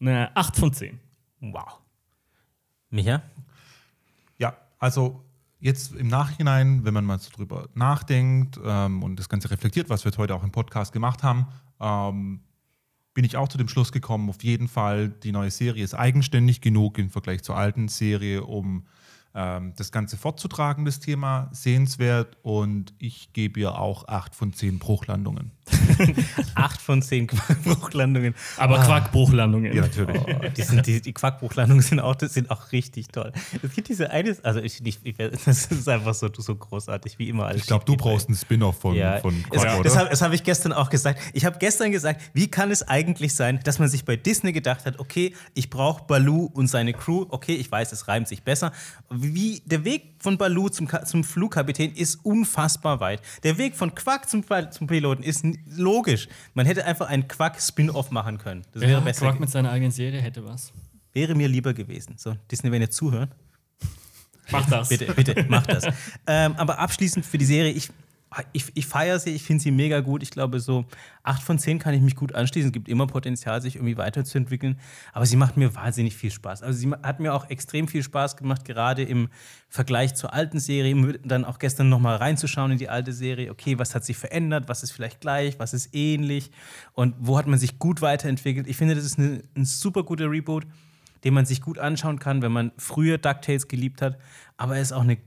eine 0.00 0.34
8 0.36 0.56
von 0.56 0.72
10. 0.72 0.98
Wow. 1.40 1.78
Micha? 2.90 3.22
Ja, 4.38 4.56
also 4.78 5.24
jetzt 5.60 5.94
im 5.94 6.08
Nachhinein, 6.08 6.84
wenn 6.84 6.94
man 6.94 7.04
mal 7.04 7.18
so 7.18 7.30
drüber 7.30 7.68
nachdenkt 7.74 8.58
ähm, 8.64 9.02
und 9.02 9.16
das 9.16 9.28
Ganze 9.28 9.50
reflektiert, 9.50 9.88
was 9.90 10.04
wir 10.04 10.12
heute 10.16 10.34
auch 10.34 10.42
im 10.42 10.50
Podcast 10.50 10.92
gemacht 10.92 11.22
haben, 11.22 11.46
ähm, 11.80 12.40
bin 13.14 13.24
ich 13.24 13.36
auch 13.36 13.48
zu 13.48 13.58
dem 13.58 13.68
Schluss 13.68 13.92
gekommen, 13.92 14.28
auf 14.28 14.42
jeden 14.42 14.68
Fall, 14.68 15.08
die 15.08 15.32
neue 15.32 15.50
Serie 15.50 15.84
ist 15.84 15.94
eigenständig 15.94 16.60
genug 16.60 16.98
im 16.98 17.10
Vergleich 17.10 17.42
zur 17.42 17.56
alten 17.56 17.88
Serie, 17.88 18.44
um 18.44 18.86
ähm, 19.34 19.72
das 19.76 19.92
Ganze 19.92 20.16
fortzutragen, 20.16 20.84
das 20.84 21.00
Thema, 21.00 21.48
sehenswert 21.52 22.36
und 22.42 22.94
ich 22.98 23.32
gebe 23.32 23.60
ihr 23.60 23.78
auch 23.78 24.08
8 24.08 24.34
von 24.34 24.52
10 24.52 24.78
Bruchlandungen. 24.78 25.52
Acht 26.54 26.80
von 26.80 27.02
zehn 27.02 27.26
Quackbruchlandungen. 27.26 28.34
Aber 28.56 28.78
Quarkbruchlandungen. 28.78 29.74
Ja, 29.74 29.82
natürlich. 29.82 30.20
Oh, 30.20 30.48
die, 30.56 30.62
sind, 30.62 30.86
die, 30.86 31.00
die 31.00 31.12
Quackbruchlandungen 31.12 31.82
sind 31.82 32.00
auch, 32.00 32.14
das 32.14 32.34
sind 32.34 32.50
auch 32.50 32.72
richtig 32.72 33.08
toll. 33.08 33.32
Es 33.62 33.72
gibt 33.74 33.88
diese 33.88 34.10
eine, 34.10 34.36
also 34.42 34.60
ich, 34.60 34.84
ich, 34.84 34.98
ich, 35.04 35.16
das 35.16 35.66
ist 35.66 35.88
einfach 35.88 36.14
so, 36.14 36.28
so 36.36 36.54
großartig, 36.54 37.18
wie 37.18 37.28
immer 37.28 37.46
alles. 37.46 37.62
Ich 37.62 37.66
glaube, 37.66 37.84
du 37.84 37.96
brauchst 37.96 38.28
einen 38.28 38.36
Spin-off 38.36 38.80
von, 38.80 38.94
Ja, 38.94 39.18
von 39.18 39.34
es, 39.50 39.62
Quack, 39.62 39.82
das 39.82 39.92
oder? 39.92 40.06
habe 40.06 40.16
hab 40.16 40.32
ich 40.32 40.42
gestern 40.42 40.72
auch 40.72 40.90
gesagt. 40.90 41.20
Ich 41.32 41.44
habe 41.44 41.58
gestern 41.58 41.90
gesagt, 41.92 42.20
wie 42.32 42.48
kann 42.48 42.70
es 42.70 42.86
eigentlich 42.86 43.34
sein, 43.34 43.60
dass 43.64 43.78
man 43.78 43.88
sich 43.88 44.04
bei 44.04 44.16
Disney 44.16 44.52
gedacht 44.52 44.86
hat, 44.86 44.98
okay, 44.98 45.34
ich 45.54 45.70
brauche 45.70 46.04
Baloo 46.04 46.50
und 46.52 46.66
seine 46.66 46.92
Crew. 46.92 47.26
Okay, 47.28 47.54
ich 47.54 47.70
weiß, 47.70 47.92
es 47.92 48.08
reimt 48.08 48.28
sich 48.28 48.42
besser. 48.42 48.72
Wie 49.22 49.60
der 49.66 49.84
Weg 49.84 50.14
von 50.18 50.38
Baloo 50.38 50.68
zum, 50.68 50.88
zum 51.04 51.24
Flugkapitän 51.24 51.92
ist 51.94 52.24
unfassbar 52.24 53.00
weit. 53.00 53.20
Der 53.42 53.58
Weg 53.58 53.76
von 53.76 53.94
Quack 53.94 54.28
zum, 54.28 54.44
zum 54.70 54.86
Piloten 54.86 55.22
ist 55.22 55.44
logisch. 55.66 56.28
Man 56.54 56.66
hätte 56.66 56.84
einfach 56.84 57.08
einen 57.08 57.28
Quack-Spin-Off 57.28 58.10
machen 58.10 58.38
können. 58.38 58.62
Das 58.72 58.82
wäre 58.82 58.92
Ja, 58.92 59.00
besser. 59.00 59.20
Quark 59.20 59.34
ge- 59.34 59.40
mit 59.40 59.50
seiner 59.50 59.70
eigenen 59.70 59.92
Serie 59.92 60.20
hätte 60.20 60.44
was. 60.46 60.72
wäre 61.12 61.34
mir 61.34 61.48
lieber 61.48 61.74
gewesen. 61.74 62.14
So, 62.18 62.36
Disney, 62.50 62.70
wenn 62.72 62.82
ihr 62.82 62.90
zuhören. 62.90 63.30
Mach 64.52 64.68
das. 64.68 64.88
Bitte, 64.88 65.12
bitte, 65.14 65.46
mach 65.48 65.66
das. 65.66 65.84
ähm, 66.26 66.54
aber 66.56 66.78
abschließend 66.78 67.24
für 67.24 67.38
die 67.38 67.44
Serie, 67.44 67.72
ich, 67.72 67.88
ich, 68.52 68.70
ich 68.74 68.86
feiere 68.86 69.18
sie, 69.18 69.30
ich 69.30 69.42
finde 69.42 69.62
sie 69.62 69.72
mega 69.72 70.00
gut. 70.00 70.22
Ich 70.22 70.30
glaube, 70.30 70.60
so 70.60 70.84
8 71.24 71.42
von 71.42 71.58
10 71.58 71.80
kann 71.80 71.94
ich 71.94 72.00
mich 72.00 72.14
gut 72.14 72.32
anschließen. 72.32 72.68
Es 72.68 72.72
gibt 72.72 72.88
immer 72.88 73.08
Potenzial, 73.08 73.60
sich 73.60 73.74
irgendwie 73.74 73.96
weiterzuentwickeln. 73.96 74.78
Aber 75.12 75.26
sie 75.26 75.36
macht 75.36 75.56
mir 75.56 75.74
wahnsinnig 75.74 76.16
viel 76.16 76.30
Spaß. 76.30 76.62
Also 76.62 76.78
sie 76.78 76.90
hat 76.90 77.18
mir 77.18 77.34
auch 77.34 77.50
extrem 77.50 77.88
viel 77.88 78.04
Spaß 78.04 78.36
gemacht, 78.36 78.64
gerade 78.64 79.02
im 79.02 79.28
Vergleich 79.68 80.14
zur 80.14 80.32
alten 80.32 80.60
Serie. 80.60 81.18
Dann 81.24 81.44
auch 81.44 81.58
gestern 81.58 81.88
nochmal 81.88 82.16
reinzuschauen 82.16 82.70
in 82.70 82.78
die 82.78 82.88
alte 82.88 83.12
Serie. 83.12 83.50
Okay, 83.50 83.78
was 83.78 83.96
hat 83.96 84.04
sich 84.04 84.16
verändert? 84.16 84.68
Was 84.68 84.84
ist 84.84 84.92
vielleicht 84.92 85.20
gleich? 85.20 85.58
Was 85.58 85.74
ist 85.74 85.92
ähnlich? 85.92 86.52
Und 86.92 87.16
wo 87.18 87.36
hat 87.36 87.48
man 87.48 87.58
sich 87.58 87.80
gut 87.80 88.00
weiterentwickelt? 88.00 88.68
Ich 88.68 88.76
finde, 88.76 88.94
das 88.94 89.04
ist 89.04 89.18
eine, 89.18 89.42
ein 89.56 89.64
super 89.64 90.04
guter 90.04 90.30
Reboot 90.30 90.66
den 91.24 91.34
man 91.34 91.44
sich 91.44 91.60
gut 91.60 91.78
anschauen 91.78 92.18
kann, 92.18 92.40
wenn 92.40 92.50
man 92.50 92.72
früher 92.78 93.18
DuckTales 93.18 93.68
geliebt 93.68 94.00
hat. 94.00 94.18
Aber 94.56 94.76
er 94.76 94.80
ist 94.82 94.92
auch 94.92 95.02
eine 95.02 95.18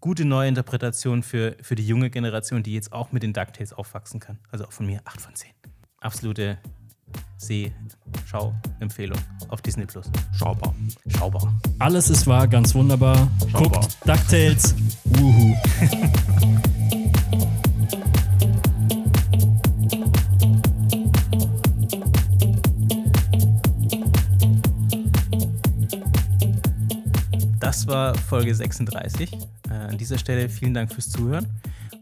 gute 0.00 0.24
neue 0.24 0.48
Interpretation 0.48 1.22
für, 1.22 1.56
für 1.60 1.74
die 1.74 1.86
junge 1.86 2.10
Generation, 2.10 2.62
die 2.62 2.74
jetzt 2.74 2.92
auch 2.92 3.12
mit 3.12 3.22
den 3.22 3.32
DuckTales 3.32 3.72
aufwachsen 3.72 4.18
kann. 4.18 4.38
Also 4.50 4.64
auch 4.64 4.72
von 4.72 4.86
mir 4.86 5.00
8 5.04 5.20
von 5.20 5.34
10. 5.34 5.50
Absolute 6.00 6.58
Seh-Schau-Empfehlung 7.36 9.18
auf 9.48 9.60
Disney 9.60 9.84
Plus. 9.84 10.10
Schaubar. 10.32 10.74
Schaubar. 11.08 11.54
Alles 11.78 12.08
ist 12.08 12.26
wahr, 12.26 12.48
ganz 12.48 12.74
wunderbar. 12.74 13.28
Schaubar. 13.50 13.82
Guckt 13.82 13.96
DuckTales. 14.06 14.74
Wuhu. 15.04 15.56
Das 27.60 27.86
war 27.86 28.14
Folge 28.14 28.54
36. 28.54 29.30
An 29.90 29.98
dieser 29.98 30.18
Stelle 30.18 30.48
vielen 30.48 30.72
Dank 30.72 30.92
fürs 30.92 31.10
Zuhören. 31.10 31.48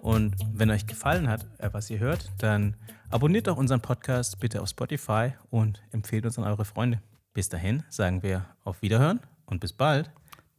Und 0.01 0.37
wenn 0.53 0.71
euch 0.71 0.87
gefallen 0.87 1.27
hat, 1.27 1.47
äh, 1.57 1.71
was 1.73 1.89
ihr 1.89 1.99
hört, 1.99 2.31
dann 2.37 2.77
abonniert 3.09 3.47
doch 3.47 3.57
unseren 3.57 3.81
Podcast 3.81 4.39
bitte 4.39 4.61
auf 4.61 4.69
Spotify 4.69 5.33
und 5.49 5.83
empfehlt 5.91 6.27
uns 6.27 6.39
an 6.39 6.45
eure 6.45 6.67
Freunde. 6.67 7.01
Bis 7.33 7.49
dahin 7.49 7.83
sagen 7.89 8.23
wir 8.23 8.45
auf 8.63 8.83
Wiederhören 8.83 9.21
und 9.47 9.61
bis 9.61 9.73
bald. 9.73 10.11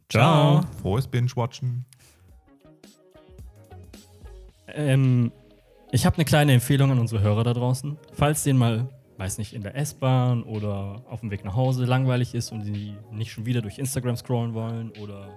Ciao. 0.10 0.64
Frohes 0.82 1.08
Binge-Watchen. 1.08 1.86
Ähm, 4.74 5.32
ich 5.92 6.08
habe 6.08 6.16
eine 6.16 6.26
kleine 6.26 6.54
Empfehlung 6.54 6.92
an 6.92 6.98
unsere 6.98 7.22
Hörer 7.22 7.44
da 7.44 7.54
draußen. 7.54 7.96
Falls 8.14 8.44
denen 8.44 8.58
mal, 8.58 8.90
weiß 9.18 9.38
nicht, 9.38 9.54
in 9.54 9.62
der 9.62 9.76
S-Bahn 9.76 10.42
oder 10.42 11.04
auf 11.08 11.20
dem 11.20 11.30
Weg 11.30 11.46
nach 11.46 11.56
Hause 11.56 11.86
langweilig 11.86 12.34
ist 12.34 12.52
und 12.52 12.64
sie 12.64 12.96
nicht 13.12 13.32
schon 13.32 13.46
wieder 13.46 13.62
durch 13.62 13.78
Instagram 13.78 14.16
scrollen 14.16 14.56
wollen 14.56 14.92
oder 15.00 15.30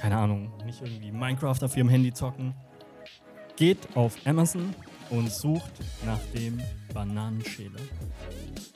keine 0.00 0.16
Ahnung, 0.16 0.50
nicht 0.64 0.80
irgendwie 0.80 1.12
Minecraft 1.12 1.62
auf 1.62 1.76
ihrem 1.76 1.90
Handy 1.90 2.12
zocken, 2.12 2.54
geht 3.56 3.94
auf 3.94 4.16
Amazon 4.24 4.74
und 5.10 5.30
sucht 5.30 5.72
nach 6.06 6.20
dem 6.34 6.60
Bananenschäler 6.94 7.80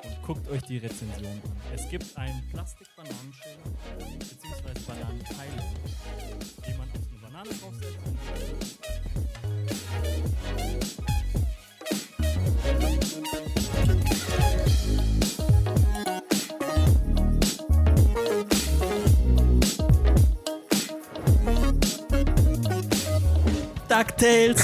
und 0.04 0.22
guckt 0.22 0.46
euch 0.50 0.62
die 0.62 0.78
Rezension 0.78 1.40
an. 1.44 1.56
Es 1.74 1.88
gibt 1.88 2.14
einen 2.18 2.46
Plastik-Bananenschäler 2.50 3.56
bzw. 4.18 4.80
Bananenteile, 4.86 5.62
die 6.66 6.74
man 6.76 6.88
auf 6.90 7.08
eine 7.10 7.20
Banane 7.22 7.48
draufsetzt 7.48 7.98
DuckTales. 23.94 24.58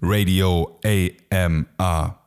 Radio 0.00 0.80
AMR. 0.84 2.19